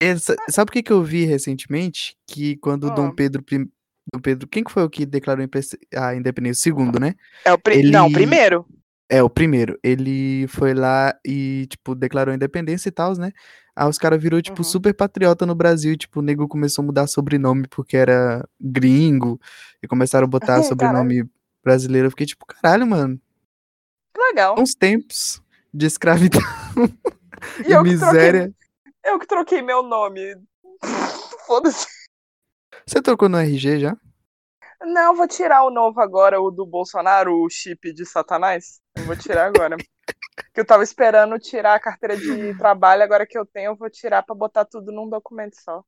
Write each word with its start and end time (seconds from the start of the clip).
Essa, 0.00 0.36
sabe 0.48 0.68
o 0.70 0.72
que, 0.72 0.82
que 0.82 0.92
eu 0.92 1.02
vi 1.02 1.24
recentemente? 1.24 2.16
Que 2.26 2.56
quando 2.58 2.88
Ah. 2.90 2.94
Dom 2.94 3.10
Pedro 3.10 3.44
I- 3.52 3.68
Dom 4.12 4.20
Pedro, 4.22 4.48
quem 4.48 4.64
que 4.64 4.70
foi 4.72 4.82
o 4.84 4.88
que 4.90 5.04
declarou 5.04 5.44
a 5.96 6.14
independência? 6.14 6.60
O 6.60 6.62
segundo, 6.62 6.98
né? 7.00 7.14
É 7.44 7.52
o. 7.52 7.58
Ele- 7.68 7.90
Não, 7.90 8.10
primeiro. 8.10 8.64
É, 9.10 9.22
o 9.22 9.28
primeiro. 9.30 9.78
Ele 9.82 10.46
foi 10.48 10.72
lá 10.74 11.14
e, 11.26 11.66
tipo, 11.68 11.94
declarou 11.94 12.32
a 12.32 12.34
independência 12.36 12.88
e 12.88 12.92
tal, 12.92 13.16
né? 13.18 13.32
Aí 13.74 13.88
os 13.88 13.98
caras 13.98 14.20
virou, 14.22 14.40
tipo, 14.42 14.58
Uhum. 14.58 14.64
super 14.64 14.94
patriota 14.94 15.44
no 15.46 15.54
Brasil. 15.54 15.92
E, 15.92 15.96
tipo, 15.96 16.20
o 16.20 16.22
nego 16.22 16.46
começou 16.48 16.82
a 16.82 16.86
mudar 16.86 17.06
sobrenome 17.06 17.66
porque 17.68 17.96
era 17.96 18.46
gringo. 18.60 19.40
E 19.82 19.86
começaram 19.88 20.24
a 20.26 20.28
botar 20.28 20.62
sobrenome 21.02 21.24
brasileiro. 21.64 22.06
Eu 22.06 22.10
fiquei, 22.10 22.26
tipo, 22.26 22.44
caralho, 22.46 22.86
mano. 22.86 23.20
Que 24.14 24.20
legal. 24.20 24.56
Uns 24.58 24.74
tempos 24.74 25.40
de 25.72 25.86
escravidão 25.86 26.40
E 27.66 27.72
e, 27.72 27.82
miséria. 27.82 28.42
troquei, 28.44 28.54
eu 29.08 29.18
que 29.18 29.26
troquei 29.26 29.62
meu 29.62 29.82
nome. 29.82 30.36
Foda-se. 31.46 31.86
Você 32.86 33.02
trocou 33.02 33.28
no 33.28 33.38
RG 33.38 33.80
já? 33.80 33.96
Não, 34.80 35.16
vou 35.16 35.26
tirar 35.26 35.64
o 35.64 35.70
novo 35.70 36.00
agora, 36.00 36.40
o 36.40 36.50
do 36.50 36.64
Bolsonaro, 36.64 37.34
o 37.34 37.50
chip 37.50 37.92
de 37.92 38.06
Satanás. 38.06 38.80
Eu 38.96 39.04
vou 39.04 39.16
tirar 39.16 39.46
agora. 39.46 39.76
que 40.54 40.60
eu 40.60 40.64
tava 40.64 40.82
esperando 40.82 41.38
tirar 41.38 41.74
a 41.74 41.80
carteira 41.80 42.16
de 42.16 42.56
trabalho, 42.56 43.02
agora 43.02 43.26
que 43.26 43.36
eu 43.36 43.44
tenho, 43.44 43.72
eu 43.72 43.76
vou 43.76 43.90
tirar 43.90 44.22
pra 44.22 44.34
botar 44.34 44.64
tudo 44.64 44.92
num 44.92 45.08
documento 45.08 45.56
só. 45.60 45.82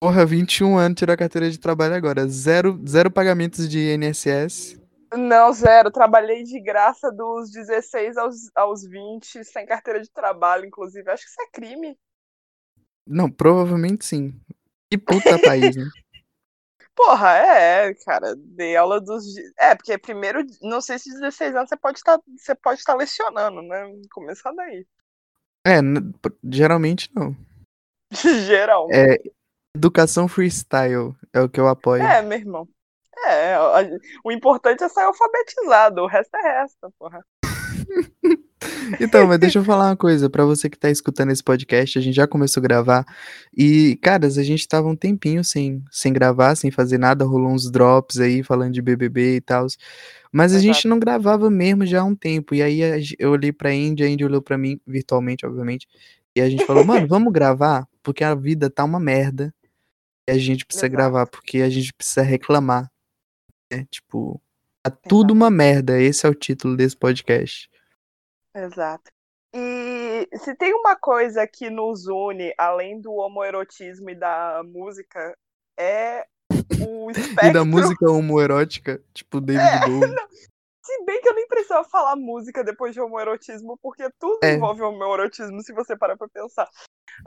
Porra, 0.00 0.24
21 0.24 0.78
anos, 0.78 0.98
tirou 0.98 1.12
a 1.12 1.16
carteira 1.16 1.50
de 1.50 1.58
trabalho 1.58 1.94
agora. 1.94 2.26
Zero, 2.26 2.80
zero 2.88 3.10
pagamentos 3.10 3.68
de 3.68 3.94
INSS. 3.94 4.80
Não, 5.12 5.52
zero. 5.52 5.90
Trabalhei 5.90 6.42
de 6.42 6.58
graça 6.58 7.12
dos 7.12 7.50
16 7.50 8.16
aos, 8.16 8.36
aos 8.54 8.82
20, 8.82 9.44
sem 9.44 9.66
carteira 9.66 10.00
de 10.00 10.10
trabalho, 10.10 10.64
inclusive. 10.64 11.10
Acho 11.10 11.22
que 11.24 11.28
isso 11.28 11.42
é 11.42 11.50
crime. 11.52 11.98
Não, 13.10 13.28
provavelmente 13.28 14.04
sim. 14.04 14.40
Que 14.88 14.96
puta 14.96 15.36
país, 15.42 15.74
né? 15.74 15.84
Porra, 16.94 17.30
é, 17.30 17.94
cara. 18.04 18.36
Dei 18.36 18.76
aula 18.76 19.00
dos. 19.00 19.24
É, 19.58 19.74
porque 19.74 19.98
primeiro, 19.98 20.46
não 20.62 20.80
sei 20.80 20.98
se 20.98 21.10
16 21.10 21.56
anos 21.56 21.68
você 21.68 21.76
pode 21.76 21.98
estar, 21.98 22.20
você 22.36 22.54
pode 22.54 22.78
estar 22.78 22.94
lecionando, 22.94 23.62
né? 23.62 23.90
Começar 24.12 24.52
daí. 24.52 24.86
É, 25.66 25.78
geralmente 26.44 27.10
não. 27.12 27.34
Geral. 28.46 28.88
É, 28.92 29.18
educação 29.74 30.28
freestyle 30.28 31.14
é 31.32 31.40
o 31.40 31.48
que 31.48 31.58
eu 31.58 31.66
apoio. 31.66 32.02
É, 32.02 32.22
meu 32.22 32.38
irmão. 32.38 32.68
É, 33.26 33.56
o 34.24 34.30
importante 34.30 34.84
é 34.84 34.88
sair 34.88 35.04
alfabetizado, 35.04 36.02
o 36.02 36.06
resto 36.06 36.34
é 36.36 36.42
resto, 36.42 36.92
porra. 36.98 37.24
Então, 39.00 39.26
mas 39.26 39.38
deixa 39.38 39.58
eu 39.58 39.64
falar 39.64 39.88
uma 39.88 39.96
coisa, 39.96 40.28
pra 40.28 40.44
você 40.44 40.68
que 40.68 40.78
tá 40.78 40.90
escutando 40.90 41.30
esse 41.30 41.42
podcast, 41.42 41.98
a 41.98 42.02
gente 42.02 42.14
já 42.14 42.26
começou 42.26 42.60
a 42.60 42.64
gravar 42.64 43.04
e, 43.56 43.98
caras, 44.02 44.36
a 44.36 44.42
gente 44.42 44.66
tava 44.68 44.88
um 44.88 44.96
tempinho 44.96 45.42
sem, 45.42 45.82
sem 45.90 46.12
gravar, 46.12 46.54
sem 46.56 46.70
fazer 46.70 46.98
nada, 46.98 47.24
rolou 47.24 47.50
uns 47.50 47.70
drops 47.70 48.18
aí 48.18 48.42
falando 48.42 48.72
de 48.72 48.82
BBB 48.82 49.36
e 49.36 49.40
tal, 49.40 49.66
mas 50.32 50.54
a 50.54 50.58
gente 50.58 50.86
não 50.86 50.98
gravava 50.98 51.50
mesmo 51.50 51.86
já 51.86 52.02
há 52.02 52.04
um 52.04 52.14
tempo, 52.14 52.54
e 52.54 52.62
aí 52.62 52.80
eu 53.18 53.30
olhei 53.30 53.52
pra 53.52 53.72
Indy, 53.72 54.02
a 54.04 54.08
Indy 54.08 54.24
olhou 54.24 54.42
pra 54.42 54.58
mim, 54.58 54.78
virtualmente, 54.86 55.46
obviamente, 55.46 55.86
e 56.36 56.40
a 56.40 56.48
gente 56.50 56.66
falou, 56.66 56.84
mano, 56.84 57.06
vamos 57.08 57.32
gravar, 57.32 57.86
porque 58.02 58.24
a 58.24 58.34
vida 58.34 58.68
tá 58.68 58.84
uma 58.84 59.00
merda, 59.00 59.54
e 60.28 60.32
a 60.32 60.38
gente 60.38 60.66
precisa 60.66 60.86
Exato. 60.86 60.96
gravar, 60.96 61.26
porque 61.26 61.58
a 61.62 61.70
gente 61.70 61.94
precisa 61.94 62.22
reclamar, 62.22 62.90
né, 63.72 63.86
tipo, 63.90 64.40
tá 64.82 64.90
tudo 64.90 65.32
uma 65.32 65.50
merda, 65.50 66.00
esse 66.00 66.26
é 66.26 66.28
o 66.28 66.34
título 66.34 66.76
desse 66.76 66.96
podcast. 66.96 67.70
Exato. 68.54 69.10
E 69.54 70.28
se 70.38 70.54
tem 70.54 70.72
uma 70.74 70.94
coisa 70.96 71.46
que 71.46 71.68
nos 71.70 72.06
une, 72.06 72.54
além 72.56 73.00
do 73.00 73.12
homoerotismo 73.14 74.10
e 74.10 74.14
da 74.14 74.62
música, 74.64 75.36
é 75.78 76.26
o 76.86 77.10
espectro. 77.10 77.46
E 77.50 77.52
da 77.52 77.64
música 77.64 78.10
homoerótica, 78.10 79.02
tipo 79.12 79.40
David 79.42 79.64
É, 79.66 79.80
Bowie. 79.86 80.14
Se 80.84 81.04
bem 81.04 81.20
que 81.20 81.28
eu 81.28 81.34
nem 81.34 81.46
precisava 81.48 81.84
falar 81.88 82.16
música 82.16 82.64
depois 82.64 82.92
de 82.94 83.00
homoerotismo, 83.00 83.78
porque 83.82 84.08
tudo 84.18 84.38
É. 84.42 84.54
envolve 84.54 84.82
homoerotismo, 84.82 85.60
se 85.62 85.72
você 85.72 85.96
parar 85.96 86.16
pra 86.16 86.28
pensar. 86.28 86.68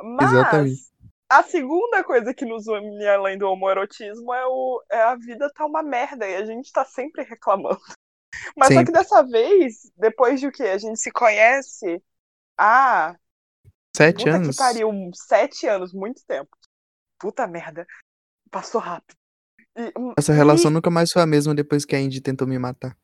Mas 0.02 0.32
Exatamente. 0.32 0.82
a 1.30 1.44
segunda 1.44 2.04
coisa 2.04 2.34
que 2.34 2.46
nos 2.46 2.68
une 2.68 3.06
além 3.08 3.38
do 3.38 3.48
homoerotismo 3.48 4.34
é, 4.34 4.46
o, 4.46 4.84
é 4.90 5.02
a 5.02 5.16
vida 5.16 5.52
tá 5.54 5.66
uma 5.66 5.84
merda 5.84 6.28
e 6.28 6.36
a 6.36 6.46
gente 6.46 6.72
tá 6.72 6.84
sempre 6.86 7.24
reclamando. 7.24 7.80
Mas 8.58 8.74
só 8.74 8.84
que 8.84 8.92
dessa 8.92 9.24
vez, 9.24 9.92
depois 9.98 10.40
de 10.40 10.48
o 10.48 10.52
que? 10.52 10.64
A 10.64 10.78
gente 10.78 11.00
se 11.00 11.12
conhece 11.12 12.02
há 12.58 13.16
Sete 13.96 14.24
Puta 14.24 14.36
anos? 14.38 14.56
que 14.56 14.58
pariu, 14.58 14.90
sete 15.14 15.68
anos, 15.68 15.94
muito 15.94 16.26
tempo. 16.26 16.50
Puta 17.20 17.46
merda. 17.46 17.86
Passou 18.50 18.82
rápido. 18.82 19.16
E, 19.78 19.94
hum, 19.98 20.14
Essa 20.18 20.34
relação 20.34 20.72
nunca 20.72 20.90
mais 20.90 21.12
foi 21.12 21.22
a 21.22 21.28
mesma 21.28 21.54
depois 21.54 21.86
que 21.86 21.96
a 21.96 22.00
Indy 22.00 22.20
tentou 22.20 22.48
me 22.48 22.58
matar. 22.58 22.98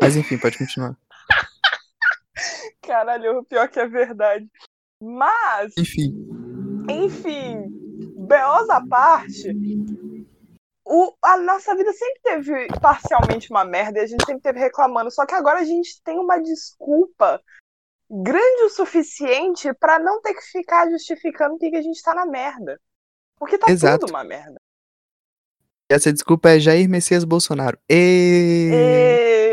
Mas 0.00 0.16
enfim, 0.16 0.38
pode 0.38 0.58
continuar. 0.58 0.96
caralho, 2.82 3.38
o 3.38 3.44
pior 3.44 3.68
que 3.68 3.80
é 3.80 3.88
verdade. 3.88 4.46
Mas, 5.00 5.72
Enfim. 5.78 6.14
enfim, 6.90 7.68
BOs 8.16 8.70
à 8.70 8.86
parte, 8.86 9.52
o, 10.84 11.14
a 11.22 11.36
nossa 11.38 11.74
vida 11.74 11.92
sempre 11.92 12.20
teve 12.22 12.68
parcialmente 12.80 13.50
uma 13.50 13.64
merda 13.64 13.98
e 13.98 14.02
a 14.02 14.06
gente 14.06 14.24
sempre 14.26 14.42
teve 14.42 14.58
reclamando. 14.58 15.10
Só 15.10 15.24
que 15.24 15.34
agora 15.34 15.60
a 15.60 15.64
gente 15.64 16.02
tem 16.02 16.18
uma 16.18 16.38
desculpa 16.38 17.42
grande 18.10 18.62
o 18.64 18.70
suficiente 18.70 19.72
pra 19.74 19.98
não 19.98 20.20
ter 20.20 20.34
que 20.34 20.42
ficar 20.42 20.90
justificando 20.90 21.58
que 21.58 21.74
a 21.74 21.82
gente 21.82 22.02
tá 22.02 22.14
na 22.14 22.26
merda. 22.26 22.78
Porque 23.38 23.58
tá 23.58 23.70
Exato. 23.70 24.00
tudo 24.00 24.10
uma 24.10 24.24
merda. 24.24 24.56
Essa 25.90 26.12
desculpa 26.12 26.50
é 26.50 26.58
Jair 26.58 26.88
Messias 26.88 27.24
Bolsonaro. 27.24 27.78
E... 27.88 28.70
E... 28.72 29.43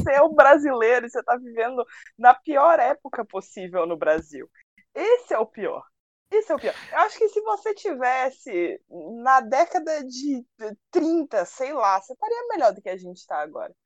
você 0.04 0.12
é 0.12 0.22
um 0.22 0.34
brasileiro 0.34 1.06
e 1.06 1.10
você 1.10 1.22
tá 1.22 1.36
vivendo 1.36 1.84
na 2.18 2.34
pior 2.34 2.78
época 2.78 3.24
possível 3.24 3.86
no 3.86 3.96
Brasil. 3.96 4.48
Esse 4.94 5.34
é 5.34 5.38
o 5.38 5.46
pior. 5.46 5.84
Esse 6.30 6.52
é 6.52 6.54
o 6.54 6.58
pior. 6.58 6.74
Eu 6.92 6.98
acho 6.98 7.18
que 7.18 7.28
se 7.28 7.40
você 7.40 7.74
tivesse 7.74 8.80
na 9.22 9.40
década 9.40 10.04
de 10.04 10.44
30, 10.90 11.44
sei 11.44 11.72
lá, 11.72 12.00
você 12.00 12.12
estaria 12.12 12.48
melhor 12.50 12.72
do 12.72 12.80
que 12.80 12.88
a 12.88 12.96
gente 12.96 13.26
tá 13.26 13.40
agora. 13.40 13.72
Sim, 13.72 13.76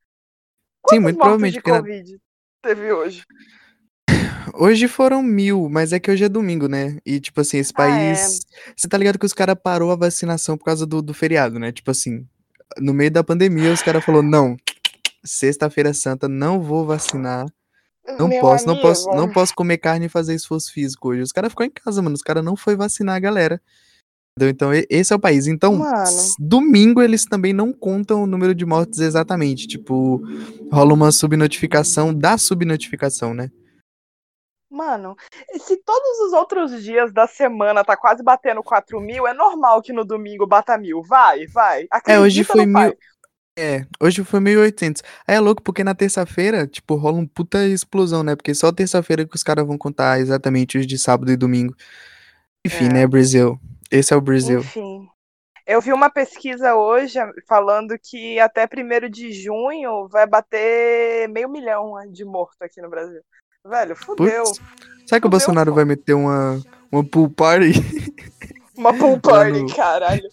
Quantos 0.81 1.03
muito 1.03 1.15
mortos 1.17 1.17
provavelmente. 1.17 1.53
de 1.53 1.61
porque 1.61 1.71
na- 1.71 1.77
Covid 1.79 2.17
teve 2.61 2.93
hoje? 2.93 3.23
Hoje 4.53 4.87
foram 4.87 5.21
mil, 5.23 5.67
mas 5.69 5.91
é 5.91 5.99
que 5.99 6.09
hoje 6.09 6.23
é 6.23 6.29
domingo, 6.29 6.67
né? 6.67 6.99
E, 7.05 7.19
tipo 7.19 7.41
assim, 7.41 7.57
esse 7.57 7.73
Ah, 7.75 7.83
é. 7.89 8.13
país. 8.13 8.39
Você 8.77 8.87
tá 8.87 8.97
ligado 8.97 9.19
que 9.19 9.25
os 9.25 9.33
caras 9.33 9.55
parou 9.61 9.91
a 9.91 9.95
vacinação 9.95 10.57
por 10.57 10.65
causa 10.65 10.85
do, 10.85 11.01
do 11.01 11.13
feriado, 11.13 11.59
né? 11.59 11.71
Tipo 11.71 11.91
assim, 11.91 12.25
no 12.77 12.93
meio 12.93 13.11
da 13.11 13.23
pandemia, 13.23 13.71
os 13.73 13.81
caras 13.81 14.05
falaram: 14.05 14.23
não, 14.27 14.55
sexta-feira 15.25 15.93
santa, 15.93 16.27
não 16.27 16.61
vou 16.61 16.85
vacinar. 16.85 17.45
Não 18.19 18.27
Meu 18.27 18.39
posso, 18.39 18.67
não 18.67 18.79
posso, 18.79 19.09
amigo. 19.09 19.21
não 19.21 19.33
posso 19.33 19.53
comer 19.55 19.79
carne 19.79 20.05
e 20.05 20.09
fazer 20.09 20.35
esforço 20.35 20.71
físico 20.71 21.09
hoje. 21.09 21.21
Os 21.21 21.31
caras 21.31 21.51
ficou 21.51 21.65
em 21.65 21.71
casa, 21.71 22.01
mano. 22.01 22.15
Os 22.15 22.21
caras 22.21 22.43
não 22.43 22.55
foi 22.55 22.75
vacinar 22.75 23.15
a 23.15 23.19
galera. 23.19 23.59
Entendeu? 24.37 24.51
Então, 24.51 24.71
esse 24.89 25.13
é 25.13 25.15
o 25.15 25.19
país. 25.19 25.47
Então, 25.47 25.77
Mano. 25.77 26.05
domingo 26.37 27.01
eles 27.01 27.25
também 27.25 27.53
não 27.53 27.71
contam 27.71 28.21
o 28.21 28.27
número 28.27 28.53
de 28.53 28.65
mortes 28.65 28.99
exatamente. 28.99 29.65
Tipo, 29.65 30.21
rola 30.71 30.93
uma 30.93 31.11
subnotificação 31.11 32.13
da 32.13 32.37
subnotificação, 32.37 33.33
né? 33.33 33.49
Mano, 34.69 35.15
se 35.57 35.77
todos 35.77 36.19
os 36.27 36.33
outros 36.33 36.83
dias 36.83 37.13
da 37.13 37.27
semana 37.27 37.81
tá 37.81 37.95
quase 37.95 38.21
batendo 38.21 38.61
4 38.61 38.99
mil, 38.99 39.25
é 39.25 39.33
normal 39.33 39.81
que 39.81 39.93
no 39.93 40.03
domingo 40.03 40.45
bata 40.45 40.77
mil. 40.77 41.01
Vai, 41.01 41.47
vai. 41.47 41.87
É, 42.05 42.19
hoje 42.19 42.41
Acredita 42.41 42.51
foi 42.51 42.65
no 42.65 42.73
pai. 42.73 42.93
É, 43.57 43.85
hoje 44.01 44.23
foi 44.23 44.39
1.800. 44.41 45.01
Aí 45.27 45.35
é 45.35 45.39
louco 45.39 45.61
porque 45.61 45.83
na 45.83 45.95
terça-feira, 45.95 46.67
tipo, 46.67 46.95
rola 46.95 47.17
um 47.17 47.25
puta 47.25 47.65
explosão, 47.65 48.21
né? 48.23 48.35
Porque 48.35 48.53
só 48.53 48.71
terça-feira 48.71 49.25
que 49.25 49.35
os 49.35 49.43
caras 49.43 49.65
vão 49.65 49.77
contar 49.77 50.19
exatamente 50.19 50.77
os 50.77 50.85
de 50.85 50.97
sábado 50.97 51.31
e 51.31 51.37
domingo. 51.37 51.73
Enfim, 52.65 52.85
É. 52.87 52.93
né, 52.93 53.07
Brasil? 53.07 53.57
Esse 53.89 54.13
é 54.13 54.17
o 54.17 54.21
Brasil. 54.21 54.59
Enfim. 54.59 55.07
Eu 55.65 55.79
vi 55.81 55.93
uma 55.93 56.09
pesquisa 56.09 56.75
hoje 56.75 57.17
falando 57.47 57.95
que 57.97 58.37
até 58.39 58.67
1 58.67 59.09
de 59.09 59.31
junho 59.31 60.07
vai 60.09 60.27
bater 60.27 61.27
meio 61.29 61.49
milhão 61.49 61.93
de 62.11 62.23
morto 62.25 62.61
aqui 62.61 62.81
no 62.81 62.89
Brasil. 62.89 63.21
Velho, 63.65 63.95
fudeu. 63.95 64.43
Putz. 64.43 64.61
Será 65.07 65.19
que 65.21 65.25
o 65.27 65.29
Bolsonaro 65.29 65.71
pô. 65.71 65.75
vai 65.75 65.85
meter 65.85 66.13
uma, 66.13 66.61
uma 66.91 67.03
pool 67.03 67.29
party 67.29 67.71
Uma 68.77 68.93
pool 68.93 69.13
Lá 69.25 69.31
party, 69.31 69.61
no- 69.61 69.75
caralho. 69.75 70.29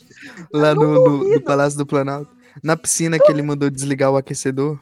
lá 0.52 0.75
no, 0.75 0.92
no- 0.92 1.25
no. 1.30 1.40
Palácio 1.40 1.78
do 1.78 1.86
Planalto? 1.86 2.41
Na 2.62 2.76
piscina 2.76 3.19
que 3.19 3.31
ele 3.31 3.43
mandou 3.43 3.70
desligar 3.70 4.10
o 4.10 4.16
aquecedor? 4.16 4.81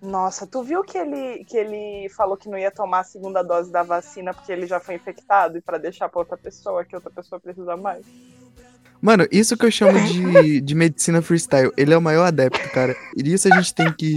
Nossa, 0.00 0.46
tu 0.46 0.62
viu 0.62 0.82
que 0.82 0.98
ele, 0.98 1.44
que 1.44 1.56
ele 1.56 2.08
falou 2.10 2.36
que 2.36 2.48
não 2.48 2.58
ia 2.58 2.70
tomar 2.70 3.00
a 3.00 3.04
segunda 3.04 3.42
dose 3.42 3.72
da 3.72 3.82
vacina 3.82 4.34
porque 4.34 4.52
ele 4.52 4.66
já 4.66 4.78
foi 4.78 4.96
infectado 4.96 5.56
e 5.56 5.62
para 5.62 5.78
deixar 5.78 6.08
pra 6.10 6.20
outra 6.20 6.36
pessoa, 6.36 6.84
que 6.84 6.94
outra 6.94 7.10
pessoa 7.10 7.40
precisa 7.40 7.74
mais? 7.76 8.04
Mano, 9.00 9.26
isso 9.30 9.56
que 9.56 9.66
eu 9.66 9.70
chamo 9.70 9.98
de, 10.00 10.60
de 10.62 10.74
medicina 10.74 11.22
freestyle. 11.22 11.70
Ele 11.76 11.92
é 11.92 11.96
o 11.96 12.02
maior 12.02 12.24
adepto, 12.24 12.70
cara. 12.70 12.94
E 13.16 13.32
isso 13.32 13.52
a 13.52 13.56
gente 13.56 13.74
tem 13.74 13.92
que. 13.92 14.14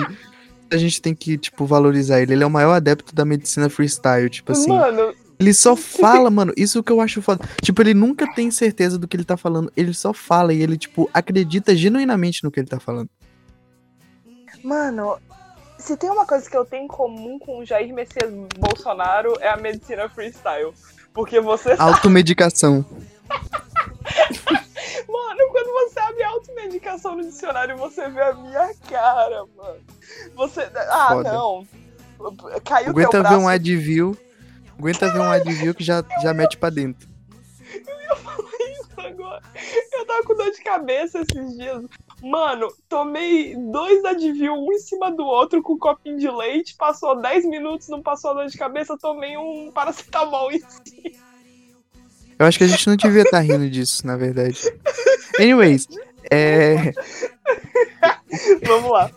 A 0.72 0.78
gente 0.78 1.02
tem 1.02 1.16
que, 1.16 1.38
tipo, 1.38 1.66
valorizar 1.66 2.22
ele. 2.22 2.34
Ele 2.34 2.44
é 2.44 2.48
o 2.48 2.50
maior 2.50 2.74
adepto 2.74 3.16
da 3.16 3.26
medicina 3.26 3.70
freestyle. 3.70 4.30
Tipo 4.30 4.52
assim. 4.52 4.70
Mano, 4.70 5.14
Ele 5.40 5.54
só 5.54 5.76
fala, 5.76 6.32
mano, 6.32 6.52
isso 6.58 6.82
que 6.82 6.92
eu 6.92 7.00
acho 7.00 7.22
foda. 7.22 7.48
Tipo, 7.62 7.82
ele 7.84 7.94
nunca 7.94 8.32
tem 8.34 8.50
certeza 8.50 8.98
do 8.98 9.08
que 9.08 9.16
ele 9.16 9.24
tá 9.24 9.38
falando. 9.38 9.72
Ele 9.78 9.94
só 9.94 10.12
fala 10.12 10.54
e 10.54 10.62
ele, 10.62 10.78
tipo, 10.78 11.10
acredita 11.14 11.76
genuinamente 11.76 12.44
no 12.44 12.50
que 12.50 12.60
ele 12.60 12.68
tá 12.68 12.80
falando. 12.80 13.10
mano, 14.64 15.20
se 15.78 15.96
tem 15.96 16.10
uma 16.10 16.26
coisa 16.26 16.50
que 16.50 16.58
eu 16.58 16.66
tenho 16.66 16.86
em 16.86 16.88
comum 16.88 17.38
com 17.38 17.60
o 17.60 17.66
Jair 17.66 17.94
Messias 17.94 18.32
Bolsonaro 18.58 19.34
é 19.40 19.48
a 19.48 19.58
medicina 19.58 20.10
freestyle. 20.10 20.74
Porque 21.14 21.40
você 21.40 21.76
Automedicação. 21.78 22.84
mano, 25.08 25.52
quando 25.52 25.72
você 25.72 26.00
abre 26.00 26.24
automedicação 26.24 27.16
no 27.16 27.24
dicionário, 27.24 27.78
você 27.78 28.10
vê 28.10 28.22
a 28.22 28.34
minha 28.34 28.74
cara, 28.90 29.46
mano. 29.56 29.80
Você. 30.36 30.70
Ah, 30.90 31.10
Foda. 31.10 31.32
não. 31.32 31.68
Caiu 32.64 32.90
Aguenta 32.90 33.10
teu 33.12 33.22
ver 33.24 33.30
braço. 33.30 33.44
um 33.44 33.48
Advil. 33.48 34.18
Aguenta 34.78 35.12
ver 35.12 35.20
um 35.20 35.24
Advil 35.32 35.74
que 35.74 35.84
já, 35.84 36.04
já 36.22 36.34
mete 36.34 36.58
pra 36.58 36.70
dentro. 36.70 37.08
isso 37.70 38.90
agora. 38.98 39.42
Eu 39.94 40.06
tava 40.06 40.24
com 40.24 40.36
dor 40.36 40.52
de 40.52 40.62
cabeça 40.64 41.20
esses 41.22 41.58
dias. 41.58 41.84
Mano, 42.22 42.68
tomei 42.90 43.56
dois 43.72 44.04
Advil, 44.06 44.54
um 44.54 44.72
em 44.74 44.80
cima 44.80 45.12
do 45.12 45.24
outro, 45.24 45.62
com 45.62 45.74
um 45.74 45.80
copinho 45.80 46.18
de 46.18 46.30
leite. 46.30 46.76
Passou 46.76 47.20
10 47.22 47.46
minutos, 47.46 47.88
não 47.90 48.02
passou 48.02 48.32
a 48.32 48.34
dor 48.36 48.48
de 48.48 48.58
cabeça. 48.58 48.98
Tomei 48.98 49.38
um 49.38 49.72
paracetamol 49.72 50.52
em 50.52 50.60
cima. 50.60 51.28
Eu 52.40 52.46
acho 52.46 52.58
que 52.60 52.64
a 52.64 52.68
gente 52.68 52.88
não 52.88 52.96
devia 52.96 53.24
estar 53.24 53.40
rindo 53.40 53.68
disso, 53.70 54.06
na 54.06 54.16
verdade. 54.16 54.60
Anyways, 55.40 55.88
é. 56.32 56.92
Vamos 58.64 58.92
lá. 58.92 59.10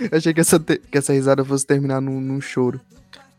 Eu 0.00 0.18
achei 0.18 0.34
que 0.34 0.40
essa, 0.40 0.58
te- 0.60 0.78
que 0.78 0.98
essa 0.98 1.12
risada 1.12 1.44
fosse 1.44 1.66
terminar 1.66 2.00
num, 2.00 2.20
num 2.20 2.40
choro. 2.40 2.80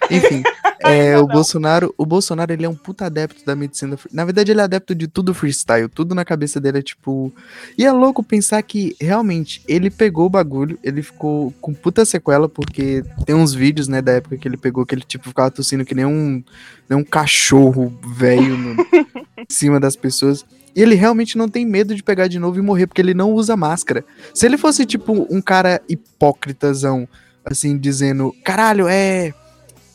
Enfim, 0.09 0.44
é, 0.81 1.17
o. 1.17 1.27
Bolsonaro, 1.27 1.94
o 1.97 2.05
Bolsonaro 2.05 2.53
ele 2.53 2.65
é 2.65 2.69
um 2.69 2.75
puta 2.75 3.05
adepto 3.05 3.45
da 3.45 3.55
medicina. 3.55 3.97
Na 4.11 4.25
verdade, 4.25 4.51
ele 4.51 4.61
é 4.61 4.63
adepto 4.63 4.94
de 4.94 5.07
tudo 5.07 5.33
freestyle, 5.33 5.88
tudo 5.88 6.13
na 6.13 6.25
cabeça 6.25 6.59
dele 6.59 6.79
é 6.79 6.81
tipo. 6.81 7.33
E 7.77 7.85
é 7.85 7.91
louco 7.91 8.23
pensar 8.23 8.61
que 8.63 8.95
realmente 9.00 9.61
ele 9.67 9.89
pegou 9.89 10.25
o 10.25 10.29
bagulho, 10.29 10.77
ele 10.83 11.01
ficou 11.01 11.53
com 11.61 11.73
puta 11.73 12.05
sequela, 12.05 12.47
porque 12.47 13.03
tem 13.25 13.35
uns 13.35 13.53
vídeos, 13.53 13.88
né, 13.88 14.01
da 14.01 14.13
época 14.13 14.38
que 14.38 14.47
ele 14.47 14.57
pegou, 14.57 14.85
que 14.85 14.95
ele 14.95 15.03
tipo 15.03 15.27
ficava 15.27 15.51
tossindo 15.51 15.85
que 15.85 15.95
nem 15.95 16.06
um, 16.06 16.44
nem 16.89 16.99
um 16.99 17.03
cachorro 17.03 17.97
velho 18.15 18.75
em 19.38 19.45
cima 19.49 19.79
das 19.79 19.95
pessoas. 19.95 20.45
E 20.75 20.81
ele 20.81 20.95
realmente 20.95 21.38
não 21.38 21.47
tem 21.47 21.65
medo 21.65 21.95
de 21.95 22.01
pegar 22.01 22.27
de 22.27 22.39
novo 22.39 22.57
e 22.57 22.61
morrer, 22.61 22.88
porque 22.88 23.01
ele 23.01 23.13
não 23.13 23.31
usa 23.31 23.56
máscara. 23.56 24.03
Se 24.33 24.45
ele 24.45 24.57
fosse, 24.57 24.85
tipo, 24.85 25.27
um 25.29 25.39
cara 25.39 25.81
hipócritazão, 25.88 27.07
assim, 27.45 27.77
dizendo, 27.77 28.35
caralho, 28.44 28.88
é. 28.88 29.33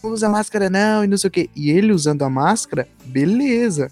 Não 0.02 0.10
usa 0.10 0.28
máscara 0.28 0.70
não, 0.70 1.04
e 1.04 1.06
não 1.06 1.16
sei 1.18 1.28
o 1.28 1.30
quê. 1.30 1.50
E 1.56 1.70
ele 1.70 1.92
usando 1.92 2.22
a 2.22 2.30
máscara, 2.30 2.86
beleza. 3.04 3.90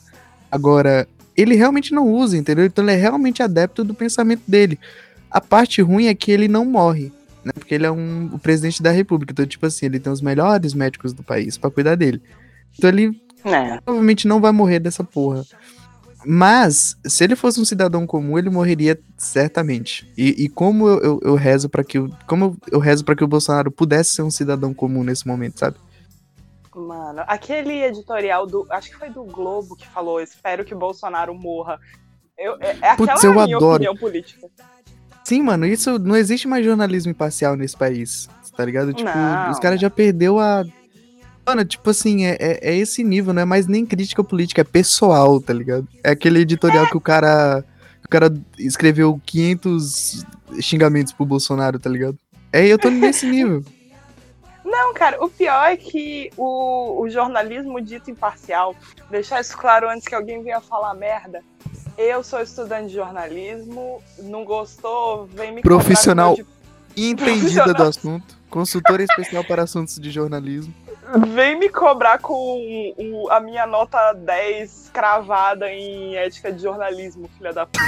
Agora, 0.51 1.07
ele 1.37 1.55
realmente 1.55 1.93
não 1.93 2.09
usa, 2.09 2.37
entendeu? 2.37 2.65
Então 2.65 2.85
ele 2.85 2.93
é 2.93 2.97
realmente 2.97 3.43
adepto 3.43 3.83
do 3.85 3.95
pensamento 3.95 4.43
dele. 4.47 4.79
A 5.31 5.41
parte 5.41 5.83
ruim 5.83 6.07
é 6.07 6.15
que 6.15 6.31
ele 6.31 6.49
não 6.49 6.65
morre, 6.65 7.13
né? 7.45 7.53
Porque 7.55 7.75
ele 7.75 7.85
é 7.87 7.91
um, 7.91 8.31
o 8.33 8.39
presidente 8.39 8.83
da 8.83 8.91
república. 8.91 9.33
Então, 9.33 9.45
tipo 9.47 9.67
assim, 9.67 9.87
ele 9.87 9.99
tem 9.99 10.13
os 10.13 10.21
melhores 10.23 10.73
médicos 10.75 11.13
do 11.13 11.23
país 11.23 11.59
pra 11.59 11.71
cuidar 11.71 11.97
dele. 11.97 12.23
Então 12.79 12.89
ele 12.89 13.21
É. 13.45 13.79
provavelmente 13.85 14.29
não 14.29 14.41
vai 14.41 14.53
morrer 14.53 14.79
dessa 14.79 15.03
porra. 15.03 15.45
Mas, 16.29 16.97
se 17.07 17.23
ele 17.23 17.37
fosse 17.37 17.61
um 17.61 17.65
cidadão 17.65 18.05
comum, 18.07 18.37
ele 18.37 18.51
morreria 18.51 18.99
certamente. 19.17 20.11
E, 20.17 20.45
e 20.45 20.49
como 20.49 20.89
eu, 20.89 20.99
eu, 21.01 21.21
eu 21.23 21.35
rezo 21.37 21.69
para 21.69 21.85
que 21.85 21.99
o, 22.01 22.11
como 22.27 22.57
eu 22.71 22.81
rezo 22.81 23.05
para 23.05 23.15
que 23.15 23.23
o 23.23 23.29
Bolsonaro 23.29 23.71
pudesse 23.71 24.11
ser 24.11 24.23
um 24.23 24.31
cidadão 24.31 24.75
comum 24.75 25.05
nesse 25.05 25.27
momento, 25.27 25.61
sabe? 25.61 25.77
Mano, 26.77 27.23
aquele 27.27 27.83
editorial 27.85 28.47
do. 28.47 28.67
Acho 28.71 28.91
que 28.91 28.97
foi 28.97 29.09
do 29.11 29.25
Globo 29.25 29.75
que 29.75 29.89
falou: 29.89 30.21
espero 30.21 30.65
que 30.65 30.75
o 30.75 30.79
Bolsonaro 30.79 31.35
morra. 31.35 31.81
Eu, 32.39 32.57
é, 32.61 32.77
é 32.83 32.97
Putz, 32.97 33.11
aquela 33.11 33.25
eu 33.25 33.45
minha 33.45 33.57
adoro. 33.57 33.75
opinião 33.75 33.97
política. 33.97 34.47
Sim, 35.25 35.43
mano, 35.43 35.67
isso 35.67 35.99
não 35.99 36.15
existe 36.15 36.47
mais 36.47 36.65
jornalismo 36.65 37.11
imparcial 37.11 37.57
nesse 37.57 37.77
país, 37.77 38.29
tá 38.57 38.65
ligado? 38.65 38.93
Tipo, 38.93 39.09
Não. 39.09 39.51
os 39.51 39.59
caras 39.59 39.81
já 39.81 39.91
perdeu 39.91 40.39
a 40.39 40.65
Mano, 41.47 41.65
tipo 41.65 41.89
assim, 41.89 42.25
é, 42.25 42.37
é, 42.41 42.71
é 42.71 42.77
esse 42.77 43.05
nível, 43.05 43.33
não 43.33 43.43
é 43.43 43.45
mais 43.45 43.69
nem 43.69 43.87
crítica 43.87 44.25
política, 44.25 44.63
é 44.63 44.65
pessoal, 44.65 45.41
tá 45.41 45.53
ligado? 45.53 45.87
É 46.03 46.11
aquele 46.11 46.41
editorial 46.41 46.89
que 46.89 46.97
o 46.97 47.01
cara 47.01 47.63
que 48.01 48.07
o 48.07 48.09
cara 48.09 48.35
escreveu 48.59 49.21
500 49.25 50.27
xingamentos 50.61 51.13
pro 51.13 51.25
Bolsonaro, 51.25 51.79
tá 51.79 51.89
ligado? 51.89 52.19
É, 52.53 52.67
eu 52.67 52.77
tô 52.77 52.91
nesse 52.91 53.27
nível. 53.31 53.65
Não, 54.79 54.93
cara, 54.95 55.25
o 55.25 55.29
pior 55.29 55.65
é 55.69 55.77
que 55.77 56.31
o, 56.37 57.01
o 57.03 57.09
jornalismo 57.09 57.81
dito 57.81 58.11
imparcial, 58.11 58.75
deixar 59.11 59.41
isso 59.41 59.57
claro 59.57 59.89
antes 59.89 60.07
que 60.07 60.15
alguém 60.15 60.43
venha 60.43 60.61
falar 60.61 60.93
merda. 60.95 61.43
Eu 61.97 62.23
sou 62.23 62.41
estudante 62.43 62.89
de 62.89 62.95
jornalismo, 62.95 64.03
não 64.19 64.45
gostou, 64.45 65.27
vem 65.27 65.51
me 65.53 65.63
cobrar 65.63 65.77
Profissional. 65.77 66.37
meu 66.37 66.47
Entendida 66.97 67.33
Profissional. 67.65 67.75
do 67.75 67.83
assunto, 67.85 68.37
consultora 68.51 69.03
especial 69.03 69.45
para 69.45 69.63
assuntos 69.63 69.99
de 69.99 70.11
jornalismo. 70.11 70.73
Vem 71.35 71.59
me 71.59 71.69
cobrar 71.69 72.19
com 72.19 72.33
o- 72.99 73.29
a 73.31 73.39
minha 73.39 73.67
nota 73.67 74.13
10 74.13 74.91
cravada 74.93 75.71
em 75.71 76.17
ética 76.17 76.51
de 76.53 76.63
jornalismo, 76.63 77.31
filha 77.39 77.53
da 77.53 77.65
puta. 77.67 77.81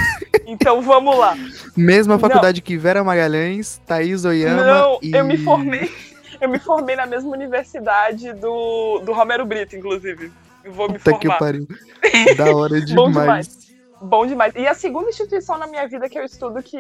Então 0.46 0.80
vamos 0.82 1.18
lá. 1.18 1.34
Mesma 1.76 2.18
faculdade 2.18 2.62
que 2.62 2.76
Vera 2.78 3.02
Magalhães, 3.04 3.80
Thaís 3.86 4.24
Oyama 4.24 4.62
Não, 4.64 4.98
e... 5.02 5.12
eu 5.14 5.24
me 5.24 5.36
formei. 5.38 5.90
Eu 6.40 6.48
me 6.48 6.58
formei 6.58 6.96
na 6.96 7.06
mesma 7.06 7.30
universidade 7.30 8.32
do, 8.34 9.00
do 9.00 9.12
Romero 9.12 9.44
Brito, 9.44 9.76
inclusive. 9.76 10.32
Eu 10.64 10.72
vou 10.72 10.88
me 10.88 10.98
Puta 10.98 11.18
que 11.18 11.26
formar. 11.26 11.38
pariu. 11.38 11.66
Da 12.36 12.54
hora 12.54 12.74
Bom 12.94 13.08
demais. 13.08 13.12
demais. 13.12 13.58
Bom 14.00 14.26
demais. 14.26 14.54
E 14.54 14.66
a 14.66 14.74
segunda 14.74 15.08
instituição 15.08 15.58
na 15.58 15.66
minha 15.66 15.86
vida 15.88 16.08
que 16.08 16.18
eu 16.18 16.24
estudo 16.24 16.62
que 16.62 16.78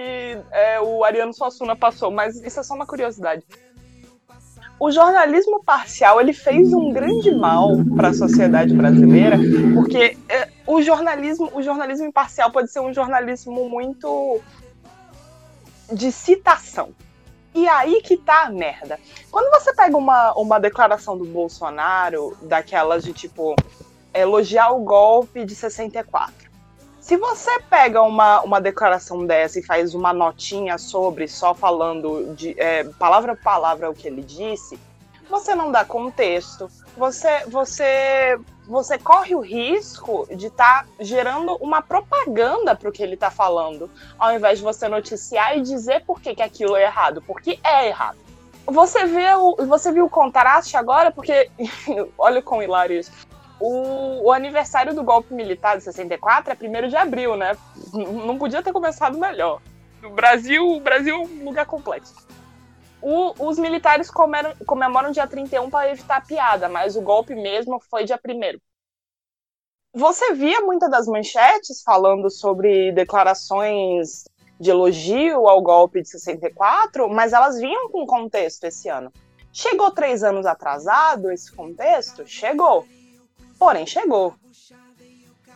é, 0.52 0.80
o 0.80 1.02
Ariano 1.04 1.32
Suassuna 1.34 1.74
passou, 1.74 2.10
mas 2.10 2.36
isso 2.36 2.60
é 2.60 2.62
só 2.62 2.74
uma 2.74 2.86
curiosidade. 2.86 3.42
O 4.80 4.92
jornalismo 4.92 5.64
parcial 5.64 6.20
ele 6.20 6.32
fez 6.32 6.72
um 6.72 6.92
grande 6.92 7.34
mal 7.34 7.72
para 7.96 8.08
a 8.08 8.14
sociedade 8.14 8.72
brasileira, 8.72 9.36
porque 9.74 10.16
é, 10.28 10.48
o 10.64 10.80
jornalismo, 10.80 11.50
o 11.52 11.60
jornalismo 11.60 12.06
imparcial 12.06 12.52
pode 12.52 12.70
ser 12.70 12.78
um 12.78 12.94
jornalismo 12.94 13.68
muito 13.68 14.40
de 15.92 16.12
citação. 16.12 16.90
E 17.58 17.66
aí 17.66 18.00
que 18.02 18.16
tá 18.16 18.44
a 18.44 18.50
merda. 18.50 19.00
Quando 19.32 19.50
você 19.50 19.74
pega 19.74 19.96
uma, 19.96 20.32
uma 20.34 20.60
declaração 20.60 21.18
do 21.18 21.24
Bolsonaro, 21.24 22.38
daquelas 22.42 23.02
de 23.02 23.12
tipo 23.12 23.56
elogiar 24.14 24.70
o 24.70 24.78
golpe 24.78 25.44
de 25.44 25.56
64. 25.56 26.48
Se 27.00 27.16
você 27.16 27.58
pega 27.62 28.00
uma, 28.00 28.42
uma 28.42 28.60
declaração 28.60 29.26
dessa 29.26 29.58
e 29.58 29.62
faz 29.64 29.92
uma 29.92 30.12
notinha 30.12 30.78
sobre, 30.78 31.26
só 31.26 31.52
falando 31.52 32.32
de 32.36 32.54
é, 32.60 32.84
palavra 32.84 33.34
por 33.34 33.42
palavra 33.42 33.90
o 33.90 33.94
que 33.94 34.06
ele 34.06 34.22
disse, 34.22 34.78
você 35.28 35.54
não 35.54 35.70
dá 35.70 35.84
contexto, 35.84 36.68
você, 36.96 37.44
você, 37.46 38.38
você 38.66 38.98
corre 38.98 39.34
o 39.34 39.40
risco 39.40 40.26
de 40.34 40.46
estar 40.46 40.86
gerando 40.98 41.56
uma 41.56 41.80
propaganda 41.82 42.74
para 42.74 42.88
o 42.88 42.92
que 42.92 43.02
ele 43.02 43.14
está 43.14 43.30
falando, 43.30 43.90
ao 44.18 44.32
invés 44.32 44.58
de 44.58 44.64
você 44.64 44.88
noticiar 44.88 45.56
e 45.56 45.60
dizer 45.60 46.04
por 46.04 46.20
que, 46.20 46.34
que 46.34 46.42
aquilo 46.42 46.76
é 46.76 46.84
errado, 46.84 47.22
porque 47.22 47.58
é 47.62 47.88
errado. 47.88 48.18
Você 48.66 48.98
o, 49.36 49.66
você 49.66 49.90
viu 49.90 50.04
o 50.04 50.10
contraste 50.10 50.76
agora, 50.76 51.10
porque 51.10 51.50
olha 52.18 52.42
quão 52.42 52.62
hilário 52.62 52.98
isso. 52.98 53.10
O, 53.60 54.26
o 54.26 54.32
aniversário 54.32 54.94
do 54.94 55.02
golpe 55.02 55.32
militar 55.34 55.76
de 55.76 55.84
64 55.84 56.52
é 56.52 56.84
1 56.84 56.88
de 56.88 56.96
abril, 56.96 57.36
né? 57.36 57.56
Não 57.92 58.38
podia 58.38 58.62
ter 58.62 58.72
começado 58.72 59.18
melhor. 59.18 59.60
O 60.04 60.10
Brasil, 60.10 60.64
o 60.64 60.80
Brasil 60.80 61.16
é 61.16 61.18
um 61.18 61.44
lugar 61.44 61.66
complexo. 61.66 62.14
O- 63.00 63.32
os 63.48 63.58
militares 63.58 64.10
comeram- 64.10 64.54
comemoram 64.66 65.10
dia 65.10 65.26
31 65.26 65.70
para 65.70 65.90
evitar 65.90 66.26
piada, 66.26 66.68
mas 66.68 66.96
o 66.96 67.00
golpe 67.00 67.34
mesmo 67.34 67.80
foi 67.88 68.04
dia 68.04 68.18
1 68.18 68.58
Você 69.94 70.34
via 70.34 70.60
muitas 70.60 70.90
das 70.90 71.06
manchetes 71.06 71.82
falando 71.82 72.30
sobre 72.30 72.92
declarações 72.92 74.24
de 74.60 74.70
elogio 74.70 75.48
ao 75.48 75.62
golpe 75.62 76.02
de 76.02 76.08
64, 76.08 77.08
mas 77.08 77.32
elas 77.32 77.58
vinham 77.58 77.88
com 77.90 78.04
contexto 78.06 78.64
esse 78.64 78.88
ano. 78.88 79.12
Chegou 79.52 79.90
três 79.90 80.22
anos 80.22 80.46
atrasado 80.46 81.30
esse 81.30 81.50
contexto? 81.52 82.26
Chegou. 82.26 82.86
Porém, 83.58 83.86
chegou. 83.86 84.34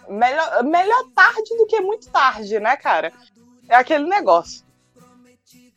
Melhor, 0.08 0.64
melhor 0.64 1.04
tarde 1.14 1.56
do 1.56 1.66
que 1.66 1.80
muito 1.80 2.10
tarde, 2.10 2.58
né, 2.58 2.76
cara? 2.76 3.12
É 3.68 3.74
aquele 3.76 4.04
negócio. 4.06 4.64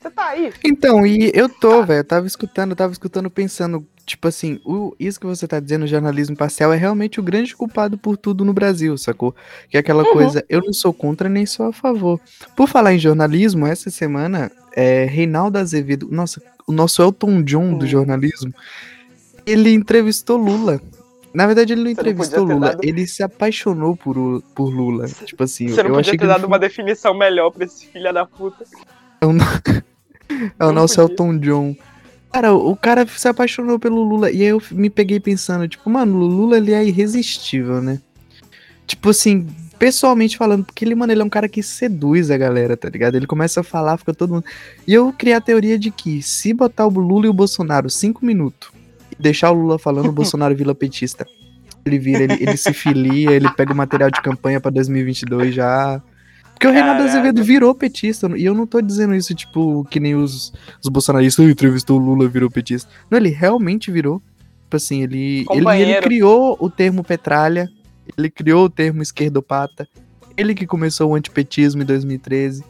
Você 0.05 0.11
tá 0.11 0.27
aí? 0.27 0.53
Então, 0.63 1.03
e 1.05 1.31
eu 1.33 1.49
tô, 1.49 1.83
velho. 1.83 2.01
Eu 2.01 2.03
tava 2.03 2.27
escutando, 2.27 2.69
eu 2.71 2.75
tava 2.75 2.91
escutando 2.93 3.27
pensando, 3.27 3.83
tipo 4.05 4.27
assim, 4.27 4.59
o, 4.63 4.95
isso 4.99 5.19
que 5.19 5.25
você 5.25 5.47
tá 5.47 5.59
dizendo, 5.59 5.87
jornalismo 5.87 6.35
parcial, 6.37 6.71
é 6.71 6.77
realmente 6.77 7.19
o 7.19 7.23
grande 7.23 7.55
culpado 7.55 7.97
por 7.97 8.15
tudo 8.15 8.45
no 8.45 8.53
Brasil, 8.53 8.95
sacou? 8.99 9.35
Que 9.67 9.77
é 9.77 9.79
aquela 9.79 10.03
Uhum. 10.03 10.11
coisa, 10.13 10.45
eu 10.47 10.61
não 10.63 10.71
sou 10.73 10.93
contra 10.93 11.27
nem 11.27 11.45
sou 11.47 11.65
a 11.67 11.73
favor. 11.73 12.19
Por 12.55 12.67
falar 12.69 12.93
em 12.93 12.99
jornalismo, 12.99 13.65
essa 13.65 13.89
semana, 13.89 14.51
é, 14.75 15.05
Reinaldo 15.05 15.57
Azevedo, 15.57 16.07
nossa, 16.11 16.39
o 16.67 16.71
nosso 16.71 17.01
Elton 17.01 17.41
John 17.41 17.75
do 17.75 17.85
Hum. 17.85 17.87
jornalismo, 17.87 18.53
ele 19.43 19.71
entrevistou 19.73 20.37
Lula. 20.37 20.79
Na 21.33 21.47
verdade, 21.47 21.73
ele 21.73 21.81
não 21.81 21.89
Você 21.89 21.95
não 21.95 22.01
entrevistou 22.11 22.47
ter 22.47 22.53
Lula, 22.53 22.69
dado- 22.73 22.83
ele 22.83 23.07
se 23.07 23.23
apaixonou 23.23 23.97
por, 23.97 24.17
o- 24.19 24.43
por 24.53 24.69
Lula. 24.69 25.07
Tipo 25.25 25.43
assim, 25.43 25.67
Você 25.67 25.81
não 25.81 25.89
eu 25.89 25.95
podia 25.95 26.09
achei 26.11 26.19
ter 26.19 26.27
dado 26.27 26.45
uma 26.45 26.59
definição 26.59 27.13
melhor 27.17 27.49
pra 27.49 27.65
esse 27.65 27.87
filho 27.87 28.13
da 28.13 28.23
puta. 28.25 28.63
É 29.21 29.25
o, 29.25 29.33
no- 29.33 29.43
é 30.59 30.65
o 30.65 30.71
nosso. 30.71 30.99
Elton 30.99 31.37
John. 31.39 31.75
Cara, 32.31 32.53
o 32.53 32.75
cara 32.75 33.07
se 33.07 33.27
apaixonou 33.27 33.79
pelo 33.79 34.03
Lula. 34.03 34.29
E 34.29 34.41
aí 34.41 34.47
eu 34.47 34.61
me 34.71 34.89
peguei 34.89 35.19
pensando, 35.19 35.67
tipo, 35.67 35.89
mano, 35.89 36.17
o 36.17 36.27
Lula 36.27 36.57
ele 36.57 36.73
é 36.73 36.83
irresistível, 36.83 37.81
né? 37.81 37.99
Tipo 38.85 39.09
assim, 39.09 39.47
pessoalmente 39.79 40.37
falando, 40.37 40.65
porque 40.65 40.83
ele, 40.83 40.95
mano, 40.95 41.13
ele 41.13 41.21
é 41.21 41.23
um 41.23 41.29
cara 41.29 41.47
que 41.47 41.63
seduz 41.63 42.29
a 42.29 42.37
galera, 42.37 42.75
tá 42.75 42.89
ligado? 42.89 43.15
Ele 43.15 43.27
começa 43.27 43.61
a 43.61 43.63
falar, 43.63 43.97
fica 43.97 44.13
todo 44.13 44.33
mundo. 44.33 44.45
E 44.87 44.93
eu 44.93 45.13
criei 45.13 45.35
a 45.35 45.41
teoria 45.41 45.77
de 45.77 45.91
que 45.91 46.21
se 46.21 46.53
botar 46.53 46.85
o 46.85 46.89
Lula 46.89 47.25
e 47.25 47.29
o 47.29 47.33
Bolsonaro 47.33 47.89
cinco 47.89 48.25
minutos 48.25 48.69
e 49.11 49.21
deixar 49.21 49.51
o 49.51 49.53
Lula 49.53 49.79
falando, 49.79 50.09
o 50.09 50.11
Bolsonaro 50.13 50.55
vira 50.55 50.75
petista. 50.75 51.25
Ele 51.85 51.99
vira, 51.99 52.23
ele, 52.23 52.33
ele 52.41 52.57
se 52.57 52.73
filia, 52.73 53.31
ele 53.31 53.49
pega 53.51 53.71
o 53.71 53.75
material 53.75 54.09
de 54.09 54.21
campanha 54.21 54.59
pra 54.59 54.71
2022 54.71 55.53
já. 55.53 56.01
Porque 56.55 56.67
o 56.67 56.73
Caralho. 56.73 57.03
Azevedo 57.03 57.43
virou 57.43 57.75
petista, 57.75 58.31
e 58.35 58.45
eu 58.45 58.53
não 58.53 58.65
tô 58.65 58.81
dizendo 58.81 59.13
isso, 59.13 59.35
tipo, 59.35 59.85
que 59.89 59.99
nem 59.99 60.15
os, 60.15 60.53
os 60.81 60.89
bolsonaristas 60.89 61.45
"Ah, 61.45 61.49
entrevistou 61.49 61.99
o 61.99 62.03
Lula, 62.03 62.29
virou 62.29 62.49
petista. 62.49 62.89
Não, 63.11 63.17
ele 63.17 63.29
realmente 63.29 63.91
virou. 63.91 64.21
Tipo 64.63 64.77
assim, 64.77 65.03
ele, 65.03 65.45
ele, 65.51 65.69
ele 65.81 66.01
criou 66.01 66.57
o 66.59 66.69
termo 66.69 67.03
petralha, 67.03 67.69
ele 68.17 68.29
criou 68.29 68.65
o 68.65 68.69
termo 68.69 69.01
esquerdopata, 69.01 69.87
ele 70.35 70.55
que 70.55 70.65
começou 70.65 71.11
o 71.11 71.15
antipetismo 71.15 71.83
em 71.83 71.85
2013. 71.85 72.63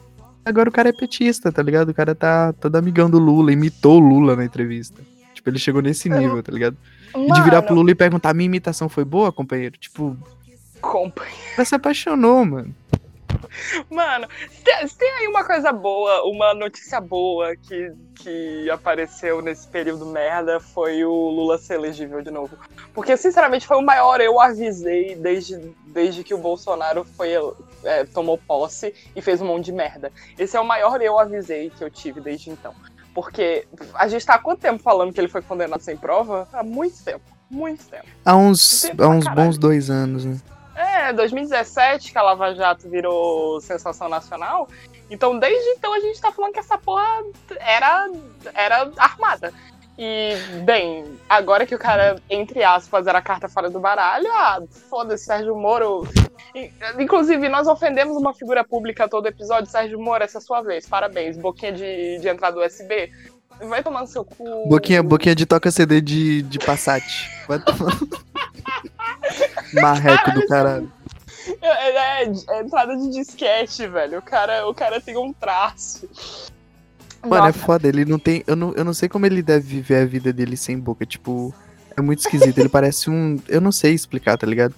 Agora 0.44 0.68
o 0.68 0.72
cara 0.72 0.90
é 0.90 0.92
petista, 0.92 1.50
tá 1.50 1.62
ligado? 1.62 1.88
O 1.88 1.94
cara 1.94 2.14
tá 2.14 2.52
todo 2.52 2.76
amigão 2.76 3.08
do 3.08 3.18
Lula, 3.18 3.52
imitou 3.52 3.96
o 3.96 4.08
Lula 4.08 4.36
na 4.36 4.44
entrevista. 4.44 5.00
Tipo, 5.34 5.50
ele 5.50 5.58
chegou 5.58 5.80
nesse 5.80 6.08
nível, 6.08 6.42
tá 6.42 6.52
ligado? 6.52 6.76
E 7.16 7.32
de 7.32 7.42
virar 7.42 7.62
pro 7.62 7.70
Mano, 7.70 7.82
Lula 7.82 7.92
e 7.92 7.94
perguntar, 7.94 8.34
minha 8.34 8.46
imitação 8.46 8.88
foi 8.88 9.04
boa, 9.04 9.32
companheiro? 9.32 9.76
Tipo, 9.78 10.16
companheiro. 10.80 11.38
cara 11.56 11.64
se 11.64 11.74
apaixonou, 11.74 12.44
mano. 12.44 12.74
Mano, 13.90 14.28
tem, 14.64 14.88
tem 14.88 15.10
aí 15.10 15.28
uma 15.28 15.44
coisa 15.44 15.72
boa, 15.72 16.24
uma 16.24 16.54
notícia 16.54 17.00
boa 17.00 17.56
que, 17.56 17.92
que 18.14 18.70
apareceu 18.70 19.40
nesse 19.42 19.66
período 19.68 20.06
merda 20.06 20.60
foi 20.60 21.04
o 21.04 21.12
Lula 21.12 21.58
ser 21.58 21.74
elegível 21.74 22.22
de 22.22 22.30
novo. 22.30 22.56
Porque, 22.94 23.16
sinceramente, 23.16 23.66
foi 23.66 23.76
o 23.76 23.82
maior 23.82 24.20
eu 24.20 24.40
avisei 24.40 25.14
desde, 25.14 25.58
desde 25.86 26.24
que 26.24 26.34
o 26.34 26.38
Bolsonaro 26.38 27.04
foi, 27.04 27.30
é, 27.84 28.04
tomou 28.04 28.38
posse 28.38 28.94
e 29.14 29.22
fez 29.22 29.40
um 29.40 29.46
monte 29.46 29.66
de 29.66 29.72
merda. 29.72 30.12
Esse 30.38 30.56
é 30.56 30.60
o 30.60 30.64
maior 30.64 31.00
eu 31.00 31.18
avisei 31.18 31.70
que 31.70 31.82
eu 31.82 31.90
tive 31.90 32.20
desde 32.20 32.50
então. 32.50 32.74
Porque 33.14 33.66
a 33.94 34.08
gente 34.08 34.26
tá 34.26 34.34
há 34.34 34.38
quanto 34.38 34.60
tempo 34.60 34.82
falando 34.82 35.12
que 35.12 35.18
ele 35.18 35.28
foi 35.28 35.40
condenado 35.40 35.80
sem 35.80 35.96
prova? 35.96 36.46
Há 36.52 36.62
muito 36.62 37.02
tempo. 37.02 37.24
Muito 37.48 37.84
tempo. 37.86 38.06
Há 38.24 38.36
uns, 38.36 38.82
Tempo 38.82 39.02
há 39.02 39.08
uns 39.08 39.26
bons 39.28 39.56
dois 39.56 39.88
anos, 39.88 40.24
né? 40.24 40.36
É, 40.76 41.12
2017 41.12 42.12
que 42.12 42.18
a 42.18 42.22
Lava 42.22 42.54
Jato 42.54 42.88
virou 42.88 43.60
sensação 43.60 44.08
nacional. 44.08 44.68
Então, 45.10 45.38
desde 45.38 45.68
então, 45.70 45.94
a 45.94 46.00
gente 46.00 46.20
tá 46.20 46.30
falando 46.32 46.52
que 46.52 46.58
essa 46.58 46.76
porra 46.76 47.22
era, 47.58 48.10
era 48.54 48.90
armada. 48.96 49.52
E, 49.98 50.34
bem, 50.64 51.18
agora 51.28 51.64
que 51.64 51.74
o 51.74 51.78
cara, 51.78 52.20
entre 52.28 52.62
aspas, 52.62 53.06
era 53.06 53.18
a 53.18 53.22
carta 53.22 53.48
fora 53.48 53.70
do 53.70 53.80
baralho, 53.80 54.30
ah, 54.30 54.60
foda-se, 54.90 55.24
Sérgio 55.24 55.56
Moro. 55.56 56.06
In- 56.54 56.70
Inclusive, 56.98 57.48
nós 57.48 57.66
ofendemos 57.66 58.14
uma 58.16 58.34
figura 58.34 58.62
pública 58.62 59.08
todo 59.08 59.26
episódio. 59.26 59.70
Sérgio 59.70 59.98
Moro, 59.98 60.22
essa 60.22 60.36
é 60.36 60.40
a 60.40 60.42
sua 60.42 60.60
vez. 60.60 60.86
Parabéns. 60.86 61.38
Boquinha 61.38 61.72
de, 61.72 62.18
de 62.18 62.28
entrada 62.28 62.58
USB. 62.60 63.10
Vai 63.60 63.82
tomar 63.82 64.02
no 64.02 64.06
seu 64.06 64.24
cu. 64.24 64.68
Boquinha, 64.68 65.02
boquinha 65.02 65.34
de 65.34 65.46
toca 65.46 65.70
CD 65.70 66.00
de, 66.00 66.42
de 66.42 66.58
Passat. 66.58 67.02
Vai 67.48 67.58
tomar. 67.58 67.98
Marreco 69.72 70.32
do 70.32 70.46
caralho. 70.46 70.92
É, 71.62 72.22
é- 72.22 72.32
é 72.50 72.60
entrada 72.60 72.96
de 72.96 73.10
disquete, 73.10 73.86
velho. 73.86 74.18
O 74.18 74.22
cara, 74.22 74.68
o 74.68 74.74
cara 74.74 75.00
tem 75.00 75.16
um 75.16 75.32
traço. 75.32 76.08
Mano, 77.22 77.44
é 77.44 77.46
Nossa, 77.48 77.58
foda, 77.58 77.88
ele 77.88 78.04
não 78.04 78.18
tem. 78.18 78.44
Eu 78.46 78.54
não, 78.56 78.72
eu 78.74 78.84
não 78.84 78.92
sei 78.94 79.08
como 79.08 79.26
ele 79.26 79.42
deve 79.42 79.66
viver 79.66 80.02
a 80.02 80.06
vida 80.06 80.32
dele 80.32 80.56
sem 80.56 80.78
boca. 80.78 81.04
Tipo, 81.06 81.54
é 81.96 82.00
muito 82.00 82.20
esquisito. 82.20 82.58
Ele 82.58 82.68
parece 82.68 83.10
um. 83.10 83.40
Eu 83.48 83.60
não 83.60 83.72
sei 83.72 83.94
explicar, 83.94 84.36
tá 84.36 84.46
ligado? 84.46 84.74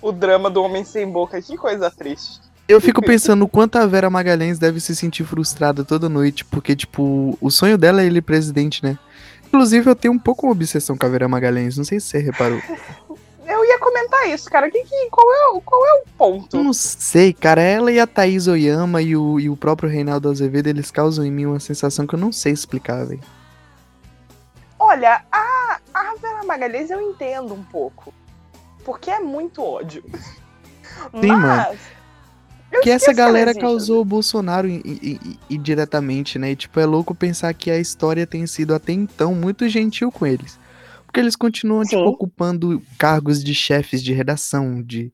o 0.00 0.12
drama 0.12 0.48
do 0.48 0.62
homem 0.62 0.84
sem 0.84 1.10
boca, 1.10 1.42
que 1.42 1.56
coisa 1.56 1.90
triste. 1.90 2.40
Eu 2.68 2.80
fico 2.82 3.00
pensando 3.00 3.44
o 3.44 3.48
quanto 3.48 3.76
a 3.78 3.86
Vera 3.86 4.10
Magalhães 4.10 4.58
deve 4.58 4.78
se 4.78 4.94
sentir 4.94 5.24
frustrada 5.24 5.82
toda 5.84 6.08
noite, 6.08 6.44
porque, 6.44 6.76
tipo, 6.76 7.36
o 7.40 7.50
sonho 7.50 7.78
dela 7.78 8.02
é 8.02 8.06
ele 8.06 8.20
presidente, 8.20 8.82
né? 8.84 8.98
Inclusive, 9.46 9.88
eu 9.88 9.96
tenho 9.96 10.12
um 10.12 10.18
pouco 10.18 10.46
uma 10.46 10.52
obsessão 10.52 10.96
com 10.96 11.06
a 11.06 11.08
Vera 11.08 11.26
Magalhães, 11.26 11.78
não 11.78 11.84
sei 11.84 11.98
se 11.98 12.06
você 12.08 12.18
reparou. 12.18 12.60
Eu 13.50 13.64
ia 13.64 13.78
comentar 13.78 14.28
isso, 14.28 14.50
cara. 14.50 14.70
Que, 14.70 14.84
que, 14.84 15.08
qual, 15.10 15.26
é, 15.34 15.48
o- 15.56 15.60
qual 15.62 15.82
é 15.86 15.92
o 15.94 16.04
ponto? 16.18 16.62
Não 16.62 16.70
sei, 16.74 17.32
cara, 17.32 17.62
ela 17.62 17.90
e 17.90 17.98
a 17.98 18.06
Thaís 18.06 18.46
Oyama 18.46 19.00
e 19.00 19.16
o, 19.16 19.40
e 19.40 19.48
o 19.48 19.56
próprio 19.56 19.88
Reinaldo 19.88 20.28
Azevedo, 20.28 20.66
eles 20.66 20.90
causam 20.90 21.24
em 21.24 21.30
mim 21.30 21.46
uma 21.46 21.58
sensação 21.58 22.06
que 22.06 22.14
eu 22.14 22.18
não 22.18 22.30
sei 22.30 22.52
explicar, 22.52 23.06
velho. 23.06 23.22
Olha, 24.78 25.22
a, 25.32 25.78
a 25.94 26.14
Vera 26.20 26.44
Magalhães 26.44 26.90
eu 26.90 27.00
entendo 27.00 27.54
um 27.54 27.62
pouco. 27.64 28.12
Porque 28.84 29.10
é 29.10 29.18
muito 29.18 29.62
ódio. 29.64 30.04
Sim, 31.18 31.32
Mas. 31.32 31.40
mano. 31.40 31.78
Eu 32.72 32.80
Que 32.80 32.90
essa 32.90 33.14
que 33.14 33.20
ela 33.20 33.28
galera 33.28 33.50
existe. 33.50 33.60
causou 33.62 34.02
o 34.02 34.04
Bolsonaro 34.04 34.68
indiretamente, 35.48 36.38
né? 36.38 36.52
E, 36.52 36.56
tipo, 36.56 36.78
é 36.78 36.86
louco 36.86 37.14
pensar 37.14 37.52
que 37.54 37.70
a 37.70 37.78
história 37.78 38.26
tem 38.26 38.46
sido 38.46 38.74
até 38.74 38.92
então 38.92 39.34
muito 39.34 39.68
gentil 39.68 40.12
com 40.12 40.26
eles. 40.26 40.58
Porque 41.06 41.20
eles 41.20 41.34
continuam, 41.34 41.84
tipo, 41.84 42.04
ocupando 42.04 42.82
cargos 42.98 43.42
de 43.42 43.54
chefes 43.54 44.02
de 44.02 44.12
redação, 44.12 44.82
de, 44.82 45.10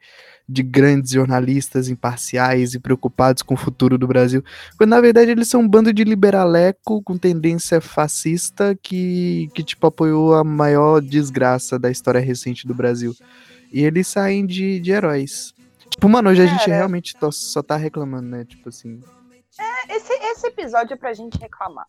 de 0.48 0.60
grandes 0.60 1.12
jornalistas 1.12 1.88
imparciais 1.88 2.74
e 2.74 2.80
preocupados 2.80 3.44
com 3.44 3.54
o 3.54 3.56
futuro 3.56 3.96
do 3.96 4.08
Brasil. 4.08 4.42
Quando, 4.76 4.90
na 4.90 5.00
verdade, 5.00 5.30
eles 5.30 5.46
são 5.46 5.60
um 5.60 5.68
bando 5.68 5.92
de 5.92 6.02
liberaleco 6.02 7.00
com 7.02 7.16
tendência 7.16 7.80
fascista 7.80 8.76
que, 8.82 9.48
que 9.54 9.62
tipo, 9.62 9.86
apoiou 9.86 10.34
a 10.34 10.42
maior 10.42 11.00
desgraça 11.00 11.78
da 11.78 11.88
história 11.88 12.20
recente 12.20 12.66
do 12.66 12.74
Brasil. 12.74 13.14
E 13.72 13.84
eles 13.84 14.08
saem 14.08 14.44
de, 14.44 14.80
de 14.80 14.90
heróis. 14.90 15.54
Tipo, 15.94 16.08
mano, 16.08 16.30
hoje 16.30 16.42
a 16.42 16.46
gente 16.46 16.64
Cara. 16.64 16.76
realmente 16.76 17.14
só 17.32 17.62
tá 17.62 17.76
reclamando, 17.76 18.28
né? 18.28 18.44
Tipo 18.44 18.68
assim. 18.68 19.00
Esse, 19.88 20.12
esse 20.12 20.46
episódio 20.48 20.94
é 20.94 20.96
pra 20.96 21.12
gente 21.12 21.38
reclamar. 21.38 21.86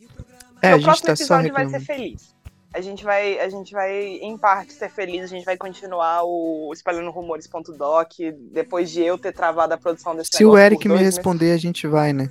É, 0.62 0.70
a 0.70 0.76
gente 0.76 0.84
próximo 0.84 1.08
tá 1.08 1.16
só 1.16 1.24
episódio 1.42 1.54
vai 1.54 1.68
ser 1.70 1.80
feliz. 1.80 2.36
A 2.74 2.82
gente 2.82 3.04
vai, 3.06 3.40
a 3.40 3.48
gente 3.50 3.72
vai, 3.74 3.94
em 4.22 4.38
parte, 4.38 4.74
ser 4.74 4.90
feliz. 4.90 5.24
A 5.24 5.28
gente 5.28 5.46
vai 5.46 5.56
continuar 5.58 6.24
o 6.26 6.72
Espalhando 6.74 7.10
Rumores.doc. 7.10 8.10
Depois 8.52 8.92
de 8.92 9.02
eu 9.02 9.18
ter 9.18 9.32
travado 9.32 9.74
a 9.74 9.78
produção 9.78 10.16
desse 10.16 10.32
Se 10.36 10.46
o 10.46 10.58
Eric 10.58 10.86
me 10.86 10.90
dois 10.90 11.02
meses. 11.02 11.16
responder, 11.18 11.52
a 11.54 11.58
gente 11.58 11.88
vai, 11.88 12.12
né? 12.12 12.30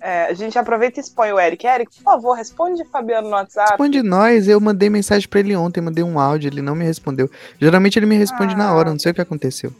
É, 0.00 0.26
a 0.26 0.34
gente 0.34 0.58
aproveita 0.58 0.98
e 0.98 1.02
expõe 1.02 1.32
o 1.32 1.38
Eric. 1.38 1.66
Eric, 1.66 1.96
por 1.96 2.02
favor, 2.02 2.32
responde 2.34 2.84
Fabiano 2.86 3.28
no 3.28 3.34
WhatsApp. 3.34 3.70
Responde 3.70 4.02
nós, 4.02 4.48
eu 4.48 4.60
mandei 4.60 4.88
mensagem 4.88 5.28
pra 5.28 5.40
ele 5.40 5.54
ontem, 5.54 5.80
mandei 5.80 6.02
um 6.02 6.18
áudio, 6.18 6.48
ele 6.48 6.62
não 6.62 6.74
me 6.74 6.84
respondeu. 6.84 7.28
Geralmente 7.60 7.98
ele 7.98 8.06
me 8.06 8.16
responde 8.16 8.56
na 8.56 8.68
Ah. 8.68 8.74
hora, 8.74 8.90
não 8.90 8.98
sei 8.98 9.12
o 9.12 9.14
que 9.14 9.20
aconteceu. 9.20 9.72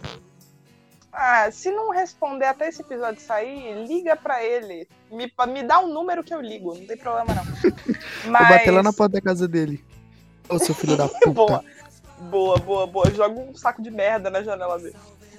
Ah, 1.13 1.51
se 1.51 1.71
não 1.71 1.91
responder 1.91 2.47
até 2.47 2.69
esse 2.69 2.81
episódio 2.81 3.21
sair, 3.21 3.87
liga 3.87 4.17
pra 4.17 4.43
ele. 4.43 4.89
Me, 5.11 5.31
me 5.49 5.63
dá 5.63 5.79
um 5.81 5.93
número 5.93 6.25
que 6.25 6.33
eu 6.33 6.41
ligo, 6.41 6.75
não 6.75 6.87
tem 6.87 6.97
problema 6.97 7.35
não. 7.35 7.45
Mas... 8.31 8.49
Vou 8.49 8.59
bater 8.59 8.71
lá 8.71 8.83
na 8.83 8.93
porta 8.93 9.15
da 9.15 9.21
casa 9.21 9.47
dele. 9.47 9.85
Ô, 10.49 10.59
seu 10.59 10.75
filho 10.75 10.97
da 10.97 11.09
puta. 11.21 11.31
Boa, 11.31 11.65
boa, 12.31 12.59
boa, 12.59 12.87
boa. 12.87 13.11
Joga 13.11 13.39
um 13.39 13.55
saco 13.55 13.83
de 13.83 13.91
merda 13.91 14.31
na 14.31 14.43
janela 14.43 14.79
dele. 14.79 14.97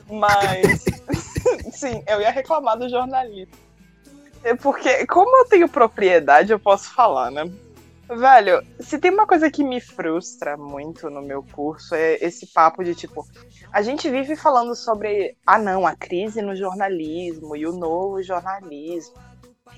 Mas, 0.10 0.84
sim, 1.74 2.04
eu 2.08 2.22
ia 2.22 2.30
reclamar 2.30 2.78
do 2.78 2.88
jornalista. 2.88 3.58
É 4.44 4.54
porque, 4.56 5.08
como 5.08 5.38
eu 5.38 5.46
tenho 5.46 5.70
propriedade, 5.70 6.52
eu 6.52 6.60
posso 6.60 6.94
falar, 6.94 7.32
né? 7.32 7.50
Velho, 8.10 8.62
se 8.80 9.00
tem 9.00 9.12
uma 9.12 9.26
coisa 9.26 9.50
que 9.50 9.64
me 9.64 9.80
frustra 9.80 10.58
muito 10.58 11.10
no 11.10 11.22
meu 11.22 11.42
curso 11.42 11.96
é 11.96 12.16
esse 12.16 12.46
papo 12.48 12.84
de 12.84 12.94
tipo, 12.94 13.26
a 13.72 13.82
gente 13.82 14.10
vive 14.10 14.36
falando 14.36 14.76
sobre, 14.76 15.38
ah 15.46 15.58
não, 15.58 15.88
a 15.88 15.96
crise 15.96 16.42
no 16.42 16.56
jornalismo 16.56 17.56
e 17.56 17.66
o 17.66 17.72
novo 17.72 18.22
jornalismo. 18.22 19.16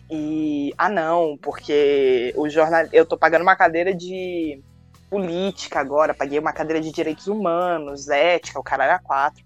E, 0.09 0.73
ah 0.77 0.89
não, 0.89 1.37
porque 1.37 2.33
o 2.35 2.49
jornal, 2.49 2.87
eu 2.91 3.05
tô 3.05 3.17
pagando 3.17 3.43
uma 3.43 3.55
cadeira 3.55 3.93
de 3.93 4.61
política 5.09 5.79
agora, 5.79 6.13
paguei 6.13 6.39
uma 6.39 6.51
cadeira 6.51 6.81
de 6.81 6.91
direitos 6.91 7.27
humanos, 7.27 8.09
ética, 8.09 8.59
o 8.59 8.63
caralho 8.63 8.93
a 8.93 8.99
quatro. 8.99 9.43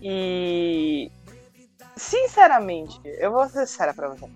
E 0.00 1.10
sinceramente, 1.96 3.00
eu 3.04 3.32
vou 3.32 3.48
ser 3.48 3.66
sincera 3.66 3.94
pra 3.94 4.08
você. 4.08 4.26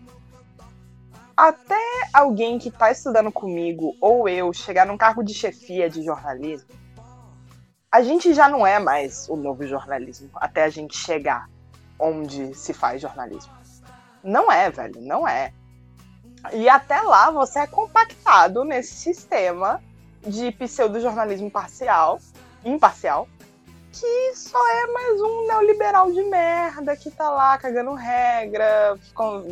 Até 1.36 1.80
alguém 2.12 2.58
que 2.58 2.70
tá 2.70 2.90
estudando 2.90 3.32
comigo 3.32 3.96
ou 4.00 4.28
eu 4.28 4.52
chegar 4.52 4.86
num 4.86 4.96
cargo 4.96 5.22
de 5.22 5.34
chefia 5.34 5.90
de 5.90 6.02
jornalismo, 6.02 6.68
a 7.90 8.02
gente 8.02 8.34
já 8.34 8.48
não 8.48 8.66
é 8.66 8.78
mais 8.78 9.28
o 9.28 9.36
novo 9.36 9.66
jornalismo 9.66 10.30
até 10.34 10.64
a 10.64 10.68
gente 10.68 10.96
chegar 10.96 11.48
onde 11.98 12.54
se 12.54 12.72
faz 12.72 13.00
jornalismo. 13.00 13.52
Não 14.22 14.50
é, 14.50 14.70
velho, 14.70 15.00
não 15.00 15.26
é. 15.26 15.52
E 16.52 16.68
até 16.68 17.00
lá 17.00 17.30
você 17.30 17.60
é 17.60 17.66
compactado 17.66 18.64
nesse 18.64 18.94
sistema 18.94 19.82
de 20.26 20.50
pseudo-jornalismo 20.52 21.50
parcial, 21.50 22.18
imparcial, 22.64 23.28
que 23.94 24.34
só 24.34 24.58
é 24.58 24.86
mais 24.88 25.20
um 25.20 25.46
neoliberal 25.46 26.10
de 26.10 26.22
merda 26.24 26.96
que 26.96 27.10
tá 27.10 27.30
lá 27.30 27.56
cagando 27.56 27.94
regra, 27.94 28.98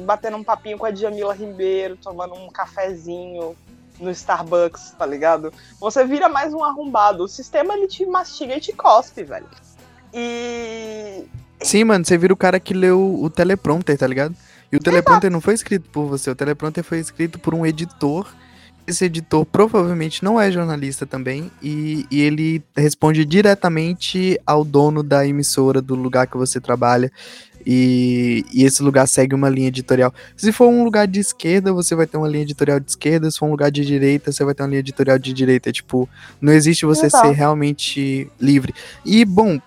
batendo 0.05 0.37
um 0.37 0.43
papinho 0.43 0.77
com 0.77 0.85
a 0.85 0.91
Djamila 0.91 1.33
Ribeiro, 1.33 1.97
tomando 1.97 2.35
um 2.35 2.49
cafezinho 2.49 3.57
no 4.01 4.11
Starbucks, 4.11 4.95
tá 4.99 5.07
ligado? 5.07 5.53
Você 5.79 6.05
vira 6.05 6.29
mais 6.29 6.53
um 6.53 6.65
arrombado. 6.65 7.23
O 7.23 7.29
sistema 7.29 7.75
ele 7.75 7.87
te 7.87 8.05
mastiga 8.05 8.57
e 8.57 8.61
te 8.61 8.73
cospe, 8.73 9.23
velho. 9.23 9.47
E. 10.13 11.25
Sim, 11.61 11.85
mano, 11.85 12.05
você 12.05 12.19
vira 12.19 12.33
o 12.33 12.37
cara 12.37 12.59
que 12.59 12.75
leu 12.75 13.23
o 13.23 13.31
teleprompter, 13.31 13.97
tá 13.97 14.07
ligado? 14.09 14.35
E 14.73 14.77
o 14.77 14.81
teleprompter 14.81 15.29
Exato. 15.29 15.33
não 15.33 15.41
foi 15.41 15.55
escrito 15.55 15.89
por 15.91 16.07
você, 16.07 16.31
o 16.31 16.35
teleprompter 16.35 16.83
foi 16.83 16.99
escrito 16.99 17.39
por 17.39 17.55
um 17.55 17.65
editor 17.65 18.27
esse 18.87 19.05
editor 19.05 19.45
provavelmente 19.45 20.25
não 20.25 20.41
é 20.41 20.51
jornalista 20.51 21.07
também 21.07 21.51
e, 21.62 22.07
e, 22.11 22.21
ele 22.21 22.62
responde 22.77 23.25
diretamente 23.25 24.41
ao 24.47 24.65
dono 24.65 25.03
da 25.03 25.27
emissora 25.27 25.81
do 25.81 25.95
lugar 25.95 26.27
que 26.27 26.37
você 26.37 26.61
trabalha 26.61 27.11
e, 27.65 28.45
e, 28.53 28.65
esse 28.65 28.83
lugar 28.83 29.07
segue 29.07 29.35
uma 29.35 29.49
linha 29.49 29.69
editorial. 29.69 30.12
Se 30.37 30.51
for 30.53 30.69
um 30.69 30.83
lugar 30.85 31.07
de 31.07 31.21
esquerda, 31.21 31.73
você 31.73 31.95
vai 31.95 32.07
ter 32.07 32.17
uma 32.17 32.29
linha 32.29 32.43
editorial 32.43 32.81
de 32.81 32.91
esquerda, 32.91 33.31
se 33.31 33.39
for 33.39 33.47
um 33.47 33.53
lugar 33.53 33.71
de 33.71 33.85
direita, 33.85 34.33
você 34.33 34.45
vai 34.45 34.55
ter 34.55 34.62
uma 34.62 34.69
linha 34.69 34.81
editorial 34.81 35.19
de 35.19 35.33
direita. 35.33 35.71
Tipo, 35.71 36.09
não 36.41 36.53
existe 36.53 36.85
você 36.85 37.09
ser 37.09 37.31
realmente 37.31 38.29
livre. 38.41 38.75
E, 39.05 39.25
bom, 39.25 39.61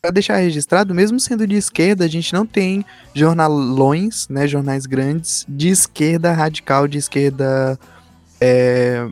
para 0.00 0.10
deixar 0.10 0.36
registrado, 0.38 0.94
mesmo 0.94 1.20
sendo 1.20 1.46
de 1.46 1.54
esquerda, 1.56 2.04
a 2.04 2.08
gente 2.08 2.32
não 2.32 2.46
tem 2.46 2.84
jornalões, 3.14 4.26
né, 4.28 4.48
jornais 4.48 4.86
grandes 4.86 5.44
de 5.48 5.68
esquerda 5.68 6.32
radical, 6.32 6.88
de 6.88 6.98
esquerda 6.98 7.78
é, 8.42 9.08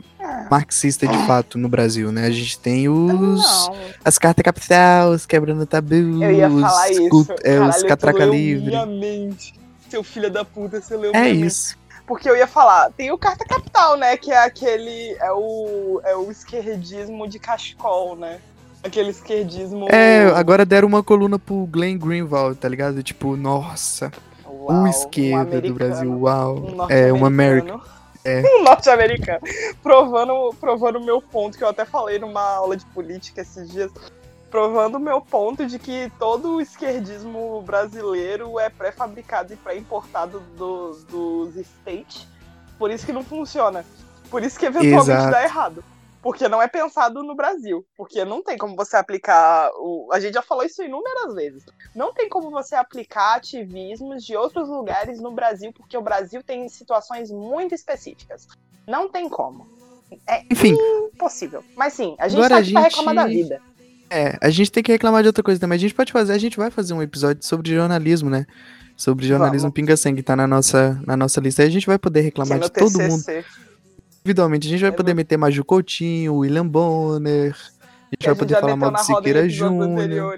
marxista 0.51 1.07
de 1.07 1.27
fato 1.27 1.57
no 1.57 1.69
Brasil, 1.69 2.11
né? 2.11 2.27
A 2.27 2.31
gente 2.31 2.59
tem 2.59 2.89
os 2.89 3.69
não. 3.69 3.77
as 4.05 4.19
cartas 4.19 4.43
capital, 4.43 5.11
os 5.11 5.27
quebrando 5.27 5.65
tabus, 5.67 6.21
Eu 6.21 6.33
ia 6.33 6.51
falar 6.51 6.91
isso. 6.91 7.27
É, 7.43 7.57
Caralho, 7.57 7.71
os 7.71 7.83
catraca 7.85 8.25
livre. 8.25 8.73
Seu 9.89 10.05
filho 10.05 10.31
da 10.31 10.45
puta, 10.45 10.81
você 10.81 10.97
leu 10.97 11.13
É 11.15 11.29
isso. 11.29 11.79
Porque 12.07 12.29
eu 12.29 12.37
ia 12.37 12.47
falar, 12.47 12.91
tem 12.91 13.13
o 13.13 13.19
Carta 13.19 13.45
Capital, 13.45 13.97
né? 13.97 14.17
Que 14.17 14.33
é 14.33 14.45
aquele. 14.45 15.17
É 15.21 15.31
o, 15.31 16.01
é 16.05 16.17
o 16.17 16.29
esquerdismo 16.29 17.29
de 17.29 17.39
cachecol, 17.39 18.17
né? 18.17 18.41
Aquele 18.83 19.11
esquerdismo. 19.11 19.87
É, 19.89 20.25
agora 20.35 20.67
deram 20.67 20.89
uma 20.89 21.05
coluna 21.05 21.39
pro 21.39 21.67
Glenn 21.67 21.97
Greenwald, 21.97 22.57
tá 22.57 22.69
ligado? 22.69 23.01
Tipo, 23.01 23.37
nossa. 23.37 24.11
Uau, 24.45 24.83
o 24.83 24.87
esquerda 24.89 25.59
um 25.59 25.61
do 25.61 25.75
Brasil, 25.75 26.21
uau. 26.21 26.57
Um 26.57 26.91
é, 26.91 27.13
uma 27.13 27.29
América. 27.29 27.79
É. 28.25 28.43
Um 28.47 28.65
norte-americano. 28.65 29.41
Provando, 29.83 30.55
provando 30.61 30.97
o 30.99 31.05
meu 31.05 31.21
ponto, 31.23 31.57
que 31.57 31.65
eu 31.65 31.69
até 31.69 31.85
falei 31.85 32.19
numa 32.19 32.43
aula 32.43 32.77
de 32.77 32.85
política 32.87 33.41
esses 33.41 33.71
dias. 33.71 33.91
Provando 34.50 34.97
o 34.97 35.00
meu 35.00 35.21
ponto 35.21 35.65
de 35.65 35.79
que 35.79 36.11
todo 36.19 36.57
o 36.57 36.61
esquerdismo 36.61 37.62
brasileiro 37.62 38.59
é 38.59 38.69
pré-fabricado 38.69 39.53
e 39.53 39.57
pré-importado 39.57 40.41
do, 40.57 40.93
dos 41.09 41.57
states. 41.57 42.27
Por 42.77 42.91
isso 42.91 43.07
que 43.07 43.12
não 43.12 43.23
funciona. 43.23 43.85
Por 44.29 44.43
isso 44.43 44.59
que 44.59 44.67
eventualmente 44.67 45.11
Exato. 45.11 45.31
dá 45.31 45.43
errado. 45.45 45.85
Porque 46.23 46.49
não 46.49 46.61
é 46.61 46.69
pensado 46.69 47.23
no 47.23 47.35
Brasil. 47.35 47.85
Porque 47.97 48.25
não 48.25 48.43
tem 48.43 48.59
como 48.59 48.77
você 48.77 48.97
aplicar. 48.97 49.71
O... 49.77 50.09
A 50.12 50.21
gente 50.21 50.35
já 50.35 50.43
falou 50.43 50.65
isso 50.65 50.83
inúmeras 50.83 51.35
vezes. 51.35 51.65
Não 51.95 52.12
tem 52.12 52.29
como 52.29 52.51
você 52.51 52.75
aplicar 52.75 53.37
ativismos 53.37 54.25
de 54.25 54.37
outros 54.37 54.68
lugares 54.68 55.21
no 55.21 55.33
Brasil, 55.33 55.73
porque 55.73 55.97
o 55.97 56.03
Brasil 56.03 56.42
tem 56.42 56.68
situações 56.68 57.31
muito 57.31 57.75
específicas. 57.75 58.47
Não 58.87 59.09
tem 59.09 59.29
como. 59.29 59.66
É 60.27 60.44
Enfim. 60.51 60.77
impossível. 61.14 61.64
Mas 61.77 61.94
sim, 61.94 62.16
a 62.18 62.29
gente 62.29 62.38
Agora 62.38 62.55
tá 62.55 62.61
aqui 62.61 62.71
gente... 62.71 62.83
reclamar 62.83 63.14
da 63.14 63.27
vida. 63.27 63.62
É, 64.11 64.37
a 64.40 64.51
gente 64.51 64.73
tem 64.73 64.83
que 64.83 64.90
reclamar 64.90 65.23
de 65.23 65.29
outra 65.29 65.42
coisa 65.42 65.61
também. 65.61 65.77
A 65.77 65.81
gente 65.81 65.94
pode 65.94 66.12
fazer, 66.12 66.33
a 66.33 66.38
gente 66.38 66.57
vai 66.57 66.71
fazer 66.71 66.92
um 66.92 67.01
episódio 67.01 67.44
sobre 67.44 67.73
jornalismo, 67.73 68.29
né? 68.29 68.44
Sobre 68.97 69.27
jornalismo 69.27 69.73
pinga-sangue, 69.73 70.23
tá 70.23 70.37
na 70.37 70.47
nossa, 70.47 71.01
na 71.07 71.16
nossa 71.16 71.40
lista. 71.40 71.62
Aí 71.62 71.68
a 71.68 71.71
gente 71.71 71.87
vai 71.87 71.99
poder 71.99 72.21
reclamar 72.21 72.59
de 72.59 72.71
todo 72.71 72.92
TCC. 72.92 73.09
mundo 73.09 73.44
individualmente. 74.20 74.66
A 74.66 74.70
gente 74.70 74.80
vai 74.80 74.90
é 74.90 74.92
poder 74.92 75.14
meter 75.14 75.37
Maju 75.37 75.64
Coutinho, 75.64 76.37
William 76.37 76.66
Bonner. 76.66 77.54
A 77.54 78.14
gente 78.14 78.26
vai 78.26 78.35
poder 78.35 78.61
falar 78.61 78.76
mal 78.76 78.90
do 78.90 78.98
Siqueira 78.98 79.48
Júnior. 79.48 80.37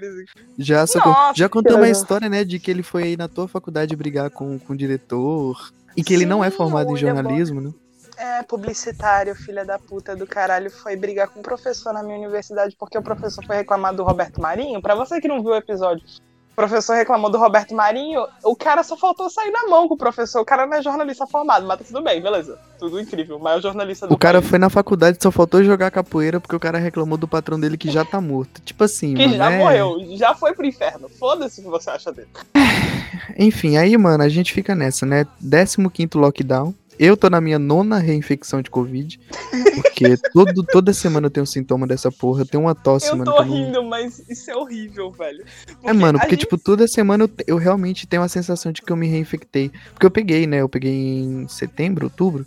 Já, 0.57 0.81
Nossa, 0.81 1.33
já 1.35 1.49
contou 1.49 1.77
uma 1.77 1.89
história, 1.89 2.29
né, 2.29 2.43
de 2.43 2.59
que 2.59 2.69
ele 2.69 2.83
foi 2.83 3.03
aí 3.03 3.17
na 3.17 3.27
tua 3.27 3.47
faculdade 3.47 3.95
brigar 3.95 4.29
com, 4.29 4.59
com 4.59 4.73
o 4.73 4.77
diretor. 4.77 5.71
E 5.97 6.03
que 6.03 6.09
Sim, 6.09 6.15
ele 6.15 6.25
não 6.25 6.43
é 6.43 6.51
formado 6.51 6.91
em 6.91 6.97
jornalismo, 6.97 7.61
né? 7.61 7.71
É, 8.15 8.43
publicitário, 8.43 9.35
filha 9.35 9.65
da 9.65 9.79
puta 9.79 10.15
do 10.15 10.27
caralho, 10.27 10.69
foi 10.69 10.95
brigar 10.95 11.27
com 11.29 11.39
um 11.39 11.43
professor 11.43 11.91
na 11.91 12.03
minha 12.03 12.17
universidade 12.17 12.75
porque 12.77 12.97
o 12.97 13.01
professor 13.01 13.43
foi 13.43 13.55
reclamar 13.55 13.93
do 13.93 14.03
Roberto 14.03 14.39
Marinho. 14.39 14.81
Para 14.81 14.93
você 14.93 15.19
que 15.19 15.27
não 15.27 15.41
viu 15.41 15.51
o 15.51 15.55
episódio, 15.55 16.05
o 16.53 16.55
professor 16.55 16.93
reclamou 16.95 17.31
do 17.31 17.37
Roberto 17.39 17.73
Marinho, 17.73 18.27
o 18.43 18.55
cara 18.55 18.83
só 18.83 18.95
faltou 18.95 19.27
sair 19.27 19.49
na 19.49 19.67
mão 19.67 19.87
com 19.87 19.95
o 19.95 19.97
professor. 19.97 20.39
O 20.41 20.45
cara 20.45 20.67
não 20.67 20.77
é 20.77 20.83
jornalista 20.83 21.25
formado, 21.25 21.65
mas 21.65 21.79
tá 21.79 21.83
tudo 21.85 22.01
bem, 22.03 22.21
beleza. 22.21 22.59
Tudo 22.77 22.99
incrível, 22.99 23.39
maior 23.39 23.59
jornalista 23.59 24.07
do 24.07 24.13
O 24.13 24.17
cara 24.17 24.39
país. 24.39 24.49
foi 24.51 24.59
na 24.59 24.69
faculdade 24.69 25.17
só 25.19 25.31
faltou 25.31 25.63
jogar 25.63 25.89
capoeira 25.89 26.39
porque 26.39 26.55
o 26.55 26.59
cara 26.59 26.77
reclamou 26.77 27.17
do 27.17 27.27
patrão 27.27 27.59
dele 27.59 27.75
que 27.75 27.89
já 27.89 28.05
tá 28.05 28.21
morto. 28.21 28.61
Tipo 28.61 28.83
assim, 28.83 29.15
Que 29.15 29.29
já 29.29 29.51
é... 29.51 29.57
morreu, 29.57 29.97
já 30.15 30.35
foi 30.35 30.53
pro 30.53 30.65
inferno. 30.65 31.09
Foda-se 31.09 31.59
o 31.61 31.63
que 31.63 31.69
você 31.71 31.89
acha 31.89 32.11
dele. 32.11 32.29
Enfim, 33.37 33.77
aí, 33.77 33.97
mano, 33.97 34.23
a 34.23 34.29
gente 34.29 34.53
fica 34.53 34.75
nessa, 34.75 35.05
né? 35.07 35.25
15 35.41 35.77
lockdown. 36.15 36.73
Eu 36.99 37.17
tô 37.17 37.29
na 37.29 37.41
minha 37.41 37.57
nona 37.57 37.97
reinfecção 37.97 38.61
de 38.61 38.69
Covid. 38.69 39.19
Porque 39.75 40.15
todo, 40.33 40.63
toda 40.63 40.93
semana 40.93 41.27
eu 41.27 41.31
tenho 41.31 41.43
um 41.43 41.47
sintoma 41.47 41.87
dessa 41.87 42.11
porra. 42.11 42.41
Eu 42.41 42.45
tenho 42.45 42.63
uma 42.63 42.75
tosse, 42.75 43.07
eu 43.07 43.17
mano. 43.17 43.31
Eu 43.31 43.35
tô 43.35 43.43
rindo, 43.43 43.71
não... 43.71 43.89
mas 43.89 44.23
isso 44.29 44.51
é 44.51 44.55
horrível, 44.55 45.11
velho. 45.11 45.43
Porque 45.65 45.87
é, 45.87 45.93
mano, 45.93 46.19
porque, 46.19 46.35
gente... 46.35 46.41
tipo, 46.41 46.57
toda 46.57 46.87
semana 46.87 47.23
eu, 47.23 47.29
eu 47.47 47.57
realmente 47.57 48.07
tenho 48.07 48.21
a 48.21 48.27
sensação 48.27 48.71
de 48.71 48.81
que 48.81 48.91
eu 48.91 48.95
me 48.95 49.07
reinfectei. 49.07 49.71
Porque 49.93 50.05
eu 50.05 50.11
peguei, 50.11 50.45
né? 50.45 50.61
Eu 50.61 50.69
peguei 50.69 50.93
em 50.93 51.47
setembro, 51.47 52.05
outubro. 52.05 52.45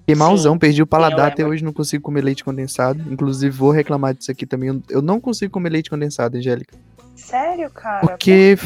Fiquei 0.00 0.14
malzão, 0.14 0.58
perdi 0.58 0.82
o 0.82 0.86
paladar, 0.86 1.28
até 1.28 1.46
hoje 1.46 1.64
não 1.64 1.72
consigo 1.72 2.02
comer 2.02 2.22
leite 2.22 2.44
condensado. 2.44 3.02
Inclusive, 3.10 3.56
vou 3.56 3.70
reclamar 3.70 4.14
disso 4.14 4.30
aqui 4.30 4.44
também. 4.44 4.82
Eu 4.90 5.00
não 5.00 5.18
consigo 5.18 5.50
comer 5.50 5.70
leite 5.70 5.88
condensado, 5.88 6.36
Angélica. 6.36 6.76
Sério, 7.16 7.70
cara? 7.70 8.06
Porque. 8.06 8.58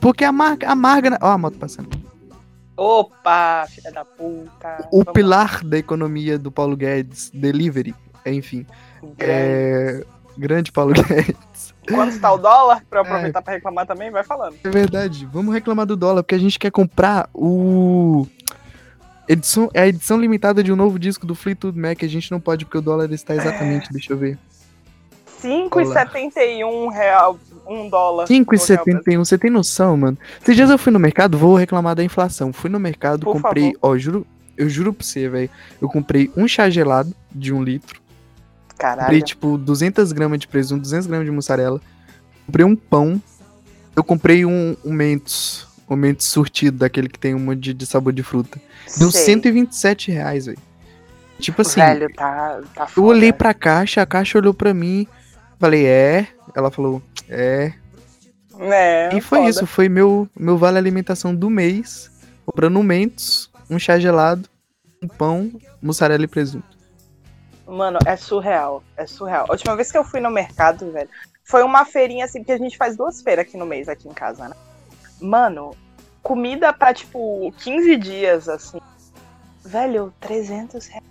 Porque 0.00 0.24
amarga. 0.24 0.68
amarga 0.68 1.18
Ó, 1.20 1.30
a 1.30 1.38
moto 1.38 1.58
passando. 1.58 1.88
Opa, 2.76 3.66
filha 3.68 3.92
da 3.92 4.04
puta. 4.04 4.88
O 4.90 4.98
Vamos 4.98 5.12
pilar 5.12 5.60
lá. 5.62 5.70
da 5.70 5.78
economia 5.78 6.38
do 6.38 6.50
Paulo 6.50 6.76
Guedes, 6.76 7.30
delivery, 7.32 7.94
enfim. 8.24 8.66
Grande, 9.02 9.16
é... 9.20 10.04
Grande 10.38 10.72
Paulo 10.72 10.92
Guedes. 11.04 11.74
Quanto 11.88 12.14
está 12.14 12.32
o 12.32 12.38
dólar? 12.38 12.84
Para 12.88 13.00
aproveitar 13.02 13.40
é... 13.40 13.42
para 13.42 13.52
reclamar 13.54 13.86
também, 13.86 14.10
vai 14.10 14.24
falando. 14.24 14.56
É 14.64 14.70
verdade. 14.70 15.28
Vamos 15.30 15.52
reclamar 15.52 15.84
do 15.86 15.96
dólar, 15.96 16.22
porque 16.22 16.34
a 16.34 16.38
gente 16.38 16.58
quer 16.58 16.70
comprar 16.70 17.28
o. 17.34 18.26
Edição, 19.28 19.70
é 19.72 19.82
a 19.82 19.86
edição 19.86 20.18
limitada 20.18 20.62
de 20.62 20.72
um 20.72 20.76
novo 20.76 20.98
disco 20.98 21.26
do 21.26 21.34
Fleetwood 21.34 21.78
Mac. 21.78 22.02
A 22.02 22.08
gente 22.08 22.30
não 22.30 22.40
pode, 22.40 22.64
porque 22.64 22.78
o 22.78 22.82
dólar 22.82 23.10
está 23.12 23.34
exatamente. 23.34 23.88
É. 23.88 23.92
Deixa 23.92 24.12
eu 24.12 24.16
ver. 24.16 24.38
5,71 25.42 26.92
real 26.92 27.38
um 27.66 27.88
dólar. 27.88 28.26
5,71. 28.26 29.18
Você 29.18 29.38
tem 29.38 29.50
noção, 29.50 29.96
mano? 29.96 30.18
Esses 30.40 30.56
dias 30.56 30.70
eu 30.70 30.78
fui 30.78 30.92
no 30.92 30.98
mercado, 30.98 31.38
vou 31.38 31.56
reclamar 31.56 31.94
da 31.94 32.04
inflação. 32.04 32.52
Fui 32.52 32.68
no 32.70 32.78
mercado, 32.80 33.24
Por 33.24 33.40
comprei, 33.40 33.72
favor. 33.74 33.78
ó, 33.82 33.96
juro, 33.96 34.26
eu 34.56 34.68
juro 34.68 34.92
pra 34.92 35.04
você, 35.04 35.28
velho. 35.28 35.50
Eu 35.80 35.88
comprei 35.88 36.30
um 36.36 36.46
chá 36.46 36.68
gelado 36.68 37.14
de 37.30 37.52
um 37.52 37.62
litro. 37.62 38.00
Caralho. 38.78 39.00
Comprei, 39.02 39.22
tipo, 39.22 39.56
200 39.56 40.12
gramas 40.12 40.40
de 40.40 40.48
presunto, 40.48 40.82
200 40.82 41.06
gramas 41.06 41.26
de 41.26 41.32
mussarela. 41.32 41.80
Comprei 42.46 42.66
um 42.66 42.74
pão. 42.74 43.20
Eu 43.94 44.02
comprei 44.02 44.44
um, 44.44 44.76
um 44.84 44.92
Mentos. 44.92 45.66
Um 45.88 45.96
Mentos 45.96 46.26
surtido, 46.26 46.78
daquele 46.78 47.08
que 47.08 47.18
tem 47.18 47.34
um 47.34 47.38
monte 47.38 47.60
de, 47.60 47.74
de 47.74 47.86
sabor 47.86 48.12
de 48.12 48.22
fruta. 48.22 48.60
Deu 48.98 49.10
Sei. 49.10 49.24
127 49.24 50.10
reais, 50.10 50.46
velho. 50.46 50.58
Tipo 51.38 51.62
assim. 51.62 51.80
Velho, 51.80 52.12
tá, 52.14 52.60
tá. 52.74 52.88
Eu 52.96 53.04
olhei 53.04 53.32
pra 53.32 53.52
caixa, 53.52 54.00
a 54.00 54.06
caixa 54.06 54.38
olhou 54.38 54.54
pra 54.54 54.72
mim. 54.72 55.06
Falei, 55.62 55.86
é. 55.86 56.26
Ela 56.56 56.72
falou, 56.72 57.00
é. 57.28 57.72
É. 58.58 59.10
E 59.14 59.20
foi 59.20 59.38
foda. 59.38 59.50
isso, 59.50 59.64
foi 59.64 59.88
meu, 59.88 60.28
meu 60.36 60.58
vale 60.58 60.76
alimentação 60.76 61.32
do 61.32 61.48
mês. 61.48 62.10
Comprando 62.44 62.82
Mentos, 62.82 63.48
um 63.70 63.78
chá 63.78 63.96
gelado, 63.96 64.48
um 65.00 65.06
pão, 65.06 65.52
mussarela 65.80 66.24
e 66.24 66.26
presunto. 66.26 66.76
Mano, 67.64 68.00
é 68.04 68.16
surreal. 68.16 68.82
É 68.96 69.06
surreal. 69.06 69.46
A 69.48 69.52
última 69.52 69.76
vez 69.76 69.92
que 69.92 69.96
eu 69.96 70.02
fui 70.02 70.18
no 70.18 70.30
mercado, 70.32 70.90
velho, 70.90 71.08
foi 71.44 71.62
uma 71.62 71.84
feirinha 71.84 72.24
assim, 72.24 72.40
porque 72.40 72.50
a 72.50 72.58
gente 72.58 72.76
faz 72.76 72.96
duas 72.96 73.22
feiras 73.22 73.46
aqui 73.46 73.56
no 73.56 73.64
mês, 73.64 73.88
aqui 73.88 74.08
em 74.08 74.12
casa, 74.12 74.48
né? 74.48 74.56
Mano, 75.20 75.76
comida 76.24 76.72
pra, 76.72 76.92
tipo, 76.92 77.54
15 77.58 77.96
dias, 77.98 78.48
assim. 78.48 78.80
Velho, 79.64 80.12
300 80.18 80.84
reais 80.88 81.04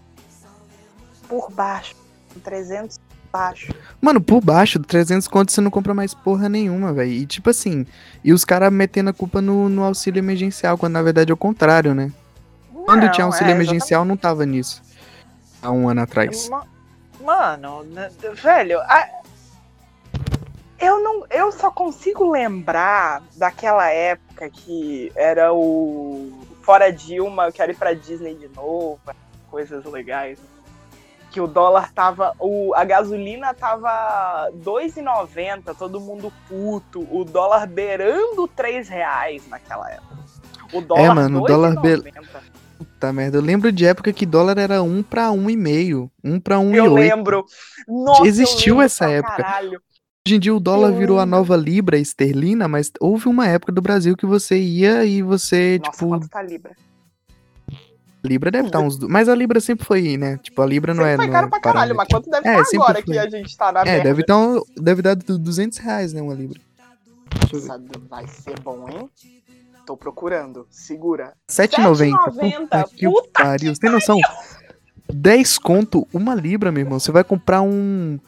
por 1.29 1.49
baixo. 1.53 1.95
300 2.43 2.97
por 2.97 3.31
baixo. 3.31 3.73
Mano, 4.01 4.19
por 4.19 4.41
baixo, 4.41 4.79
300 4.79 5.27
conto 5.27 5.51
você 5.51 5.61
não 5.61 5.69
compra 5.69 5.93
mais 5.93 6.13
porra 6.13 6.49
nenhuma, 6.49 6.91
velho. 6.91 7.11
E 7.11 7.25
tipo 7.25 7.51
assim, 7.51 7.85
e 8.23 8.33
os 8.33 8.43
caras 8.43 8.73
metendo 8.73 9.11
a 9.11 9.13
culpa 9.13 9.41
no, 9.41 9.69
no 9.69 9.83
auxílio 9.83 10.19
emergencial, 10.19 10.75
quando 10.77 10.93
na 10.93 11.03
verdade 11.03 11.31
é 11.31 11.33
o 11.33 11.37
contrário, 11.37 11.93
né? 11.93 12.11
Quando 12.85 13.03
Não, 13.03 13.11
tinha 13.11 13.25
auxílio 13.25 13.51
é, 13.51 13.53
emergencial, 13.55 14.03
não 14.03 14.17
tava 14.17 14.43
nisso. 14.43 14.81
Há 15.61 15.71
um 15.71 15.87
ano 15.87 16.01
atrás. 16.01 16.49
Ma- 16.49 16.65
Mano, 17.23 17.83
né, 17.83 18.09
velho, 18.41 18.79
a- 18.79 19.07
eu 20.79 20.99
não, 21.03 21.23
eu 21.29 21.51
só 21.51 21.69
consigo 21.69 22.31
lembrar 22.31 23.21
daquela 23.37 23.87
época 23.89 24.49
que 24.49 25.11
era 25.15 25.53
o 25.53 26.31
fora 26.63 26.91
Dilma, 26.91 27.45
eu 27.45 27.51
quero 27.51 27.71
ir 27.71 27.75
pra 27.75 27.93
Disney 27.93 28.33
de 28.33 28.47
novo, 28.55 28.99
coisas 29.51 29.85
legais. 29.85 30.39
Que 31.31 31.39
o 31.39 31.47
dólar 31.47 31.93
tava, 31.93 32.33
o, 32.37 32.73
a 32.75 32.83
gasolina 32.83 33.53
tava 33.53 34.49
2,90, 34.63 35.75
todo 35.77 35.99
mundo 35.99 36.31
puto, 36.47 37.07
o 37.09 37.23
dólar 37.23 37.65
beirando 37.67 38.47
3 38.49 38.89
reais 38.89 39.47
naquela 39.47 39.89
época. 39.89 40.17
O 40.73 40.81
dólar 40.81 41.15
mano, 41.15 41.41
o 41.41 41.45
dólar 41.45 41.79
be- 41.81 41.97
2,90. 41.97 42.11
Puta 42.77 43.13
merda, 43.13 43.37
eu 43.37 43.41
lembro 43.41 43.71
de 43.71 43.85
época 43.85 44.11
que 44.11 44.25
dólar 44.25 44.57
era 44.57 44.83
1 44.83 45.03
pra 45.03 45.29
1,5. 45.29 46.09
1 46.23 46.39
pra 46.39 46.57
1,8. 46.57 46.75
Eu 46.75 46.93
lembro. 46.93 47.45
Nossa, 47.87 48.27
Existiu 48.27 48.75
lembro 48.75 48.85
essa 48.85 49.09
época. 49.09 49.35
Caralho. 49.43 49.81
Hoje 50.27 50.35
em 50.35 50.39
dia 50.39 50.53
o 50.53 50.59
dólar 50.59 50.89
Eu 50.89 50.97
virou 50.97 51.19
a 51.19 51.25
nova 51.25 51.55
libra 51.55 51.97
esterlina, 51.97 52.67
mas 52.67 52.91
houve 52.99 53.27
uma 53.27 53.47
época 53.47 53.71
do 53.71 53.81
Brasil 53.81 54.15
que 54.15 54.25
você 54.25 54.59
ia 54.59 55.03
e 55.03 55.21
você, 55.23 55.79
Nossa, 55.79 55.91
tipo, 55.91 56.07
quanto 56.09 56.29
tá 56.29 56.41
Libra? 56.43 56.75
Libra 58.23 58.51
deve 58.51 58.67
estar 58.67 58.79
uns... 58.79 58.97
du- 58.97 59.09
Mas 59.09 59.27
a 59.29 59.35
libra 59.35 59.59
sempre 59.59 59.85
foi, 59.85 60.15
né? 60.17 60.37
Tipo, 60.43 60.61
a 60.61 60.65
libra 60.65 60.93
não 60.93 61.03
Sempre 61.03 61.13
é... 61.13 61.17
foi 61.17 61.25
não 61.27 61.33
caro 61.33 61.47
é 61.47 61.49
pra 61.49 61.59
caralho, 61.59 61.95
parâmetro. 61.95 61.97
mas 61.97 62.07
quanto 62.25 62.29
deve 62.29 62.47
É, 62.47 62.51
estar 62.51 62.65
sempre 62.65 62.77
agora 62.77 62.93
foi. 63.03 63.13
que 63.13 63.19
a 63.19 63.29
gente 63.29 63.57
tá 63.57 63.71
na 63.71 63.81
É, 63.81 63.85
merda? 63.85 64.03
deve, 64.03 64.21
então, 64.21 64.63
deve 64.77 65.01
dar 65.01 65.15
du- 65.15 65.37
200 65.39 65.77
reais, 65.79 66.13
né, 66.13 66.21
uma 66.21 66.33
libra. 66.33 66.59
Nossa, 67.53 67.81
vai 68.09 68.27
ser 68.27 68.59
bom, 68.59 68.87
hein? 68.89 69.09
Tô 69.85 69.97
procurando. 69.97 70.67
Segura. 70.69 71.33
7,90. 71.49 72.11
7,90. 72.11 72.59
Puta 72.69 72.89
que 72.95 73.05
Puta 73.09 73.29
pariu. 73.43 73.73
Você 73.75 73.81
tem 73.81 73.89
noção? 73.91 74.17
10 75.11 75.57
conto, 75.57 76.07
uma 76.13 76.33
libra, 76.35 76.71
meu 76.71 76.81
irmão. 76.83 76.99
Você 76.99 77.11
vai 77.11 77.23
comprar 77.23 77.61
um... 77.61 78.19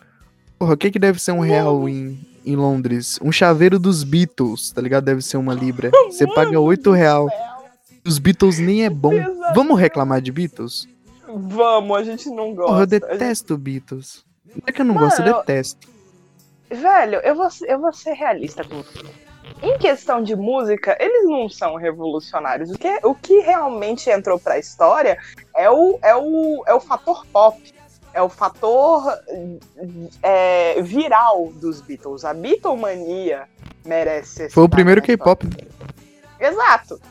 Porra, 0.57 0.73
o 0.73 0.77
que 0.77 0.91
que 0.91 0.99
deve 0.99 1.21
ser 1.21 1.31
um 1.31 1.39
real 1.39 1.87
em, 1.87 2.19
em 2.45 2.55
Londres? 2.55 3.19
Um 3.21 3.31
chaveiro 3.31 3.77
dos 3.79 4.03
Beatles, 4.03 4.71
tá 4.71 4.81
ligado? 4.81 5.03
Deve 5.05 5.21
ser 5.21 5.37
uma 5.37 5.53
libra. 5.53 5.91
Você 6.09 6.25
paga 6.33 6.59
8 6.59 6.91
real. 6.91 7.29
Os 8.05 8.19
Beatles 8.19 8.59
nem 8.59 8.83
é 8.85 8.89
bom. 8.89 9.13
Exato. 9.13 9.53
Vamos 9.55 9.79
reclamar 9.79 10.21
de 10.21 10.31
Beatles? 10.31 10.87
Vamos, 11.27 11.97
a 11.97 12.03
gente 12.03 12.29
não 12.29 12.53
gosta. 12.53 12.71
Porra, 12.71 12.79
eu 12.79 12.83
A 12.83 12.89
gente- 12.89 13.19
detesto 13.19 13.57
Beatles. 13.57 14.25
Não 14.45 14.61
é 14.67 14.71
que 14.71 14.81
eu 14.81 14.85
não 14.85 14.95
gosto, 14.95 15.21
eu 15.21 15.25
Mano, 15.25 15.37
detesto. 15.39 15.87
Velho, 16.69 17.19
eu 17.23 17.35
vou, 17.35 17.47
eu 17.67 17.79
vou 17.79 17.93
ser 17.93 18.13
realista 18.13 18.63
com 18.63 18.81
você. 18.81 18.99
Em 19.61 19.77
questão 19.77 20.21
de 20.21 20.35
música, 20.35 20.95
eles 20.99 21.25
não 21.29 21.47
são 21.49 21.75
revolucionários. 21.75 22.69
O 22.71 22.77
que, 22.77 22.99
o 23.03 23.15
que 23.15 23.39
realmente 23.39 24.09
entrou 24.09 24.37
pra 24.39 24.57
história 24.59 25.17
é 25.55 25.69
o, 25.69 25.97
é 26.01 26.15
o, 26.15 26.63
é 26.67 26.73
o 26.73 26.79
fator 26.79 27.25
pop. 27.27 27.57
É 28.13 28.21
o 28.21 28.29
fator 28.29 29.03
é, 30.21 30.81
viral 30.81 31.51
dos 31.55 31.81
Beatles. 31.81 32.23
A 32.25 32.33
Beatlemania 32.33 33.47
merece 33.85 34.35
ser 34.35 34.51
Foi 34.51 34.63
o 34.63 34.69
primeiro. 34.69 35.01
K-pop. 35.01 35.47
Exato. 36.39 37.01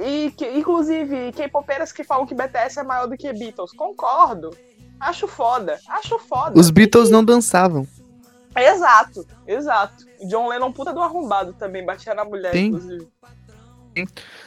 E, 0.00 0.30
que- 0.30 0.50
inclusive, 0.50 1.32
K-popeiras 1.32 1.92
que 1.92 2.04
falam 2.04 2.26
que 2.26 2.34
BTS 2.34 2.80
é 2.80 2.82
maior 2.82 3.06
do 3.06 3.16
que 3.16 3.32
Beatles. 3.32 3.72
Concordo. 3.72 4.56
Acho 5.00 5.26
foda. 5.26 5.78
Acho 5.88 6.18
foda. 6.18 6.58
Os 6.58 6.70
Beatles 6.70 7.10
não 7.10 7.24
dançavam. 7.24 7.86
Exato, 8.56 9.26
exato. 9.46 10.04
John 10.28 10.48
Lennon, 10.48 10.70
puta 10.72 10.92
do 10.92 11.00
arrombado 11.00 11.52
também, 11.54 11.84
batia 11.84 12.14
na 12.14 12.24
mulher, 12.24 12.52
Sim. 12.52 12.66
inclusive. 12.66 13.08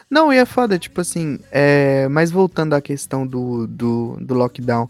Não, 0.10 0.32
e 0.32 0.38
é 0.38 0.46
foda, 0.46 0.80
tipo 0.80 1.02
assim, 1.02 1.40
é... 1.52 2.08
mas 2.08 2.32
voltando 2.32 2.74
à 2.74 2.82
questão 2.82 3.28
do, 3.28 3.68
do, 3.68 4.18
do 4.20 4.34
lockdown, 4.34 4.88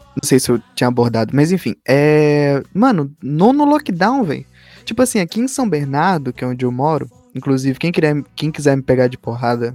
não 0.00 0.22
sei 0.28 0.40
se 0.40 0.50
eu 0.50 0.60
tinha 0.74 0.88
abordado, 0.88 1.32
mas 1.34 1.52
enfim, 1.52 1.76
é... 1.86 2.62
Mano, 2.74 3.14
nono 3.22 3.64
lockdown, 3.64 4.24
velho. 4.24 4.46
Tipo 4.84 5.02
assim, 5.02 5.20
aqui 5.20 5.40
em 5.40 5.46
São 5.46 5.68
Bernardo, 5.68 6.32
que 6.32 6.42
é 6.42 6.46
onde 6.46 6.64
eu 6.64 6.72
moro, 6.72 7.08
inclusive, 7.34 7.78
quem, 7.78 7.92
quiser, 7.92 8.22
quem 8.34 8.50
quiser 8.50 8.76
me 8.76 8.82
pegar 8.82 9.06
de 9.06 9.18
porrada, 9.18 9.74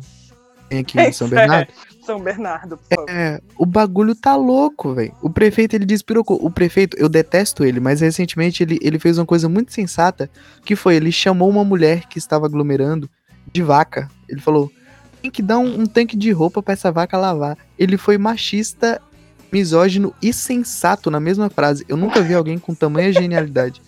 vem 0.70 0.80
aqui 0.80 1.00
em 1.00 1.12
São 1.12 1.28
Bernardo, 1.30 1.72
São 2.06 2.20
Bernardo, 2.20 2.78
por 2.78 2.96
favor. 2.96 3.10
é, 3.10 3.42
o 3.58 3.66
bagulho 3.66 4.16
tá 4.16 4.36
louco, 4.36 4.94
velho. 4.94 5.14
O 5.22 5.30
prefeito, 5.30 5.76
ele 5.76 5.86
despirocou. 5.86 6.44
O 6.44 6.52
prefeito, 6.52 6.98
eu 6.98 7.10
detesto 7.10 7.64
ele, 7.64 7.80
mas 7.80 8.02
recentemente 8.02 8.64
ele, 8.64 8.78
ele 8.82 9.00
fez 9.00 9.18
uma 9.18 9.26
coisa 9.26 9.48
muito 9.50 9.74
sensata, 9.74 10.30
que 10.64 10.76
foi, 10.76 10.96
ele 10.96 11.12
chamou 11.12 11.50
uma 11.50 11.64
mulher 11.64 12.08
que 12.08 12.18
estava 12.18 12.46
aglomerando 12.46 13.10
de 13.52 13.62
vaca. 13.62 14.10
Ele 14.30 14.42
falou, 14.42 14.72
tem 15.22 15.32
que 15.32 15.42
dar 15.42 15.58
um, 15.58 15.82
um 15.82 15.86
tanque 15.86 16.16
de 16.16 16.32
roupa 16.32 16.62
pra 16.62 16.74
essa 16.74 16.92
vaca 16.92 17.18
lavar. 17.18 17.58
Ele 17.78 17.98
foi 17.98 18.18
machista, 18.18 19.02
misógino 19.52 20.14
e 20.22 20.34
sensato 20.34 21.10
na 21.10 21.20
mesma 21.20 21.50
frase. 21.50 21.86
Eu 21.88 21.98
nunca 21.98 22.22
vi 22.22 22.34
alguém 22.34 22.60
com 22.60 22.74
tamanha 22.74 23.12
genialidade. 23.12 23.82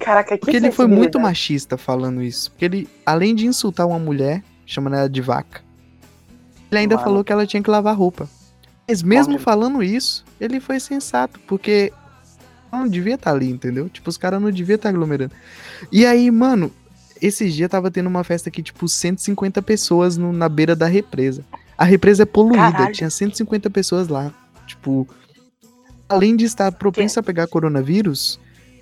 Caraca, 0.00 0.36
que 0.36 0.40
Porque 0.44 0.56
ele 0.56 0.70
foi 0.72 0.86
muito 0.86 1.18
machista 1.20 1.76
falando 1.76 2.22
isso. 2.22 2.50
Porque 2.50 2.64
ele, 2.64 2.88
além 3.04 3.34
de 3.34 3.46
insultar 3.46 3.86
uma 3.86 3.98
mulher, 3.98 4.42
chamando 4.64 4.94
ela 4.96 5.08
de 5.08 5.20
vaca, 5.20 5.62
ele 6.70 6.80
ainda 6.80 6.96
Mano. 6.96 7.04
falou 7.06 7.24
que 7.24 7.32
ela 7.32 7.46
tinha 7.46 7.62
que 7.62 7.70
lavar 7.70 7.96
roupa. 7.96 8.28
Mas 8.88 9.02
mesmo 9.02 9.34
Homem. 9.34 9.38
falando 9.44 9.82
isso, 9.82 10.24
ele 10.40 10.60
foi 10.60 10.78
sensato, 10.80 11.38
porque 11.46 11.92
ela 12.72 12.82
não 12.82 12.88
devia 12.88 13.14
estar 13.14 13.32
ali, 13.32 13.50
entendeu? 13.50 13.88
Tipo, 13.88 14.08
os 14.10 14.16
caras 14.16 14.40
não 14.40 14.50
deviam 14.50 14.76
estar 14.76 14.88
aglomerando. 14.88 15.32
E 15.90 16.06
aí, 16.06 16.30
mano, 16.30 16.70
esses 17.20 17.52
dias 17.54 17.68
tava 17.70 17.90
tendo 17.90 18.06
uma 18.08 18.22
festa 18.24 18.50
que, 18.50 18.62
tipo, 18.62 18.88
150 18.88 19.60
pessoas 19.62 20.16
no- 20.16 20.32
na 20.32 20.48
beira 20.48 20.74
da 20.76 20.86
represa. 20.86 21.44
A 21.76 21.84
represa 21.84 22.22
é 22.22 22.26
poluída, 22.26 22.72
Caralho. 22.72 22.92
tinha 22.94 23.10
150 23.10 23.68
pessoas 23.70 24.08
lá. 24.08 24.32
Tipo, 24.66 25.06
além 26.08 26.36
de 26.36 26.44
estar 26.44 26.70
propenso 26.72 27.18
a 27.20 27.22
pegar 27.22 27.46
coronavírus, 27.48 28.38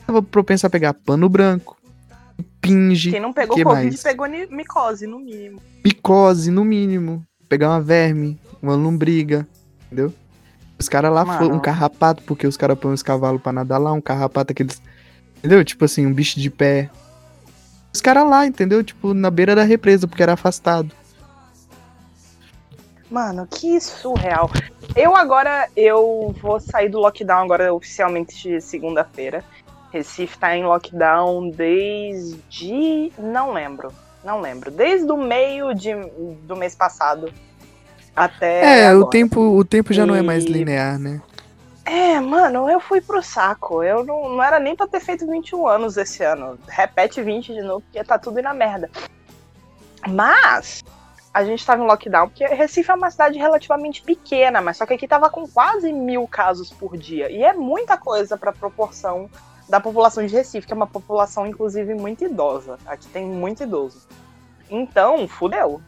tava 0.06 0.22
propenso 0.22 0.66
a 0.66 0.70
pegar 0.70 0.94
pano 0.94 1.28
branco, 1.28 1.76
pinge, 2.60 3.10
Quem 3.10 3.20
não 3.20 3.32
pegou 3.32 3.56
que 3.56 3.64
Covid 3.64 3.86
mais? 3.86 4.02
pegou 4.02 4.26
micose, 4.50 5.06
no 5.06 5.18
mínimo. 5.18 5.60
picose, 5.82 6.50
no 6.50 6.64
mínimo. 6.64 7.24
Pegar 7.48 7.70
uma 7.70 7.80
verme, 7.80 8.40
uma 8.62 8.74
lombriga, 8.74 9.46
entendeu? 9.86 10.12
Os 10.78 10.88
caras 10.88 11.12
lá 11.12 11.24
Mano. 11.24 11.38
foram 11.38 11.56
um 11.56 11.60
carrapato, 11.60 12.22
porque 12.24 12.46
os 12.46 12.56
caras 12.56 12.78
põem 12.78 12.92
os 12.92 13.02
cavalos 13.02 13.40
pra 13.40 13.52
nadar 13.52 13.78
lá, 13.78 13.92
um 13.92 14.00
carrapato 14.00 14.52
aqueles. 14.52 14.80
Entendeu? 15.38 15.64
Tipo 15.64 15.84
assim, 15.84 16.06
um 16.06 16.12
bicho 16.12 16.40
de 16.40 16.50
pé. 16.50 16.90
Os 17.92 18.00
caras 18.00 18.28
lá, 18.28 18.44
entendeu? 18.46 18.82
Tipo, 18.82 19.14
na 19.14 19.30
beira 19.30 19.54
da 19.54 19.62
represa, 19.62 20.08
porque 20.08 20.22
era 20.22 20.32
afastado. 20.32 20.90
Mano, 23.10 23.46
que 23.46 23.80
surreal. 23.80 24.50
Eu 24.96 25.14
agora, 25.14 25.68
eu 25.76 26.34
vou 26.40 26.58
sair 26.58 26.88
do 26.88 26.98
lockdown 26.98 27.44
agora 27.44 27.72
oficialmente 27.72 28.42
de 28.42 28.60
segunda-feira. 28.60 29.44
Recife 29.94 30.36
tá 30.36 30.56
em 30.56 30.64
lockdown 30.64 31.50
desde... 31.50 33.12
não 33.16 33.52
lembro, 33.52 33.92
não 34.24 34.40
lembro. 34.40 34.72
Desde 34.72 35.08
o 35.12 35.16
meio 35.16 35.72
de, 35.72 35.94
do 36.42 36.56
mês 36.56 36.74
passado 36.74 37.32
até 38.16 38.80
É, 38.86 38.92
o 38.92 38.96
agora. 38.96 39.10
tempo, 39.10 39.40
o 39.40 39.64
tempo 39.64 39.92
já 39.92 40.04
não 40.04 40.16
é 40.16 40.20
mais 40.20 40.44
E- 40.44 40.48
linear, 40.48 40.98
né? 40.98 41.22
É, 41.84 42.18
mano, 42.18 42.68
eu 42.68 42.80
fui 42.80 43.00
pro 43.00 43.22
saco. 43.22 43.84
Eu 43.84 44.02
não, 44.04 44.30
não 44.30 44.42
era 44.42 44.58
nem 44.58 44.74
pra 44.74 44.88
ter 44.88 44.98
feito 44.98 45.26
21 45.28 45.64
anos 45.68 45.96
esse 45.96 46.24
ano. 46.24 46.58
Repete 46.66 47.22
20 47.22 47.52
de 47.54 47.62
novo, 47.62 47.82
porque 47.82 48.02
tá 48.02 48.18
tudo 48.18 48.40
indo 48.40 48.46
na 48.46 48.54
merda. 48.54 48.90
Mas 50.08 50.82
a 51.32 51.44
gente 51.44 51.64
tava 51.64 51.82
em 51.82 51.86
lockdown, 51.86 52.28
porque 52.28 52.44
Recife 52.46 52.90
é 52.90 52.94
uma 52.94 53.10
cidade 53.10 53.38
relativamente 53.38 54.02
pequena, 54.02 54.60
mas 54.60 54.76
só 54.76 54.86
que 54.86 54.94
aqui 54.94 55.06
tava 55.06 55.30
com 55.30 55.46
quase 55.46 55.92
mil 55.92 56.26
casos 56.26 56.70
por 56.70 56.96
dia. 56.96 57.30
E 57.30 57.44
é 57.44 57.52
muita 57.52 57.96
coisa 57.96 58.36
pra 58.36 58.52
proporção 58.52 59.28
da 59.68 59.80
população 59.80 60.24
de 60.26 60.32
Recife, 60.34 60.66
que 60.66 60.72
é 60.72 60.76
uma 60.76 60.86
população, 60.86 61.46
inclusive, 61.46 61.94
muito 61.94 62.24
idosa. 62.24 62.78
Aqui 62.86 63.08
tem 63.08 63.24
muito 63.26 63.62
idoso. 63.62 64.06
Então, 64.70 65.26
fudeu. 65.28 65.80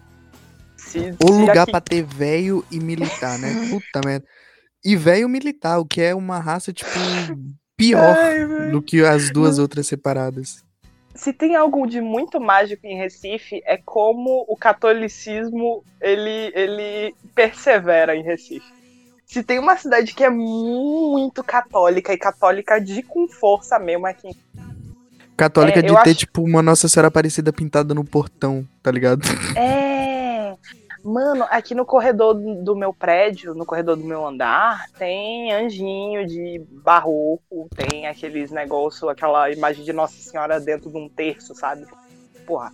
Se, 0.77 0.99
O 1.23 1.27
se 1.29 1.41
lugar 1.41 1.62
aqui- 1.62 1.71
pra 1.73 1.81
ter 1.81 2.03
velho 2.03 2.65
e 2.71 2.79
militar, 2.79 3.39
né? 3.39 3.49
Puta 3.71 4.01
merda. 4.07 4.27
E 4.85 4.95
velho 4.95 5.29
militar, 5.29 5.79
o 5.79 5.85
que 5.87 6.01
é 6.01 6.15
uma 6.15 6.39
raça, 6.39 6.73
tipo, 6.73 6.91
pior 7.77 8.17
Ai, 8.17 8.71
do 8.71 8.81
que 8.81 9.03
as 9.05 9.31
duas 9.31 9.59
outras 9.59 9.87
separadas. 9.87 10.65
se 11.15 11.33
tem 11.33 11.57
algo 11.57 11.87
de 11.87 12.01
muito 12.01 12.39
mágico 12.41 12.87
em 12.87 12.97
Recife, 12.97 13.62
é 13.65 13.77
como 13.79 14.45
o 14.49 14.57
catolicismo 14.57 15.83
ele, 16.01 16.53
ele 16.55 17.15
persevera 17.35 18.15
em 18.15 18.23
Recife. 18.23 18.73
Se 19.27 19.43
tem 19.43 19.59
uma 19.59 19.77
cidade 19.77 20.15
que 20.15 20.23
é 20.25 20.31
muito 20.31 21.43
católica 21.43 22.12
e 22.12 22.17
católica 22.19 22.81
de 22.81 23.03
com 23.03 23.27
força 23.29 23.79
mesmo 23.79 24.07
aqui. 24.07 24.31
Católica 25.37 25.81
É, 25.81 25.83
de 25.83 25.89
ter, 25.89 25.97
acho- 25.99 26.15
tipo, 26.15 26.43
uma 26.43 26.62
Nossa 26.62 26.89
Senhora 26.89 27.09
Aparecida 27.09 27.53
pintada 27.53 27.93
no 27.93 28.05
portão, 28.05 28.67
tá 28.83 28.91
ligado? 28.91 29.23
É. 29.57 30.55
Mano, 31.05 31.45
aqui 31.51 31.75
no 31.75 31.85
corredor 31.85 32.35
do 32.35 32.75
meu 32.75 32.93
prédio, 32.93 33.55
no 33.55 33.67
corredor 33.67 33.97
do 33.97 34.03
meu 34.05 34.27
andar, 34.27 34.87
tem 34.99 35.53
anjinho 35.53 36.27
de 36.27 36.61
barroco, 36.83 37.69
tem 37.77 38.07
aqueles 38.09 38.51
negócios, 38.51 39.09
aquela 39.09 39.51
imagem 39.51 39.85
de 39.85 39.93
Nossa 39.93 40.17
Senhora 40.19 40.59
dentro 40.59 40.91
de 40.91 40.97
um 40.97 41.09
terço, 41.09 41.55
sabe? 41.55 41.85
Porra. 42.47 42.73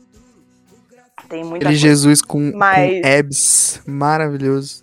Tem 1.28 1.40
muita 1.44 1.66
Aquele 1.66 1.80
coisa. 1.80 1.88
Jesus 1.88 2.22
com, 2.22 2.52
Mas- 2.54 3.00
com 3.02 3.08
abs 3.18 3.82
maravilhoso. 3.86 4.82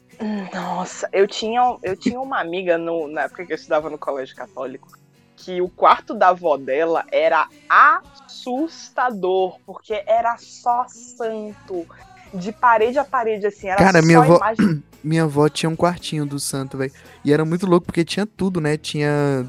Nossa, 0.54 1.08
eu 1.14 1.28
tinha, 1.28 1.78
eu 1.82 1.96
tinha 1.96 2.20
uma 2.20 2.40
amiga 2.40 2.78
no- 2.78 3.08
na 3.08 3.22
época 3.22 3.46
que 3.46 3.52
eu 3.54 3.56
estudava 3.56 3.90
no 3.90 3.98
colégio 3.98 4.36
católico 4.36 4.88
que 5.38 5.62
o 5.62 5.70
quarto 5.70 6.14
da 6.14 6.30
avó 6.30 6.58
dela 6.58 7.06
era 7.12 7.48
assustador, 7.70 9.58
porque 9.66 10.04
era 10.06 10.36
só 10.38 10.86
santo. 10.90 11.86
De 12.34 12.52
parede 12.52 13.00
a 13.00 13.06
parede, 13.06 13.48
assim, 13.48 13.68
era 13.70 13.78
Cara, 13.78 14.02
só 14.02 14.06
minha 14.06 14.20
avó- 14.20 14.36
imagem. 14.36 14.84
Minha 15.02 15.24
avó 15.24 15.48
tinha 15.48 15.70
um 15.70 15.78
quartinho 15.78 16.26
do 16.26 16.38
santo, 16.42 16.78
velho. 16.78 16.92
E 17.24 17.32
era 17.32 17.46
muito 17.46 17.66
louco 17.66 17.86
porque 17.86 18.04
tinha 18.04 18.26
tudo, 18.26 18.60
né? 18.60 18.76
Tinha 18.76 19.48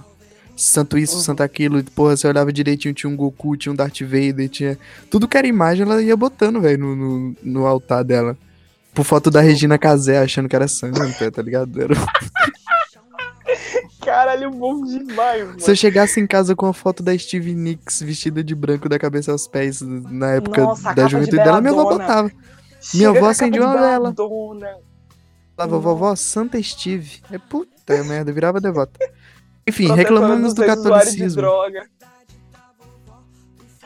santo 0.57 0.97
isso, 0.97 1.17
Uhum. 1.17 1.23
santo 1.23 1.43
aquilo. 1.43 1.83
Porra, 1.83 2.17
você 2.17 2.29
olhava 2.29 2.53
direitinho, 2.53 2.95
tinha 2.95 3.11
um 3.11 3.17
Goku, 3.17 3.57
tinha 3.57 3.73
um 3.73 3.75
Darth 3.75 4.01
Vader, 4.03 4.49
tinha... 4.49 4.79
Tudo 5.11 5.27
que 5.27 5.37
era 5.37 5.49
imagem, 5.49 5.83
ela 5.85 6.01
ia 6.01 6.17
botando, 6.17 6.61
velho, 6.61 6.79
no, 6.79 6.95
no, 6.95 7.37
no 7.43 7.67
altar 7.67 8.05
dela. 8.05 8.39
Por 8.95 9.05
foto 9.05 9.31
da 9.31 9.41
Regina 9.41 9.79
Casé, 9.79 10.19
achando 10.19 10.49
que 10.49 10.57
era 10.57 10.67
santa, 10.69 11.31
tá 11.31 11.43
ligado? 11.43 11.81
Era... 11.81 11.95
Caralho, 14.05 14.51
bom 14.51 14.83
demais, 14.83 15.47
mano. 15.47 15.61
Se 15.61 15.71
eu 15.71 15.77
chegasse 15.77 16.21
em 16.21 16.27
casa 16.27 16.57
com 16.57 16.67
a 16.67 16.73
foto 16.73 17.03
da 17.03 17.17
Stevie 17.17 17.55
Nicks 17.55 18.03
vestida 18.03 18.43
de 18.43 18.55
branco 18.55 18.89
da 18.89 18.99
cabeça 18.99 19.31
aos 19.31 19.47
pés 19.47 19.81
na 19.83 20.33
época 20.33 20.63
Nossa, 20.63 20.83
da 20.83 20.89
capa 20.89 21.05
de 21.05 21.13
juventude 21.13 21.37
dela, 21.37 21.61
minha 21.61 21.73
avó 21.73 21.85
botava. 21.85 22.29
Chega 22.29 22.39
minha 22.95 23.09
avó 23.11 23.29
acendia 23.29 23.63
uma 23.63 23.77
vela. 23.77 24.15
Falava, 25.57 25.79
vovó, 25.79 26.17
Santa 26.17 26.61
Steve. 26.63 27.23
É 27.31 27.39
puta 27.39 28.03
merda, 28.05 28.33
virava 28.33 28.61
devota. 28.61 28.99
Enfim, 29.67 29.93
reclamamos 29.93 30.55
do 30.55 30.65
catolicismo. 30.65 31.43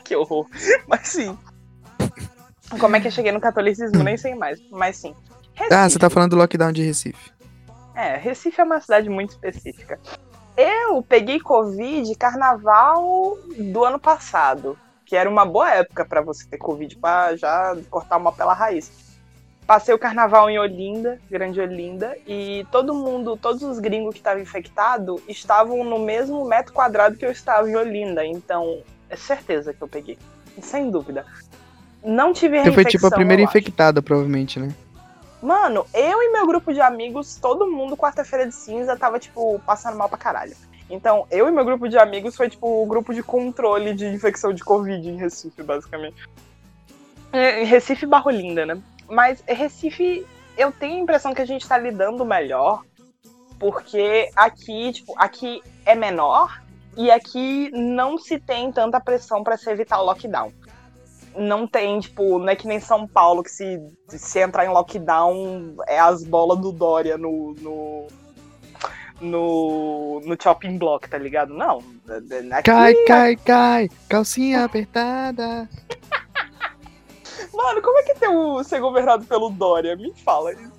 Que 0.05 0.15
horror. 0.15 0.47
Mas 0.87 1.09
sim. 1.09 1.37
Como 2.79 2.97
é 2.97 3.01
que 3.01 3.09
eu 3.09 3.13
cheguei 3.13 3.33
no 3.33 3.41
catolicismo? 3.41 4.03
Nem 4.03 4.17
sei 4.17 4.35
mais. 4.35 4.61
Mas 4.71 4.97
sim. 4.97 5.15
Ah, 5.57 5.83
Recife. 5.83 5.91
você 5.91 5.99
tá 5.99 6.11
falando 6.11 6.31
do 6.31 6.37
lockdown 6.37 6.73
de 6.73 6.83
Recife. 6.83 7.33
É, 7.95 8.17
Recife 8.17 8.61
é 8.61 8.65
uma 8.65 8.81
cidade 8.81 9.09
muito 9.09 9.31
específica. 9.31 10.01
Eu 10.57 11.03
peguei 11.03 11.41
Covid 11.41 12.15
carnaval 12.17 13.37
do 13.59 13.85
ano 13.85 13.99
passado, 13.99 14.79
que 15.05 15.17
era 15.17 15.29
uma 15.29 15.45
boa 15.45 15.71
época 15.71 16.05
pra 16.05 16.21
você 16.21 16.47
ter 16.47 16.59
Covid, 16.59 16.97
pra 16.97 17.37
já 17.37 17.77
cortar 17.91 18.17
uma 18.17 18.33
pela 18.33 18.55
raiz. 18.55 18.91
Passei 19.67 19.95
o 19.95 19.99
carnaval 19.99 20.51
em 20.51 20.59
Olinda, 20.59 21.19
Grande 21.31 21.61
Olinda, 21.61 22.17
e 22.27 22.67
todo 22.71 22.95
mundo, 22.95 23.37
todos 23.37 23.63
os 23.63 23.79
gringos 23.79 24.13
que 24.13 24.21
estavam 24.21 24.43
infectados 24.43 25.23
estavam 25.27 25.83
no 25.83 25.99
mesmo 25.99 26.45
metro 26.45 26.73
quadrado 26.73 27.17
que 27.17 27.25
eu 27.25 27.31
estava 27.31 27.69
em 27.69 27.75
Olinda, 27.75 28.25
então 28.27 28.83
é 29.09 29.17
certeza 29.17 29.73
que 29.73 29.81
eu 29.81 29.89
peguei, 29.89 30.19
sem 30.61 30.91
dúvida. 30.91 31.25
Não 32.05 32.33
tive 32.35 32.63
Você 32.63 32.73
foi 32.73 32.85
tipo 32.85 33.07
a 33.07 33.11
primeira 33.11 33.43
acho. 33.43 33.51
infectada, 33.51 34.03
provavelmente, 34.03 34.61
né? 34.61 34.75
Mano, 35.43 35.87
eu 35.95 36.23
e 36.23 36.33
meu 36.33 36.47
grupo 36.47 36.73
de 36.73 36.81
amigos, 36.81 37.37
todo 37.37 37.71
mundo 37.71 37.97
quarta-feira 37.97 38.47
de 38.47 38.55
cinza 38.55 38.97
tava, 38.97 39.19
tipo, 39.19 39.59
passando 39.67 39.97
mal 39.97 40.09
pra 40.09 40.19
caralho. 40.19 40.55
Então, 40.89 41.27
eu 41.31 41.49
e 41.49 41.51
meu 41.51 41.65
grupo 41.65 41.89
de 41.89 41.99
amigos 41.99 42.37
foi, 42.37 42.49
tipo, 42.49 42.83
o 42.83 42.87
grupo 42.87 43.15
de 43.15 43.23
controle 43.23 43.95
de 43.95 44.07
infecção 44.07 44.53
de 44.53 44.63
Covid 44.63 45.09
em 45.09 45.17
Recife, 45.17 45.63
basicamente. 45.63 46.17
É, 47.33 47.63
Em 47.63 47.67
Recife 47.67 48.07
Barro 48.07 48.31
Linda, 48.31 48.67
né? 48.67 48.79
Mas 49.09 49.43
Recife, 49.47 50.27
eu 50.57 50.71
tenho 50.73 50.97
a 50.97 51.03
impressão 51.03 51.35
que 51.35 51.43
a 51.43 51.47
gente 51.47 51.67
tá 51.67 51.77
lidando 51.79 52.25
melhor, 52.25 52.83
porque 53.59 54.31
aqui, 54.37 54.93
tipo, 54.93 55.15
aqui 55.19 55.63
é 55.87 55.95
menor 55.95 56.63
e 56.97 57.11
aqui 57.11 57.71
não 57.73 58.19
se 58.19 58.39
tem 58.39 58.71
tanta 58.71 59.01
pressão 59.01 59.43
pra 59.43 59.57
se 59.57 59.69
evitar 59.71 60.01
o 60.01 60.05
lockdown 60.05 60.53
não 61.37 61.67
tem, 61.67 62.01
tipo, 62.01 62.39
não 62.39 62.49
é 62.49 62.57
que 62.57 62.67
nem 62.67 62.81
São 62.81 63.07
Paulo, 63.07 63.43
que 63.43 63.51
se, 63.51 63.81
se 64.09 64.39
entrar 64.41 64.65
em 64.65 64.69
lockdown 64.69 65.75
é 65.87 65.99
as 65.99 66.25
bolas 66.25 66.59
do 66.59 66.73
Dória 66.73 67.17
no. 67.19 67.55
no 67.61 68.07
no, 69.21 70.21
no 70.25 70.37
chopping 70.39 70.77
block, 70.77 71.09
tá 71.09 71.17
ligado? 71.17 71.55
Não. 71.55 71.79
Aqui, 72.51 72.63
Cai, 72.65 72.95
cai, 73.07 73.37
cai, 73.37 73.91
calcinha 74.09 74.65
apertada. 74.65 75.69
Mano, 77.55 77.81
como 77.81 77.99
é 77.99 78.03
que 78.03 78.11
é 78.11 78.15
ter 78.15 78.29
o, 78.29 78.63
ser 78.65 78.81
governado 78.81 79.25
pelo 79.25 79.49
Dória? 79.49 79.97
Me 79.97 80.13
fala 80.25 80.53
isso. 80.53 80.73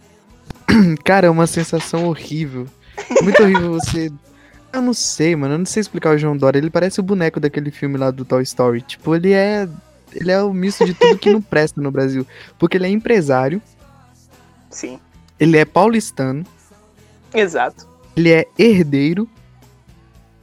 Cara, 1.04 1.28
é 1.28 1.30
uma 1.30 1.48
sensação 1.48 2.08
horrível. 2.08 2.68
Muito 3.24 3.41
horrível 3.41 3.74
você. 3.74 4.12
Eu 4.74 4.82
não 4.82 4.94
sei, 4.94 5.36
mano. 5.36 5.54
Eu 5.54 5.60
não 5.60 5.65
sei 5.65 5.82
explicar 5.82 6.13
o 6.13 6.18
João 6.18 6.36
Dória. 6.36 6.60
Ele 6.60 6.70
parece 6.70 7.00
o 7.00 7.04
boneco 7.04 7.39
daquele 7.39 7.72
filme 7.72 7.98
lá 7.98 8.12
do 8.12 8.26
Toy 8.26 8.44
Story. 8.44 8.82
Tipo, 8.82 9.15
ele 9.15 9.32
é. 9.32 9.68
Ele 10.15 10.32
é 10.32 10.41
o 10.41 10.54
misto 10.54 10.86
de 10.86 10.93
tudo 10.93 11.17
que 11.17 11.32
não 11.32 11.41
presta 11.43 11.80
no 11.82 11.91
Brasil. 11.91 12.25
Porque 12.58 12.78
ele 12.78 12.86
é 12.88 12.89
empresário, 12.89 13.62
Sim, 14.69 14.99
ele 15.39 15.58
é 15.58 15.65
paulistano, 15.65 16.43
exato. 17.34 17.88
ele 18.15 18.32
é 18.32 18.45
herdeiro, 18.58 19.28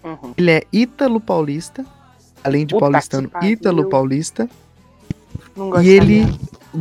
Uhum. 0.04 0.34
ele 0.36 0.50
é 0.50 0.62
ítalo-paulista. 0.72 1.86
Além 2.42 2.66
de 2.66 2.74
Puta 2.74 2.80
paulistano, 2.86 3.30
ítalo-paulista. 3.40 4.48
E 5.80 5.88
ele 5.88 6.26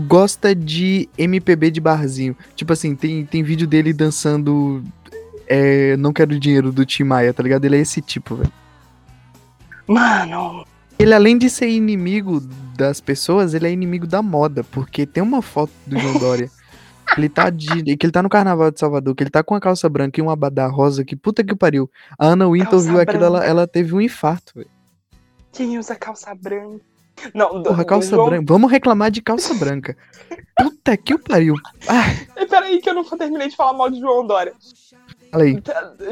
gosta 0.08 0.56
de 0.56 1.08
MPB 1.18 1.70
de 1.70 1.80
barzinho. 1.80 2.36
Tipo 2.56 2.74
assim, 2.74 2.96
tem, 2.96 3.24
tem 3.26 3.44
vídeo 3.44 3.68
dele 3.68 3.94
dançando 3.94 4.84
é, 5.46 5.96
Não 5.98 6.12
Quero 6.12 6.40
Dinheiro 6.40 6.72
do 6.72 6.84
Tim 6.84 7.04
Maia, 7.04 7.32
tá 7.32 7.44
ligado? 7.44 7.64
Ele 7.66 7.76
é 7.78 7.80
esse 7.80 8.02
tipo, 8.02 8.36
velho. 8.38 8.52
Mano, 9.88 10.66
Ele, 10.98 11.14
além 11.14 11.38
de 11.38 11.50
ser 11.50 11.68
inimigo 11.70 12.42
das 12.76 13.00
pessoas, 13.02 13.54
ele 13.54 13.68
é 13.68 13.72
inimigo 13.72 14.08
da 14.08 14.22
moda. 14.22 14.64
Porque 14.64 15.06
tem 15.06 15.22
uma 15.24 15.42
foto 15.42 15.72
do 15.86 15.98
João 16.00 16.18
Dória. 16.20 16.50
que 17.14 17.20
ele 17.20 17.30
tá 17.30 17.50
de. 17.50 17.68
Que 17.98 18.06
ele 18.06 18.12
tá 18.12 18.22
no 18.24 18.30
carnaval 18.30 18.72
de 18.72 18.80
Salvador, 18.80 19.14
que 19.16 19.24
ele 19.24 19.30
tá 19.30 19.44
com 19.44 19.56
a 19.56 19.60
calça 19.60 19.88
branca 19.90 20.20
e 20.20 20.24
um 20.24 20.30
abadá 20.30 20.68
rosa, 20.68 21.04
que 21.06 21.16
puta 21.16 21.44
que 21.44 21.56
pariu. 21.56 21.90
A 22.18 22.28
Ana 22.28 22.48
Winter 22.50 22.70
Calça 22.72 22.88
viu 22.90 23.00
aquilo, 23.00 23.24
ela, 23.24 23.40
branca. 23.40 23.50
ela 23.52 23.68
teve 23.68 23.94
um 23.96 24.02
infarto, 24.02 24.54
velho. 24.56 24.70
quem 25.52 25.78
usa 25.78 25.96
calça 25.96 26.34
branca? 26.34 26.82
Não, 27.36 27.62
Porra, 27.62 27.84
do 27.84 27.86
calça 27.86 28.10
João- 28.16 28.30
branca. 28.30 28.46
Vamos 28.48 28.72
reclamar 28.72 29.12
de 29.12 29.22
calça 29.22 29.54
branca. 29.54 29.96
Puta 30.58 30.96
que 30.98 31.14
o 31.14 31.20
pariu. 31.20 31.56
Ah, 31.88 32.46
Peraí 32.50 32.82
que 32.82 32.90
eu 32.90 32.94
não 32.96 33.04
terminei 33.04 33.50
de 33.50 33.56
falar 33.56 33.74
mal 33.74 33.90
de 33.90 34.00
João 34.00 34.26
Dória. 34.26 34.54
fala 35.30 35.44
aí. 35.44 35.62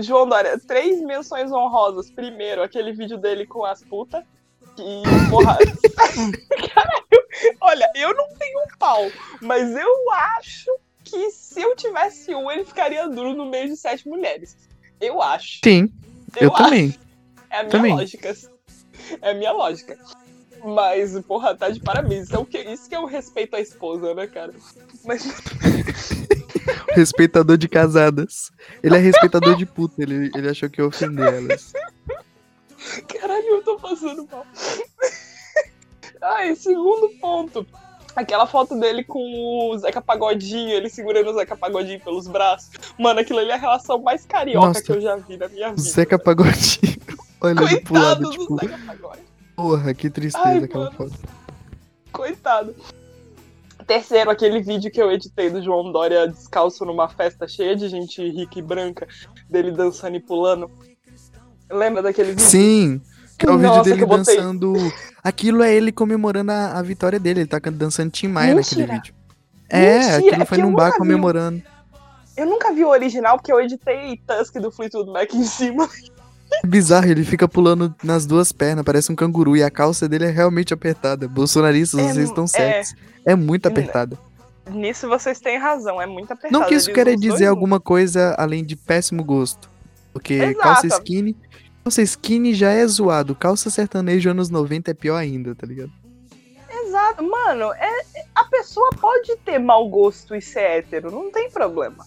João 0.01 0.27
Dória, 0.27 0.59
três 0.67 1.01
menções 1.01 1.51
honrosas. 1.51 2.11
Primeiro, 2.11 2.61
aquele 2.61 2.91
vídeo 2.93 3.17
dele 3.17 3.47
com 3.47 3.65
as 3.65 3.81
putas. 3.83 4.23
Que, 4.79 5.29
porra. 5.29 5.57
Caralho, 6.73 7.03
olha, 7.61 7.91
eu 7.95 8.15
não 8.15 8.29
tenho 8.35 8.59
um 8.59 8.77
pau, 8.77 9.11
mas 9.41 9.75
eu 9.75 10.11
acho 10.11 10.71
que 11.03 11.31
se 11.31 11.61
eu 11.61 11.75
tivesse 11.75 12.33
um, 12.33 12.49
ele 12.49 12.65
ficaria 12.65 13.07
duro 13.07 13.33
no 13.33 13.45
meio 13.45 13.67
de 13.67 13.77
sete 13.77 14.07
mulheres. 14.07 14.55
Eu 15.01 15.21
acho. 15.21 15.59
Sim, 15.63 15.91
eu, 16.39 16.53
acho. 16.53 16.63
também. 16.63 16.95
É 17.49 17.57
a 17.57 17.59
minha 17.63 17.71
também. 17.71 17.95
lógica. 17.95 18.35
É 19.21 19.31
a 19.31 19.33
minha 19.33 19.51
lógica. 19.51 19.97
Mas, 20.63 21.17
porra, 21.21 21.55
tá 21.55 21.69
de 21.69 21.79
parabéns. 21.79 22.25
Isso, 22.25 22.35
é 22.35 22.39
o 22.39 22.45
que, 22.45 22.57
isso 22.59 22.89
que 22.89 22.95
é 22.95 22.99
o 22.99 23.05
respeito 23.05 23.55
à 23.55 23.61
esposa, 23.61 24.13
né, 24.13 24.27
cara? 24.27 24.53
Mas, 25.05 25.25
Respeitador 26.93 27.57
de 27.57 27.67
casadas. 27.67 28.51
Ele 28.83 28.95
é 28.95 28.99
respeitador 28.99 29.55
de 29.55 29.65
puta, 29.65 30.01
ele, 30.01 30.29
ele 30.35 30.49
achou 30.49 30.69
que 30.69 30.81
ia 30.81 30.87
ofender 30.87 31.33
elas. 31.33 31.73
Caralho, 33.07 33.45
eu 33.47 33.63
tô 33.63 33.77
passando 33.77 34.27
mal. 34.31 34.45
Ai, 36.21 36.55
segundo 36.55 37.09
ponto. 37.19 37.65
Aquela 38.15 38.45
foto 38.47 38.77
dele 38.77 39.03
com 39.03 39.19
o 39.71 39.77
Zeca 39.77 40.01
Pagodinho, 40.01 40.71
ele 40.71 40.89
segurando 40.89 41.29
o 41.29 41.33
Zeca 41.33 41.55
Pagodinho 41.55 41.99
pelos 42.01 42.27
braços. 42.27 42.71
Mano, 42.97 43.19
aquilo 43.19 43.39
ali 43.39 43.51
é 43.51 43.53
a 43.53 43.57
relação 43.57 43.99
mais 43.99 44.25
carioca 44.25 44.67
Nossa. 44.67 44.83
que 44.83 44.91
eu 44.91 44.99
já 45.01 45.15
vi 45.15 45.37
na 45.37 45.47
minha 45.47 45.69
vida. 45.69 45.81
Zeca 45.81 46.19
Pagodinho. 46.19 46.99
Olha 47.41 47.61
ele 47.63 47.79
pro 47.81 47.93
Coitado 47.93 48.05
lado, 48.05 48.21
do 48.23 48.31
tipo, 48.31 48.57
Zeca 48.59 48.79
Pagodinho. 48.85 49.25
porra, 49.55 49.93
que 49.93 50.09
tristeza 50.09 50.47
Ai, 50.47 50.63
aquela 50.63 50.85
mano. 50.85 50.97
foto. 50.97 51.13
Coitado. 52.11 52.75
Terceiro, 53.87 54.29
aquele 54.29 54.61
vídeo 54.61 54.91
que 54.91 55.01
eu 55.01 55.11
editei 55.11 55.49
do 55.49 55.63
João 55.63 55.91
Dória 55.91 56.27
descalço 56.27 56.83
numa 56.85 57.07
festa 57.07 57.47
cheia 57.47 57.75
de 57.75 57.87
gente 57.87 58.21
rica 58.21 58.59
e 58.59 58.61
branca, 58.61 59.07
dele 59.49 59.71
dançando 59.71 60.17
e 60.17 60.19
pulando. 60.19 60.69
Lembra 61.69 62.01
daquele 62.01 62.29
vídeo? 62.31 62.45
Sim, 62.45 63.01
que 63.37 63.45
é 63.45 63.51
o 63.51 63.57
vídeo 63.57 63.81
dele 63.83 64.05
dançando. 64.05 64.73
Aquilo 65.23 65.61
é 65.63 65.73
ele 65.73 65.91
comemorando 65.91 66.51
a, 66.51 66.77
a 66.79 66.81
vitória 66.81 67.19
dele. 67.19 67.41
Ele 67.41 67.47
tá 67.47 67.59
dançando 67.71 68.09
Tim 68.11 68.27
Maia 68.27 68.55
naquele 68.55 68.81
Mentira. 68.81 68.93
vídeo. 69.01 69.13
É, 69.69 69.99
Mentira, 69.99 70.17
aquilo 70.17 70.41
é 70.41 70.45
foi 70.45 70.57
eu 70.59 70.65
num 70.65 70.73
bar 70.73 70.91
vi. 70.91 70.97
comemorando. 70.97 71.61
Eu 72.35 72.45
nunca 72.45 72.73
vi 72.73 72.83
o 72.85 72.89
original 72.89 73.37
porque 73.37 73.51
eu 73.51 73.59
editei 73.59 74.19
Tusk 74.25 74.55
do 74.55 74.71
Fleetwood 74.71 75.11
Mac 75.11 75.33
em 75.33 75.43
cima. 75.43 75.87
É 76.63 76.65
bizarro, 76.65 77.05
ele 77.05 77.23
fica 77.23 77.47
pulando 77.47 77.93
nas 78.03 78.25
duas 78.25 78.51
pernas, 78.51 78.83
parece 78.83 79.11
um 79.11 79.15
canguru. 79.15 79.55
E 79.55 79.61
a 79.61 79.69
calça 79.69 80.07
dele 80.09 80.25
é 80.25 80.31
realmente 80.31 80.73
apertada. 80.73 81.27
Bolsonaristas, 81.27 81.99
É, 81.99 82.13
vocês 82.13 82.29
estão 82.29 82.45
é. 82.45 82.47
certos. 82.47 82.95
É 83.25 83.35
muito 83.35 83.67
É. 83.67 83.71
apertada. 83.71 84.17
Nisso 84.71 85.07
vocês 85.07 85.39
têm 85.39 85.57
razão, 85.57 86.01
é 86.01 86.05
muito 86.07 86.31
apertado. 86.31 86.53
Não 86.53 86.67
que 86.67 86.75
isso 86.75 86.91
queira 86.93 87.15
dizer 87.15 87.47
alguma 87.47 87.79
coisa 87.79 88.35
além 88.37 88.63
de 88.63 88.75
péssimo 88.75 89.23
gosto. 89.23 89.69
Porque 90.19 90.33
Exato. 90.35 90.59
calça 90.59 90.87
skinny. 90.87 91.35
Calça 91.83 92.01
skinny 92.01 92.53
já 92.53 92.71
é 92.71 92.85
zoado. 92.85 93.33
Calça 93.33 93.69
sertanejo 93.69 94.29
anos 94.29 94.49
90 94.49 94.91
é 94.91 94.93
pior 94.93 95.15
ainda, 95.15 95.55
tá 95.55 95.65
ligado? 95.65 95.91
Exato, 96.71 97.23
mano, 97.23 97.71
é, 97.73 97.87
é- 98.15 98.25
a 98.35 98.43
pessoa 98.45 98.89
pode 98.99 99.35
ter 99.45 99.59
mau 99.59 99.87
gosto 99.89 100.35
e 100.35 100.41
ser 100.41 100.59
hétero, 100.61 101.09
não 101.11 101.31
tem 101.31 101.49
problema. 101.49 102.05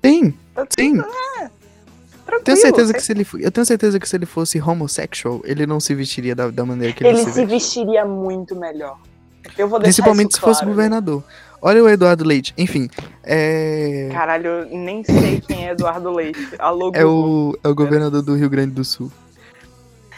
Tem, 0.00 0.32
Tá 0.54 0.66
sim. 0.78 0.96
tudo- 0.96 1.08
é, 1.08 1.50
tranquilo. 2.26 2.44
Tenho 2.44 2.56
certeza 2.56 2.92
que 2.92 2.98
tem- 2.98 3.06
se 3.06 3.12
ele, 3.36 3.44
eu 3.44 3.50
tenho 3.50 3.64
certeza 3.66 3.98
que 4.00 4.08
se 4.08 4.16
ele 4.16 4.26
fosse 4.26 4.60
homossexual, 4.60 5.40
ele 5.44 5.66
não 5.66 5.80
se 5.80 5.94
vestiria 5.94 6.34
da, 6.34 6.50
da 6.50 6.64
maneira 6.66 6.92
que 6.94 7.02
ele, 7.04 7.10
ele 7.10 7.18
se 7.18 7.32
se 7.32 7.40
veste. 7.46 7.46
vestiria 7.46 8.04
muito 8.04 8.54
melhor. 8.56 8.98
Eu 9.58 9.68
vou 9.68 9.80
Principalmente 9.80 10.34
se 10.34 10.40
fosse 10.40 10.60
claro. 10.60 10.74
governador. 10.74 11.22
Olha 11.64 11.82
o 11.84 11.88
Eduardo 11.88 12.24
Leite. 12.24 12.52
Enfim, 12.58 12.90
é. 13.22 14.08
Caralho, 14.12 14.48
eu 14.48 14.78
nem 14.78 15.04
sei 15.04 15.40
quem 15.40 15.68
é 15.68 15.70
Eduardo 15.70 16.10
Leite. 16.10 16.40
Alô, 16.58 16.90
É 16.92 17.04
o, 17.06 17.56
é 17.62 17.68
o 17.68 17.74
governador 17.74 18.20
do 18.20 18.34
Rio 18.34 18.50
Grande 18.50 18.72
do 18.72 18.84
Sul. 18.84 19.12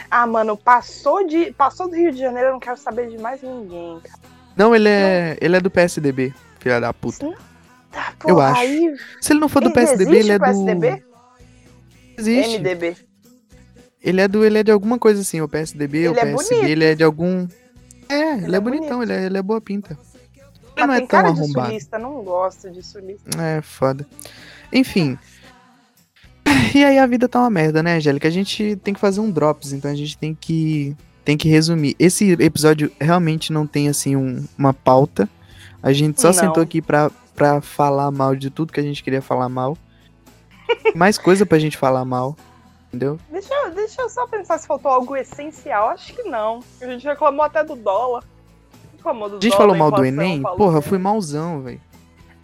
Ah, 0.09 0.25
mano, 0.25 0.57
passou, 0.57 1.25
de, 1.27 1.51
passou 1.51 1.87
do 1.87 1.95
Rio 1.95 2.11
de 2.11 2.17
Janeiro, 2.17 2.49
eu 2.49 2.53
não 2.53 2.59
quero 2.59 2.77
saber 2.77 3.09
de 3.09 3.19
mais 3.19 3.43
ninguém, 3.43 3.99
cara. 4.01 4.19
Não, 4.57 4.75
ele 4.75 4.89
é. 4.89 5.37
Ele 5.39 5.55
é 5.55 5.59
do 5.59 5.69
PSDB, 5.69 6.33
filha 6.59 6.79
da 6.79 6.91
puta. 6.91 7.31
Tá, 7.91 8.13
pô, 8.17 8.29
Eu 8.29 8.39
acho. 8.39 8.61
Aí, 8.61 8.95
Se 9.21 9.33
ele 9.33 9.39
não 9.39 9.49
for 9.49 9.61
do 9.61 9.71
PSDB, 9.71 10.17
ele 10.17 10.31
é 10.31 10.39
do. 10.39 10.45
PSDB? 10.45 11.03
Existe. 12.17 12.57
MDB. 12.57 12.95
Ele 14.01 14.21
é 14.21 14.27
do. 14.27 14.43
Ele 14.43 14.57
é 14.57 14.63
de 14.63 14.71
alguma 14.71 14.97
coisa 14.97 15.21
assim, 15.21 15.41
o 15.41 15.47
PSDB, 15.47 15.99
Ele 15.99 16.09
o 16.09 16.19
é 16.19 16.25
PSB, 16.25 16.71
ele 16.71 16.85
é 16.85 16.95
de 16.95 17.03
algum. 17.03 17.47
É, 18.09 18.33
ele, 18.33 18.45
Ele 18.45 18.55
é, 18.55 18.57
é 18.57 18.61
bonitão, 18.61 19.03
ele 19.03 19.13
é, 19.13 19.25
ele 19.25 19.37
é 19.37 19.41
boa 19.41 19.61
pinta. 19.61 19.97
Mas 20.75 20.87
não 20.87 20.93
é 20.93 20.97
tem 20.97 21.07
tão 21.07 21.19
cara 21.21 21.31
de 21.33 21.39
arrombado. 21.41 21.67
sulista, 21.67 21.97
não 21.99 22.23
gosto 22.23 22.69
de 22.69 22.83
sulista. 22.83 23.41
É, 23.41 23.61
foda. 23.61 24.05
Enfim. 24.71 25.17
E 26.73 26.83
aí 26.83 26.99
a 26.99 27.07
vida 27.07 27.27
tá 27.29 27.39
uma 27.39 27.49
merda, 27.49 27.81
né, 27.81 27.95
Angélica? 27.95 28.27
A 28.27 28.31
gente 28.31 28.75
tem 28.83 28.93
que 28.93 28.99
fazer 28.99 29.19
um 29.21 29.31
drops, 29.31 29.71
então 29.71 29.89
a 29.89 29.95
gente 29.95 30.17
tem 30.17 30.35
que 30.35 30.95
tem 31.23 31.35
que 31.37 31.49
resumir. 31.49 31.95
Esse 31.97 32.31
episódio 32.33 32.91
realmente 33.01 33.51
não 33.51 33.65
tem 33.65 33.87
assim 33.89 34.15
um- 34.15 34.45
uma 34.57 34.73
pauta. 34.73 35.27
A 35.81 35.91
gente 35.91 36.21
só 36.21 36.27
Não. 36.27 36.33
sentou 36.33 36.61
aqui 36.61 36.81
pra, 36.83 37.09
pra 37.33 37.61
falar 37.61 38.11
mal 38.11 38.35
de 38.35 38.49
tudo 38.51 38.71
que 38.71 38.79
a 38.79 38.83
gente 38.83 39.03
queria 39.03 39.21
falar 39.23 39.49
mal. 39.49 39.75
Mais 40.95 41.17
coisa 41.17 41.45
pra 41.45 41.57
gente 41.57 41.77
falar 41.77 42.05
mal, 42.05 42.35
entendeu? 42.89 43.19
Deixa, 43.31 43.53
eu- 43.53 43.71
deixa 43.71 44.01
eu 44.01 44.09
só 44.09 44.27
pensar 44.27 44.57
se 44.59 44.67
faltou 44.67 44.91
algo 44.91 45.15
essencial. 45.15 45.89
Acho 45.89 46.13
que 46.13 46.23
não. 46.23 46.59
A 46.81 46.85
gente 46.85 47.05
reclamou 47.07 47.43
até 47.43 47.63
do 47.63 47.75
dólar. 47.75 48.23
Do 49.13 49.37
A 49.37 49.39
gente 49.39 49.55
falou 49.55 49.75
mal 49.75 49.91
do 49.91 50.03
Enem? 50.03 50.41
Porra, 50.57 50.81
fui 50.81 50.97
malzão, 50.97 51.61
velho. 51.61 51.79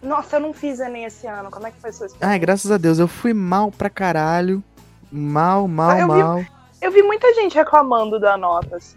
Nossa, 0.02 0.36
eu 0.36 0.40
não 0.40 0.52
fiz 0.52 0.80
Enem 0.80 1.04
esse 1.04 1.26
ano. 1.26 1.50
Como 1.50 1.66
é 1.66 1.70
que 1.70 1.80
foi 1.80 1.92
sua 1.92 2.06
experiência? 2.06 2.32
Ai, 2.32 2.38
graças 2.38 2.70
a 2.70 2.76
Deus, 2.76 2.98
eu 2.98 3.06
fui 3.08 3.32
mal 3.32 3.70
pra 3.70 3.88
caralho. 3.90 4.62
Mal, 5.10 5.68
mal, 5.68 5.90
Ah, 5.90 6.00
eu 6.00 6.08
vi 6.12 6.22
mal. 6.22 6.44
Eu 6.80 6.90
vi 6.90 7.02
muita 7.02 7.32
gente 7.34 7.54
reclamando 7.54 8.18
da 8.18 8.36
nota, 8.36 8.76
assim, 8.76 8.96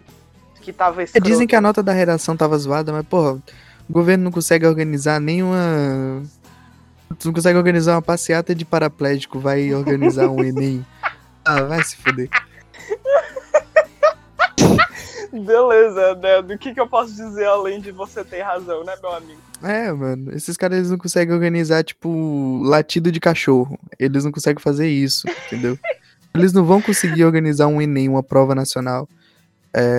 que 0.60 0.72
tava 0.72 1.02
escrota. 1.02 1.24
Dizem 1.28 1.46
que 1.46 1.54
a 1.54 1.60
nota 1.60 1.82
da 1.82 1.92
redação 1.92 2.36
tava 2.36 2.58
zoada, 2.58 2.92
mas, 2.92 3.06
porra, 3.06 3.34
o 3.88 3.92
governo 3.92 4.24
não 4.24 4.32
consegue 4.32 4.66
organizar 4.66 5.20
nenhuma. 5.20 6.22
Tu 7.18 7.26
não 7.28 7.32
consegue 7.34 7.56
organizar 7.56 7.94
uma 7.94 8.02
passeata 8.02 8.54
de 8.54 8.64
paraplégico, 8.64 9.38
vai 9.38 9.72
organizar 9.72 10.28
um 10.28 10.42
Enem. 10.44 10.84
Ah, 11.44 11.62
vai 11.62 11.82
se 11.84 11.96
fuder. 11.96 12.28
Beleza, 15.44 16.14
né? 16.16 16.42
Do 16.42 16.56
que, 16.58 16.72
que 16.74 16.80
eu 16.80 16.86
posso 16.88 17.14
dizer 17.14 17.46
além 17.46 17.80
de 17.80 17.90
você 17.92 18.24
ter 18.24 18.42
razão, 18.42 18.84
né, 18.84 18.94
meu 19.00 19.12
amigo? 19.12 19.40
É, 19.62 19.90
mano, 19.92 20.32
esses 20.34 20.56
caras 20.56 20.78
eles 20.78 20.90
não 20.90 20.98
conseguem 20.98 21.34
organizar, 21.34 21.82
tipo, 21.84 22.60
latido 22.62 23.10
de 23.10 23.20
cachorro. 23.20 23.78
Eles 23.98 24.24
não 24.24 24.32
conseguem 24.32 24.62
fazer 24.62 24.88
isso, 24.88 25.26
entendeu? 25.46 25.78
Eles 26.34 26.52
não 26.52 26.64
vão 26.64 26.82
conseguir 26.82 27.24
organizar 27.24 27.66
um 27.66 27.80
Enem, 27.80 28.08
uma 28.08 28.22
prova 28.22 28.54
nacional. 28.54 29.08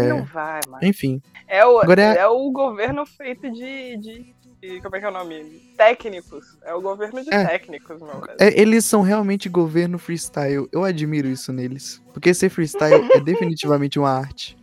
Não 0.10 0.24
vai, 0.26 0.60
mano. 0.68 0.84
Enfim. 0.84 1.22
É 1.48 1.66
o, 1.66 1.80
Agora 1.80 2.02
é- 2.02 2.18
é... 2.20 2.28
o 2.28 2.50
governo 2.52 3.06
feito 3.06 3.52
de, 3.52 3.98
de, 3.98 4.36
de- 4.62 4.82
Como 4.82 4.96
é 4.96 5.00
que 5.00 5.06
é 5.06 5.10
o 5.10 5.14
nome? 5.14 5.74
Técnicos. 5.78 6.58
É 6.66 6.74
o 6.74 6.82
governo 6.82 7.24
de 7.24 7.34
É. 7.34 7.46
técnicos, 7.46 8.02
meu. 8.02 8.24
É, 8.40 8.60
eles 8.60 8.86
são 8.86 9.02
realmente 9.02 9.48
governo 9.48 9.98
freestyle. 10.00 10.68
Eu 10.72 10.84
admiro 10.84 11.28
isso 11.28 11.54
neles. 11.54 12.02
Porque 12.14 12.34
ser 12.34 12.50
freestyle 12.50 13.08
é 13.14 13.20
definitivamente 13.22 13.98
uma 14.00 14.10
arte. 14.12 14.58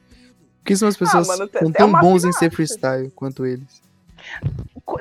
Porque 0.64 0.76
são 0.76 0.88
as 0.88 0.96
pessoas 0.96 1.28
mano, 1.28 1.46
que 1.46 1.58
são 1.58 1.68
é 1.68 1.72
tão 1.72 1.88
uma 1.88 2.00
bons 2.00 2.24
em 2.24 2.32
ser 2.32 2.50
freestyle 2.50 3.10
quanto 3.10 3.44
eles. 3.44 3.82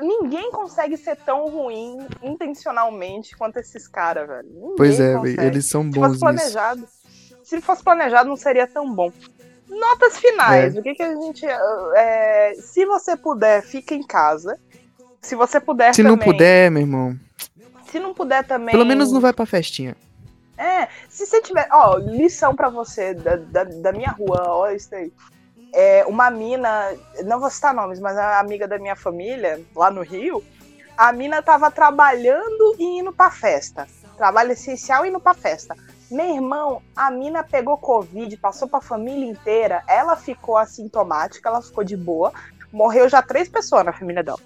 Ninguém 0.01 0.51
consegue 0.51 0.97
ser 0.97 1.15
tão 1.15 1.47
ruim 1.49 2.05
intencionalmente 2.21 3.33
quanto 3.37 3.57
esses 3.57 3.87
caras, 3.87 4.27
velho. 4.27 4.49
Ninguém 4.49 4.75
Pois 4.75 4.99
é, 4.99 5.13
consegue. 5.15 5.41
eles 5.41 5.65
são 5.65 5.83
Se 5.83 5.89
bons 5.89 6.01
fosse 6.01 6.09
nisso. 6.11 6.19
planejado. 6.19 6.87
Se 7.43 7.61
fosse 7.61 7.81
planejado, 7.83 8.27
não 8.27 8.35
seria 8.35 8.67
tão 8.67 8.93
bom. 8.93 9.09
Notas 9.69 10.17
finais. 10.17 10.75
O 10.75 10.81
que, 10.83 10.93
que 10.95 11.01
a 11.03 11.15
gente. 11.15 11.45
é, 11.95 12.53
se 12.59 12.85
você 12.85 13.15
puder, 13.15 13.63
fica 13.63 13.95
em 13.95 14.03
casa. 14.03 14.59
Se 15.21 15.33
você 15.35 15.61
puder 15.61 15.95
Se 15.95 16.03
também. 16.03 16.17
não 16.17 16.23
puder, 16.25 16.69
meu 16.69 16.81
irmão, 16.81 17.17
Se 17.89 17.99
não 18.01 18.13
puder 18.13 18.43
também. 18.45 18.73
pelo 18.73 18.85
menos 18.85 19.13
não 19.13 19.21
vai 19.21 19.31
pra 19.31 19.45
festinha. 19.45 19.95
É, 20.57 20.89
se 21.07 21.25
você 21.25 21.41
tiver. 21.41 21.67
Ó, 21.71 21.97
lição 21.97 22.53
pra 22.53 22.69
você 22.69 23.13
da, 23.13 23.37
da, 23.37 23.63
da 23.63 23.91
minha 23.93 24.11
rua, 24.11 24.43
ó, 24.47 24.69
isso 24.69 24.93
aí. 24.93 25.11
É, 25.73 26.05
uma 26.05 26.29
mina, 26.29 26.93
não 27.25 27.39
vou 27.39 27.49
citar 27.49 27.73
nomes, 27.73 27.99
mas 27.99 28.15
a 28.17 28.39
amiga 28.39 28.67
da 28.67 28.77
minha 28.77 28.95
família, 28.95 29.59
lá 29.75 29.89
no 29.89 30.01
Rio, 30.01 30.43
a 30.95 31.11
mina 31.11 31.41
tava 31.41 31.71
trabalhando 31.71 32.75
e 32.77 32.99
indo 32.99 33.11
pra 33.11 33.31
festa. 33.31 33.87
Trabalho 34.15 34.51
essencial 34.51 35.05
e 35.05 35.09
indo 35.09 35.19
pra 35.19 35.33
festa. 35.33 35.75
Meu 36.11 36.35
irmão, 36.35 36.81
a 36.95 37.09
mina 37.09 37.43
pegou 37.43 37.75
Covid, 37.75 38.37
passou 38.37 38.67
pra 38.67 38.79
família 38.79 39.25
inteira, 39.25 39.83
ela 39.87 40.15
ficou 40.15 40.57
assintomática, 40.57 41.49
ela 41.49 41.61
ficou 41.61 41.83
de 41.83 41.97
boa. 41.97 42.31
Morreu 42.71 43.09
já 43.09 43.21
três 43.21 43.49
pessoas 43.49 43.83
na 43.83 43.91
família 43.91 44.23
dela. 44.23 44.39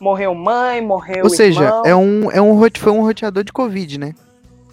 Morreu 0.00 0.34
mãe, 0.34 0.80
morreu 0.80 1.22
Ou 1.22 1.30
seja, 1.30 1.64
irmão. 1.64 1.82
é 1.86 1.94
um, 1.94 2.30
é 2.32 2.42
um, 2.42 2.60
foi 2.76 2.92
um 2.92 3.02
roteador 3.02 3.44
de 3.44 3.52
Covid, 3.52 3.98
né? 3.98 4.14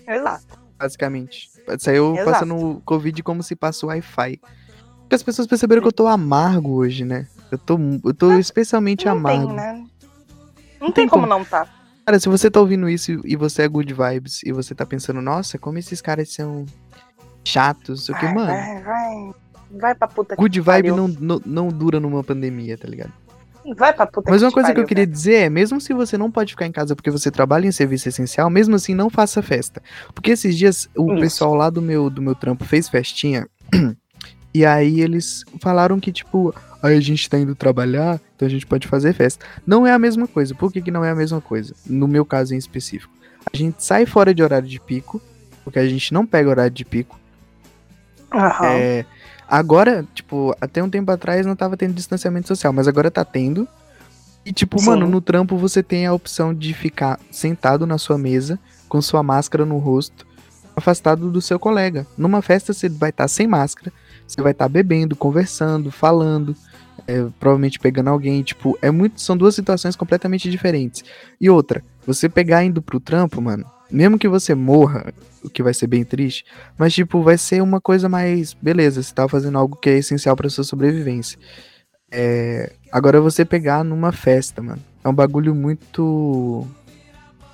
Exato. 0.08 0.60
Basicamente. 0.80 1.52
Saiu 1.78 2.16
Exato. 2.16 2.32
passando 2.32 2.82
Covid 2.84 3.22
como 3.22 3.44
se 3.44 3.56
passa 3.56 3.86
o 3.86 3.90
Wi-Fi. 3.90 4.42
Porque 5.12 5.16
as 5.18 5.24
pessoas 5.24 5.46
perceberam 5.46 5.82
que 5.82 5.90
eu 5.90 5.92
tô 5.92 6.08
amargo 6.08 6.72
hoje, 6.72 7.04
né? 7.04 7.28
Eu 7.52 7.58
tô, 7.58 7.78
eu 8.06 8.14
tô 8.14 8.32
especialmente 8.40 9.04
Não 9.08 9.12
amargo. 9.12 9.48
tem, 9.48 9.56
né? 9.58 9.84
Não, 10.80 10.88
tem 10.88 10.94
tem 10.94 11.10
como, 11.10 11.24
como. 11.28 11.38
não 11.38 11.44
tá. 11.44 11.68
Cara, 12.06 12.18
se 12.18 12.30
você 12.30 12.50
tá 12.50 12.62
ouvindo 12.62 12.88
isso 12.88 13.20
e- 13.26 13.36
você 13.36 13.64
é 13.64 13.68
good 13.68 13.94
vibes 13.94 14.42
e 14.42 14.54
você 14.54 14.74
tá 14.74 14.86
pensando, 14.86 15.22
nossa, 15.22 15.58
como 15.58 15.78
esses 15.78 16.00
caras 16.00 16.34
são 16.34 16.66
chatos, 17.44 18.08
o 18.08 18.14
que, 18.14 18.26
mano. 18.26 18.46
Vai, 18.48 18.82
vai. 18.84 19.32
Vai 19.82 19.96
pra 19.96 20.08
puta 20.08 20.34
que 20.34 20.42
Good 20.42 20.62
vibe 20.62 20.90
pariu. 20.92 20.96
não, 20.96 21.08
não, 21.20 21.42
não 21.46 21.68
dura 21.68 22.00
numa 22.00 22.24
pandemia, 22.24 22.78
tá 22.78 22.88
ligado? 22.88 23.12
Vai 23.76 23.92
pra 23.92 24.08
puta 24.08 24.32
Mas 24.32 24.40
que 24.40 24.46
uma 24.46 24.52
te 24.52 24.54
coisa 24.54 24.68
que 24.68 24.72
eu 24.72 24.76
pariu, 24.76 24.88
queria 24.88 25.06
dizer 25.08 25.34
é, 25.36 25.50
mesmo 25.50 25.82
se 25.82 25.94
você 25.94 26.18
não 26.18 26.32
pode 26.32 26.54
ficar 26.54 26.68
em 26.68 26.72
casa 26.72 26.96
porque 26.96 27.12
você 27.12 27.30
trabalha 27.30 27.68
em 27.68 27.72
serviço 27.74 28.08
essencial, 28.08 28.50
mesmo 28.50 28.76
assim 28.78 28.96
não 28.96 29.10
faça 29.10 29.42
festa. 29.42 29.84
Porque 30.16 30.32
esses 30.32 30.58
dias 30.58 30.88
o 30.96 31.12
Isso. 31.12 31.22
pessoal 31.22 31.54
lá 31.54 31.70
do 31.70 31.82
meu, 31.82 32.10
do 32.10 32.22
meu 32.22 32.34
trampo 32.34 32.64
fez 32.64 32.88
festinha 32.88 33.46
e 34.54 34.66
aí 34.66 35.02
eles 35.02 35.44
falaram 35.60 36.00
que, 36.00 36.12
tipo, 36.12 36.54
aí 36.84 36.98
a 36.98 37.02
gente 37.02 37.30
tá 37.30 37.38
indo 37.38 37.56
trabalhar, 37.56 38.20
então 38.36 38.46
a 38.46 38.52
gente 38.52 38.66
pode 38.66 38.88
fazer 38.88 39.14
festa. 39.14 39.46
Não 39.66 39.88
é 39.88 39.94
a 39.94 40.00
mesma 40.00 40.28
coisa. 40.28 40.54
Por 40.54 40.72
que, 40.72 40.82
que 40.82 40.92
não 40.92 41.06
é 41.06 41.12
a 41.12 41.16
mesma 41.16 41.40
coisa? 41.40 41.74
No 41.86 42.08
meu 42.08 42.26
caso 42.26 42.54
em 42.54 42.58
específico. 42.58 43.14
A 43.52 43.56
gente 43.56 43.84
sai 43.84 44.06
fora 44.06 44.34
de 44.34 44.44
horário 44.44 44.68
de 44.68 44.80
pico, 44.80 45.22
porque 45.64 45.80
a 45.80 45.88
gente 45.88 46.14
não 46.14 46.26
pega 46.26 46.50
horário 46.50 46.72
de 46.72 46.84
pico. 46.84 47.20
Aham. 48.34 48.66
É, 48.66 49.06
agora, 49.48 50.06
tipo, 50.14 50.56
até 50.60 50.84
um 50.84 50.90
tempo 50.90 51.12
atrás 51.12 51.46
não 51.46 51.56
tava 51.56 51.78
tendo 51.78 51.94
distanciamento 51.94 52.48
social, 52.48 52.74
mas 52.74 52.88
agora 52.88 53.10
tá 53.10 53.24
tendo. 53.24 53.68
E, 54.46 54.52
tipo, 54.52 54.80
Sim. 54.80 54.88
mano, 54.88 55.08
no 55.08 55.22
trampo 55.22 55.56
você 55.58 55.84
tem 55.84 56.06
a 56.06 56.14
opção 56.14 56.54
de 56.54 56.74
ficar 56.74 57.20
sentado 57.30 57.86
na 57.86 57.98
sua 57.98 58.18
mesa, 58.18 58.60
com 58.90 59.02
sua 59.02 59.22
máscara 59.22 59.66
no 59.66 59.78
rosto, 59.78 60.26
afastado 60.76 61.30
do 61.30 61.42
seu 61.42 61.60
colega. 61.60 62.08
Numa 62.18 62.42
festa 62.42 62.74
você 62.74 62.90
vai 62.90 63.12
estar 63.12 63.28
sem 63.28 63.48
máscara, 63.48 63.94
você 64.34 64.42
vai 64.42 64.52
estar 64.52 64.68
bebendo, 64.70 65.16
conversando, 65.16 65.92
falando, 65.92 66.56
é, 67.08 67.26
provavelmente 67.40 67.80
pegando 67.80 68.10
alguém. 68.10 68.42
Tipo, 68.44 68.78
é 68.82 68.90
muito, 68.92 69.20
são 69.22 69.36
duas 69.36 69.56
situações 69.56 69.96
completamente 69.96 70.50
diferentes. 70.50 71.04
E 71.40 71.50
outra, 71.50 71.84
você 72.06 72.30
pegar 72.30 72.64
indo 72.64 72.82
pro 72.82 73.00
trampo, 73.00 73.42
mano, 73.42 73.66
mesmo 73.92 74.18
que 74.18 74.28
você 74.28 74.56
morra, 74.56 75.14
o 75.44 75.50
que 75.50 75.62
vai 75.64 75.74
ser 75.74 75.88
bem 75.88 76.04
triste, 76.04 76.46
mas, 76.78 76.94
tipo, 76.94 77.22
vai 77.22 77.38
ser 77.38 77.62
uma 77.62 77.82
coisa 77.82 78.08
mais. 78.08 78.54
Beleza, 78.54 79.02
você 79.04 79.14
tá 79.14 79.28
fazendo 79.28 79.58
algo 79.58 79.76
que 79.76 79.90
é 79.90 79.98
essencial 79.98 80.36
pra 80.36 80.50
sua 80.50 80.64
sobrevivência. 80.64 81.38
É, 82.12 82.72
agora 82.92 83.20
você 83.22 83.44
pegar 83.46 83.84
numa 83.84 84.12
festa, 84.12 84.62
mano. 84.62 84.82
É 85.04 85.10
um 85.10 85.14
bagulho 85.14 85.56
muito 85.56 86.68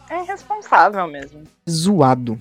É 0.09 0.21
irresponsável 0.23 1.07
mesmo. 1.07 1.43
zoado. 1.69 2.37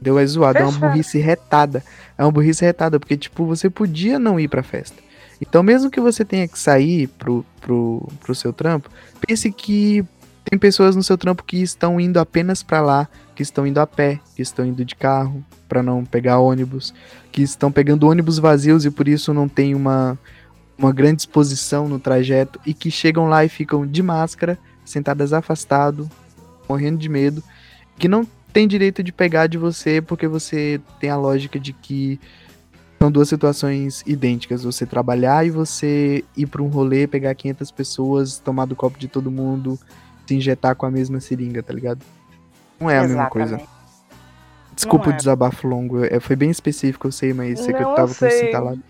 Entendeu? 0.00 0.18
É 0.18 0.26
zoado. 0.26 0.58
É 0.58 0.64
uma 0.64 0.88
burrice 0.88 1.18
retada. 1.18 1.82
É 2.16 2.22
uma 2.22 2.30
burrice 2.30 2.64
retada, 2.64 3.00
porque, 3.00 3.16
tipo, 3.16 3.44
você 3.44 3.68
podia 3.68 4.18
não 4.18 4.38
ir 4.38 4.48
pra 4.48 4.62
festa. 4.62 5.02
Então, 5.40 5.62
mesmo 5.62 5.90
que 5.90 6.00
você 6.00 6.24
tenha 6.24 6.48
que 6.48 6.58
sair 6.58 7.08
pro, 7.08 7.44
pro, 7.60 8.08
pro 8.20 8.34
seu 8.34 8.52
trampo, 8.52 8.88
pense 9.26 9.50
que 9.52 10.04
tem 10.44 10.58
pessoas 10.58 10.96
no 10.96 11.02
seu 11.02 11.18
trampo 11.18 11.44
que 11.44 11.58
estão 11.58 12.00
indo 12.00 12.18
apenas 12.18 12.62
para 12.62 12.80
lá, 12.80 13.08
que 13.34 13.42
estão 13.42 13.66
indo 13.66 13.78
a 13.78 13.86
pé, 13.86 14.18
que 14.34 14.42
estão 14.42 14.64
indo 14.64 14.84
de 14.84 14.94
carro 14.94 15.44
para 15.68 15.82
não 15.82 16.04
pegar 16.04 16.38
ônibus, 16.38 16.94
que 17.30 17.42
estão 17.42 17.70
pegando 17.70 18.08
ônibus 18.08 18.38
vazios 18.38 18.84
e 18.84 18.90
por 18.90 19.06
isso 19.06 19.34
não 19.34 19.46
tem 19.48 19.74
uma, 19.74 20.18
uma 20.76 20.92
grande 20.92 21.22
exposição 21.22 21.86
no 21.88 22.00
trajeto 22.00 22.58
e 22.64 22.72
que 22.72 22.90
chegam 22.90 23.28
lá 23.28 23.44
e 23.44 23.48
ficam 23.48 23.86
de 23.86 24.02
máscara, 24.02 24.58
sentadas 24.84 25.32
afastado, 25.32 26.08
morrendo 26.68 26.98
de 26.98 27.08
medo, 27.08 27.42
que 27.98 28.08
não 28.08 28.26
tem 28.52 28.66
direito 28.66 29.02
de 29.02 29.12
pegar 29.12 29.46
de 29.46 29.58
você 29.58 30.00
porque 30.00 30.26
você 30.26 30.80
tem 30.98 31.10
a 31.10 31.16
lógica 31.16 31.58
de 31.58 31.72
que 31.72 32.20
são 32.98 33.10
duas 33.10 33.28
situações 33.28 34.02
idênticas. 34.06 34.64
Você 34.64 34.84
trabalhar 34.84 35.46
e 35.46 35.50
você 35.50 36.24
ir 36.36 36.46
para 36.46 36.62
um 36.62 36.68
rolê, 36.68 37.06
pegar 37.06 37.34
500 37.34 37.70
pessoas, 37.70 38.38
tomar 38.38 38.64
do 38.64 38.74
copo 38.74 38.98
de 38.98 39.06
todo 39.08 39.30
mundo, 39.30 39.78
se 40.26 40.34
injetar 40.34 40.74
com 40.74 40.84
a 40.84 40.90
mesma 40.90 41.20
seringa, 41.20 41.62
tá 41.62 41.72
ligado? 41.72 42.04
Não 42.80 42.90
é 42.90 42.98
a 42.98 43.02
mesma 43.02 43.30
coisa. 43.30 43.60
Desculpa 44.74 45.06
Não 45.06 45.12
o 45.12 45.14
é. 45.14 45.16
desabafo 45.16 45.66
longo, 45.66 46.04
é, 46.04 46.20
foi 46.20 46.36
bem 46.36 46.50
específico, 46.50 47.08
eu 47.08 47.12
sei, 47.12 47.32
mas 47.32 47.58
sei 47.58 47.74
que 47.74 47.82
Não, 47.82 47.90
eu 47.90 47.96
tava 47.96 48.14
com 48.14 48.26
isso 48.26 48.38
sei. 48.38 48.48
entalado. 48.48 48.80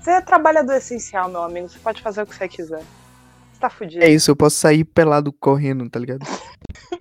Você 0.00 0.10
é 0.10 0.20
trabalhador 0.20 0.74
essencial, 0.74 1.28
meu 1.28 1.42
amigo. 1.42 1.68
Você 1.68 1.78
pode 1.78 2.02
fazer 2.02 2.22
o 2.22 2.26
que 2.26 2.34
você 2.34 2.48
quiser. 2.48 2.82
Você 3.52 3.60
tá 3.60 3.70
fudido. 3.70 4.04
É 4.04 4.08
isso, 4.08 4.30
eu 4.30 4.36
posso 4.36 4.56
sair 4.56 4.84
pelado 4.84 5.32
correndo, 5.32 5.88
tá 5.88 5.98
ligado? 5.98 6.24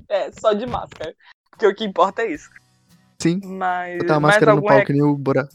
É, 0.09 0.29
só 0.29 0.51
de 0.51 0.65
máscara. 0.65 1.15
Porque 1.51 1.67
o 1.67 1.75
que 1.75 1.83
importa 1.83 2.23
é 2.23 2.31
isso. 2.31 2.49
Sim. 3.19 3.39
Mas. 3.43 3.99
Botar 3.99 4.15
a 4.15 4.19
máscara 4.19 4.55
no 4.55 4.63
pau, 4.63 4.77
rec- 4.77 4.87
que 4.87 4.93
nem 4.93 5.03
o 5.03 5.15
Bora. 5.15 5.47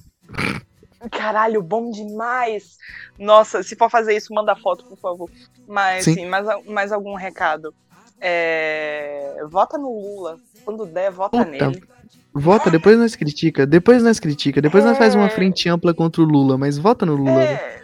Caralho, 1.10 1.62
bom 1.62 1.90
demais! 1.90 2.78
Nossa, 3.18 3.62
se 3.62 3.76
for 3.76 3.90
fazer 3.90 4.16
isso, 4.16 4.32
manda 4.34 4.56
foto, 4.56 4.84
por 4.84 4.98
favor. 4.98 5.30
Mas, 5.66 6.04
Sim. 6.04 6.14
sim, 6.14 6.26
mais, 6.26 6.46
mais 6.66 6.92
algum 6.92 7.14
recado? 7.14 7.74
É... 8.20 9.36
Vota 9.48 9.76
no 9.78 9.88
Lula. 9.90 10.38
Quando 10.64 10.84
der, 10.86 11.10
vota 11.12 11.38
Puta, 11.38 11.50
nele. 11.50 11.82
Vota, 12.32 12.70
depois 12.70 12.98
nós 12.98 13.14
critica, 13.16 13.66
depois 13.66 14.02
nós 14.02 14.18
critica, 14.20 14.60
depois 14.60 14.84
nós 14.84 14.98
faz 14.98 15.14
uma 15.14 15.26
É. 15.26 15.30
frente 15.30 15.68
ampla 15.68 15.94
contra 15.94 16.20
o 16.22 16.24
Lula, 16.24 16.58
mas 16.58 16.76
vota 16.76 17.06
no 17.06 17.14
Lula. 17.14 17.42
É, 17.42 17.82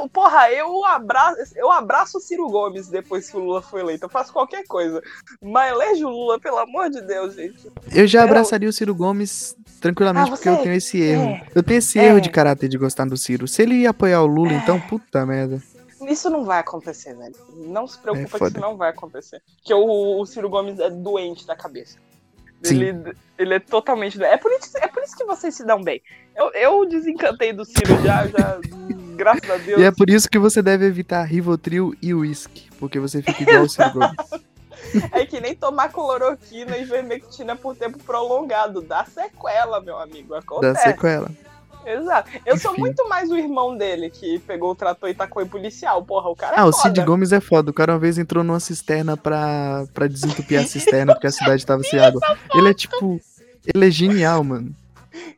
eu, 0.00 0.04
eu, 0.04 0.08
porra, 0.08 0.50
eu 0.50 0.84
abraço, 0.84 1.38
eu 1.56 1.70
abraço 1.70 2.18
o 2.18 2.20
Ciro 2.20 2.46
Gomes 2.48 2.88
depois 2.88 3.30
que 3.30 3.36
o 3.36 3.40
Lula 3.40 3.62
foi 3.62 3.80
eleito. 3.80 4.04
Eu 4.04 4.08
faço 4.10 4.32
qualquer 4.32 4.64
coisa. 4.66 5.02
Mas 5.40 5.72
elege 5.72 6.04
o 6.04 6.08
Lula, 6.08 6.38
pelo 6.40 6.58
amor 6.58 6.90
de 6.90 7.00
Deus, 7.00 7.34
gente. 7.34 7.70
Eu 7.94 8.06
já 8.06 8.20
Eu- 8.20 8.24
abraçaria 8.24 8.68
o 8.68 8.72
Ciro 8.72 8.94
Gomes 8.94 9.56
tranquilamente, 9.80 10.28
Ah, 10.28 10.30
porque 10.36 10.48
eu 10.48 10.56
tenho 10.58 10.74
esse 10.74 11.00
erro. 11.00 11.22
é. 11.30 11.46
Eu 11.54 11.62
tenho 11.62 11.78
esse 11.78 11.98
É. 11.98 12.06
erro 12.06 12.20
de 12.20 12.30
caráter 12.30 12.68
de 12.68 12.76
gostar 12.78 13.06
do 13.06 13.16
Ciro. 13.16 13.46
Se 13.48 13.62
ele 13.62 13.74
ia 13.76 13.90
apoiar 13.90 14.22
o 14.22 14.26
Lula, 14.26 14.52
então, 14.52 14.80
puta 14.80 15.24
merda. 15.24 15.62
Isso 16.08 16.30
não 16.30 16.44
vai 16.44 16.58
acontecer, 16.60 17.14
velho. 17.14 17.34
Não 17.54 17.86
se 17.86 17.98
preocupa 17.98 18.26
que 18.28 18.34
É 18.36 18.38
foda. 18.38 18.50
isso 18.52 18.60
não 18.60 18.76
vai 18.76 18.88
acontecer. 18.90 19.42
Porque 19.56 19.72
o, 19.74 20.20
o 20.20 20.26
Ciro 20.26 20.48
Gomes 20.48 20.78
é 20.80 20.88
doente 20.90 21.46
da 21.46 21.54
cabeça. 21.54 21.98
Sim. 22.62 22.82
Ele, 22.82 23.12
ele 23.38 23.54
é 23.54 23.58
totalmente. 23.58 24.22
É 24.22 24.36
por, 24.36 24.52
isso, 24.52 24.76
é 24.78 24.86
por 24.86 25.02
isso 25.02 25.16
que 25.16 25.24
vocês 25.24 25.54
se 25.54 25.64
dão 25.64 25.82
bem. 25.82 26.02
Eu, 26.36 26.50
eu 26.52 26.86
desencantei 26.86 27.52
do 27.52 27.64
Ciro 27.64 27.96
já, 28.02 28.26
já. 28.26 28.60
graças 29.16 29.50
a 29.50 29.56
Deus. 29.58 29.80
E 29.80 29.84
é 29.84 29.90
por 29.90 30.08
isso 30.08 30.28
que 30.28 30.38
você 30.38 30.62
deve 30.62 30.86
evitar 30.86 31.22
Rivotril 31.24 31.94
e 32.00 32.14
uísque, 32.14 32.70
porque 32.78 32.98
você 32.98 33.22
fica 33.22 33.42
igual 33.42 33.64
o 33.64 33.68
Ciro 33.68 33.92
Gomes. 33.92 34.16
É 35.12 35.26
que 35.26 35.40
nem 35.40 35.54
tomar 35.54 35.90
cloroquina 35.90 36.76
e 36.76 36.84
vermectina 36.84 37.54
por 37.54 37.76
tempo 37.76 37.98
prolongado. 37.98 38.80
Dá 38.80 39.04
sequela, 39.04 39.80
meu 39.80 39.98
amigo. 39.98 40.30
Dá 40.30 40.38
Acontece. 40.38 40.82
sequela. 40.82 41.30
Exato. 41.92 42.30
Eu 42.46 42.56
sou 42.58 42.72
Enfim. 42.72 42.80
muito 42.80 43.08
mais 43.08 43.30
o 43.30 43.36
irmão 43.36 43.76
dele 43.76 44.10
que 44.10 44.38
pegou 44.40 44.70
o 44.70 44.74
trator 44.74 45.08
e 45.08 45.14
tacou 45.14 45.42
em 45.42 45.46
policial. 45.46 46.02
Porra, 46.04 46.28
o 46.30 46.36
cara 46.36 46.56
é 46.56 46.60
Ah, 46.60 46.66
o 46.66 46.72
foda. 46.72 46.82
Cid 46.94 47.02
Gomes 47.04 47.32
é 47.32 47.40
foda. 47.40 47.70
O 47.70 47.74
cara 47.74 47.92
uma 47.92 47.98
vez 47.98 48.18
entrou 48.18 48.42
numa 48.44 48.60
cisterna 48.60 49.16
pra, 49.16 49.84
pra 49.92 50.06
desentupir 50.06 50.60
a 50.60 50.66
cisterna, 50.66 51.14
porque 51.14 51.26
a 51.26 51.32
cidade 51.32 51.64
tava 51.66 51.82
sem 51.82 51.98
água. 51.98 52.20
Ele 52.54 52.68
é 52.70 52.74
tipo. 52.74 53.20
Ele 53.74 53.86
é 53.86 53.90
genial, 53.90 54.42
mano. 54.44 54.74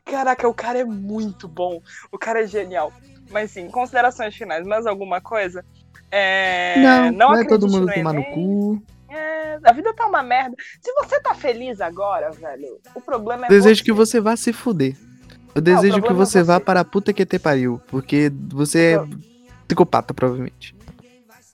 Caraca, 0.05 0.47
o 0.47 0.53
cara 0.53 0.79
é 0.79 0.85
muito 0.85 1.47
bom. 1.47 1.81
O 2.11 2.17
cara 2.17 2.43
é 2.43 2.47
genial. 2.47 2.91
Mas 3.31 3.51
sim, 3.51 3.67
considerações 3.69 4.35
finais. 4.35 4.65
Mais 4.65 4.85
alguma 4.85 5.19
coisa? 5.19 5.65
É... 6.11 6.75
não, 6.77 7.11
não 7.11 7.35
é 7.35 7.41
acredite 7.41 7.49
todo 7.49 7.71
mundo 7.71 7.87
no 7.87 7.93
tomar 7.93 8.13
no 8.13 8.23
cu. 8.25 8.83
É, 9.09 9.59
a 9.63 9.71
vida 9.73 9.93
tá 9.93 10.05
uma 10.07 10.23
merda. 10.23 10.55
Se 10.81 10.91
você 10.93 11.19
tá 11.19 11.33
feliz 11.35 11.79
agora, 11.81 12.31
velho, 12.31 12.79
o 12.95 13.01
problema 13.01 13.45
é 13.45 13.49
Desejo 13.49 13.79
você. 13.79 13.83
que 13.83 13.91
você 13.91 14.19
vá 14.21 14.35
se 14.35 14.51
fuder. 14.53 14.95
Eu 15.55 15.61
desejo 15.61 15.95
que 15.95 16.01
problema 16.01 16.23
é 16.23 16.25
você 16.25 16.43
vá 16.43 16.57
você. 16.57 16.65
para 16.65 16.79
a 16.79 16.85
puta 16.85 17.13
que 17.13 17.25
te 17.25 17.37
pariu. 17.37 17.81
Porque 17.87 18.31
você 18.49 18.95
é 18.95 19.03
psicopata, 19.67 20.13
provavelmente. 20.13 20.75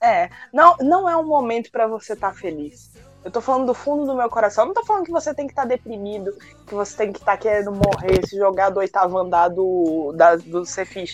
É, 0.02 0.30
não, 0.52 0.76
não 0.80 1.08
é 1.08 1.16
um 1.16 1.26
momento 1.26 1.70
pra 1.70 1.86
você 1.86 2.14
estar 2.14 2.34
feliz. 2.34 2.90
Eu 3.22 3.30
tô 3.30 3.40
falando 3.40 3.66
do 3.66 3.74
fundo 3.74 4.06
do 4.06 4.14
meu 4.14 4.30
coração. 4.30 4.64
Eu 4.64 4.68
não 4.68 4.74
tô 4.74 4.84
falando 4.84 5.04
que 5.04 5.10
você 5.10 5.34
tem 5.34 5.46
que 5.46 5.52
estar 5.52 5.66
deprimido, 5.66 6.32
que 6.66 6.74
você 6.74 6.96
tem 6.96 7.12
que 7.12 7.18
estar 7.18 7.36
querendo 7.36 7.70
morrer, 7.70 8.26
se 8.26 8.36
jogar 8.36 8.70
do 8.70 8.80
oitavo 8.80 9.18
andar 9.18 9.48
do, 9.48 10.12
da, 10.16 10.36
do. 10.36 10.62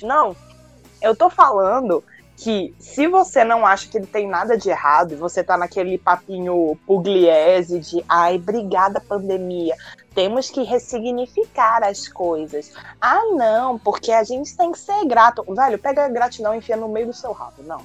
Não. 0.03 0.37
Eu 1.03 1.17
tô 1.17 1.29
falando 1.29 2.03
que 2.37 2.75
se 2.79 3.07
você 3.09 3.43
não 3.45 3.65
acha 3.67 3.89
que 3.89 3.97
ele 3.97 4.07
tem 4.07 4.29
nada 4.29 4.57
de 4.59 4.69
errado, 4.69 5.13
e 5.13 5.17
você 5.17 5.43
tá 5.43 5.57
naquele 5.57 5.97
papinho 5.99 6.79
pugliese 6.87 7.79
de 7.81 8.05
ai, 8.09 8.37
obrigada 8.37 9.01
pandemia, 9.01 9.75
temos 10.15 10.51
que 10.51 10.63
ressignificar 10.63 11.83
as 11.85 12.09
coisas. 12.09 12.73
Ah, 13.01 13.21
não, 13.35 13.79
porque 13.79 14.13
a 14.13 14.23
gente 14.25 14.57
tem 14.57 14.71
que 14.73 14.79
ser 14.79 15.05
grato. 15.07 15.45
Velho, 15.55 15.79
pega 15.79 16.05
a 16.05 16.09
gratidão 16.09 16.55
e 16.55 16.59
enfia 16.59 16.77
no 16.77 16.89
meio 16.89 17.07
do 17.07 17.13
seu 17.13 17.33
rabo. 17.33 17.63
Não. 17.67 17.81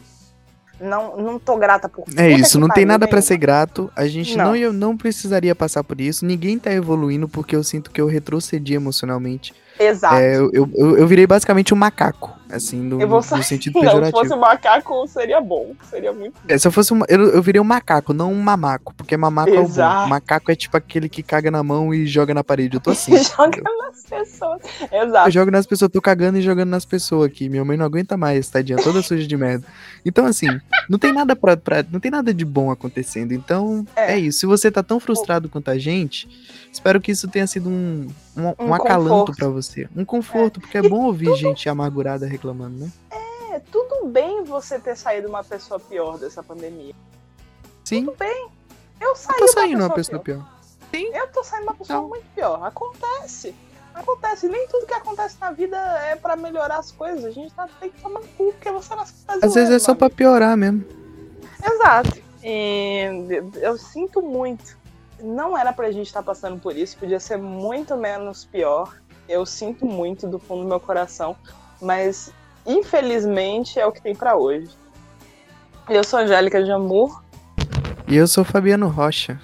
Não, 0.80 1.16
não 1.16 1.38
tô 1.38 1.58
grata 1.58 1.88
por 1.88 2.06
É 2.18 2.28
isso, 2.32 2.60
não 2.60 2.68
tem 2.68 2.86
nada 2.86 3.06
pra 3.08 3.18
nenhuma. 3.18 3.28
ser 3.28 3.38
grato. 3.38 3.92
A 3.96 4.08
gente 4.08 4.36
não. 4.36 4.46
Não. 4.48 4.56
eu 4.56 4.74
não 4.74 4.98
precisaria 4.98 5.54
passar 5.54 5.84
por 5.84 6.02
isso. 6.02 6.26
Ninguém 6.26 6.58
tá 6.58 6.72
evoluindo 6.74 7.30
porque 7.30 7.56
eu 7.56 7.64
sinto 7.64 7.92
que 7.92 8.02
eu 8.02 8.08
retrocedi 8.08 8.74
emocionalmente. 8.74 9.54
Exato. 9.80 10.16
É, 10.16 10.36
eu, 10.38 10.50
eu- 10.52 10.98
eu 10.98 11.08
virei 11.08 11.28
basicamente 11.28 11.72
um 11.72 11.78
macaco, 11.78 12.32
assim, 12.54 12.78
no, 12.82 12.98
no 13.00 13.22
sentido 13.44 13.74
Não, 13.80 13.82
se 13.82 13.88
pejorativo. 13.88 14.18
fosse 14.18 14.34
um 14.34 14.40
macaco, 14.40 15.08
seria 15.08 15.40
bom. 15.42 15.74
Seria 15.90 16.12
muito 16.14 16.34
bom. 16.34 16.40
É, 16.48 16.58
se 16.58 16.68
eu 16.68 16.72
fosse 16.72 16.92
uma, 16.94 17.06
eu, 17.10 17.20
eu 17.30 17.42
virei 17.42 17.60
um 17.62 17.64
macaco, 17.66 18.14
não 18.14 18.32
um 18.32 18.42
mamaco, 18.42 18.94
porque 18.96 19.16
mamaco 19.18 19.50
é 19.50 19.60
o 19.60 19.64
bom. 19.64 19.68
Exato. 19.70 20.10
Macaco 20.10 20.52
é 20.52 20.56
tipo 20.56 20.76
aquele 20.78 21.08
que 21.10 21.24
caga 21.24 21.50
na 21.52 21.64
mão 21.64 21.94
e 21.94 22.06
joga 22.06 22.34
na 22.34 22.44
parede. 22.44 22.76
Eu 22.78 22.82
tô 22.82 22.92
assim. 22.92 23.12
Joga 23.24 23.62
nas 23.62 24.04
pessoas. 24.04 24.62
Exato. 24.92 25.28
Eu 25.28 25.32
jogo 25.32 25.52
nas 25.52 25.66
pessoas, 25.66 25.92
tô 25.92 26.02
cagando 26.02 26.38
e 26.38 26.42
jogando 26.42 26.70
nas 26.70 26.86
pessoas 26.86 27.28
aqui. 27.28 27.48
Minha 27.50 27.64
mãe 27.66 27.78
não 27.78 27.86
aguenta 27.86 28.18
mais, 28.18 28.50
tadinha, 28.50 28.78
toda 28.78 29.02
suja 29.04 29.26
de 29.28 29.38
merda. 29.38 29.66
Então, 30.06 30.26
assim, 30.26 30.48
não 30.90 30.98
tem 30.98 31.14
nada 31.14 31.36
pra, 31.36 31.56
pra- 31.56 31.86
não 31.92 32.00
tem 32.00 32.10
nada 32.12 32.34
de 32.34 32.44
bom 32.44 32.72
acontecendo. 32.72 33.34
Então, 33.34 33.86
é. 33.96 34.14
É. 34.14 34.20
isso. 34.20 34.40
Se 34.40 34.46
você 34.46 34.72
tá 34.72 34.82
tão 34.84 35.00
frustrado 35.00 35.48
quanto 35.50 35.70
a 35.70 35.78
gente, 35.78 36.28
espero 36.72 37.00
que 37.00 37.12
isso 37.12 37.28
tenha 37.28 37.46
sido 37.46 37.70
um, 37.70 38.08
um, 38.36 38.48
um 38.48 38.68
Um 38.70 38.74
acalanto 38.74 39.32
pra 39.36 39.48
você. 39.48 39.88
Um 39.96 40.04
conforto, 40.04 40.60
porque 40.60 40.78
é 40.78 40.82
E 40.84 40.90
bom 40.90 41.04
ouvir 41.06 41.34
gente 41.36 41.70
amargurada 41.70 42.26
reclamando, 42.26 42.41
né? 42.54 42.92
É, 43.52 43.60
tudo 43.72 44.08
bem 44.08 44.44
você 44.44 44.80
ter 44.80 44.96
saído 44.96 45.28
uma 45.28 45.44
pessoa 45.44 45.80
pior 45.80 46.18
dessa 46.18 46.42
pandemia. 46.42 46.94
Sim, 47.84 48.06
Tudo 48.06 48.18
bem. 48.18 48.48
Eu 49.00 49.16
saí 49.16 49.38
tô 49.38 49.44
uma 49.46 49.52
saindo 49.52 49.72
pessoa 49.72 49.88
uma 49.90 49.96
pessoa 49.96 50.20
pior. 50.20 50.48
pior. 50.92 51.16
Eu 51.22 51.28
tô 51.32 51.44
saindo 51.44 51.64
uma 51.64 51.74
pessoa 51.76 52.02
Não. 52.02 52.08
muito 52.10 52.26
pior. 52.36 52.64
Acontece. 52.64 53.56
Acontece. 53.94 54.48
Nem 54.48 54.68
tudo 54.68 54.86
que 54.86 54.94
acontece 54.94 55.38
na 55.42 55.52
vida 55.52 55.78
é 55.78 56.16
pra 56.16 56.36
melhorar 56.36 56.78
as 56.78 56.92
coisas. 56.92 57.26
A 57.26 57.32
gente 57.32 57.54
tá, 57.54 57.68
tem 57.80 57.90
que 57.90 58.02
tomar 58.02 58.22
cu, 58.38 58.54
porque 58.54 58.72
você 58.72 58.96
nasceu 58.96 59.16
Às 59.28 59.40
brasileiro, 59.40 59.54
vezes 59.54 59.72
é 59.72 59.80
só 59.86 59.96
pra 59.96 60.10
piorar 60.10 60.56
mesmo. 60.56 60.86
Exato. 61.64 62.22
E 62.44 63.06
eu 63.62 63.78
sinto 63.78 64.22
muito. 64.22 64.78
Não 65.20 65.58
era 65.58 65.72
pra 65.74 65.92
gente 65.92 66.08
estar 66.08 66.24
passando 66.24 66.60
por 66.60 66.76
isso, 66.76 66.98
podia 66.98 67.20
ser 67.20 67.38
muito 67.38 67.96
menos 67.96 68.46
pior. 68.46 68.96
Eu 69.30 69.46
sinto 69.46 69.86
muito 69.86 70.28
do 70.28 70.40
fundo 70.40 70.64
do 70.64 70.68
meu 70.68 70.80
coração, 70.80 71.36
mas 71.82 72.32
infelizmente 72.66 73.80
é 73.80 73.86
o 73.86 73.92
que 73.92 74.02
tem 74.02 74.16
pra 74.16 74.36
hoje. 74.36 74.70
Eu 75.90 76.04
sou 76.04 76.20
Angélica 76.20 76.64
de 76.64 76.72
Amor 76.72 77.24
E 78.08 78.16
eu 78.16 78.28
sou 78.28 78.44
Fabiano 78.46 78.88
Rocha. 78.88 79.40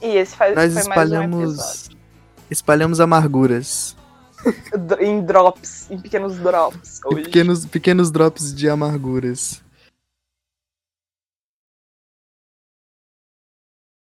e 0.00 0.06
esse 0.16 0.34
faz, 0.36 0.54
Nós 0.54 0.72
mais 0.74 0.86
um 0.86 0.90
espalhamos. 0.90 1.90
espalhamos 2.50 3.00
amarguras. 3.00 3.96
Em 5.00 5.20
drops, 5.20 5.90
em 5.90 5.98
pequenos 5.98 6.36
drops 6.38 7.00
hoje. 7.04 7.24
pequenos, 7.24 7.66
pequenos 7.66 8.10
drops 8.10 8.54
de 8.54 8.68
amarguras. 8.68 9.60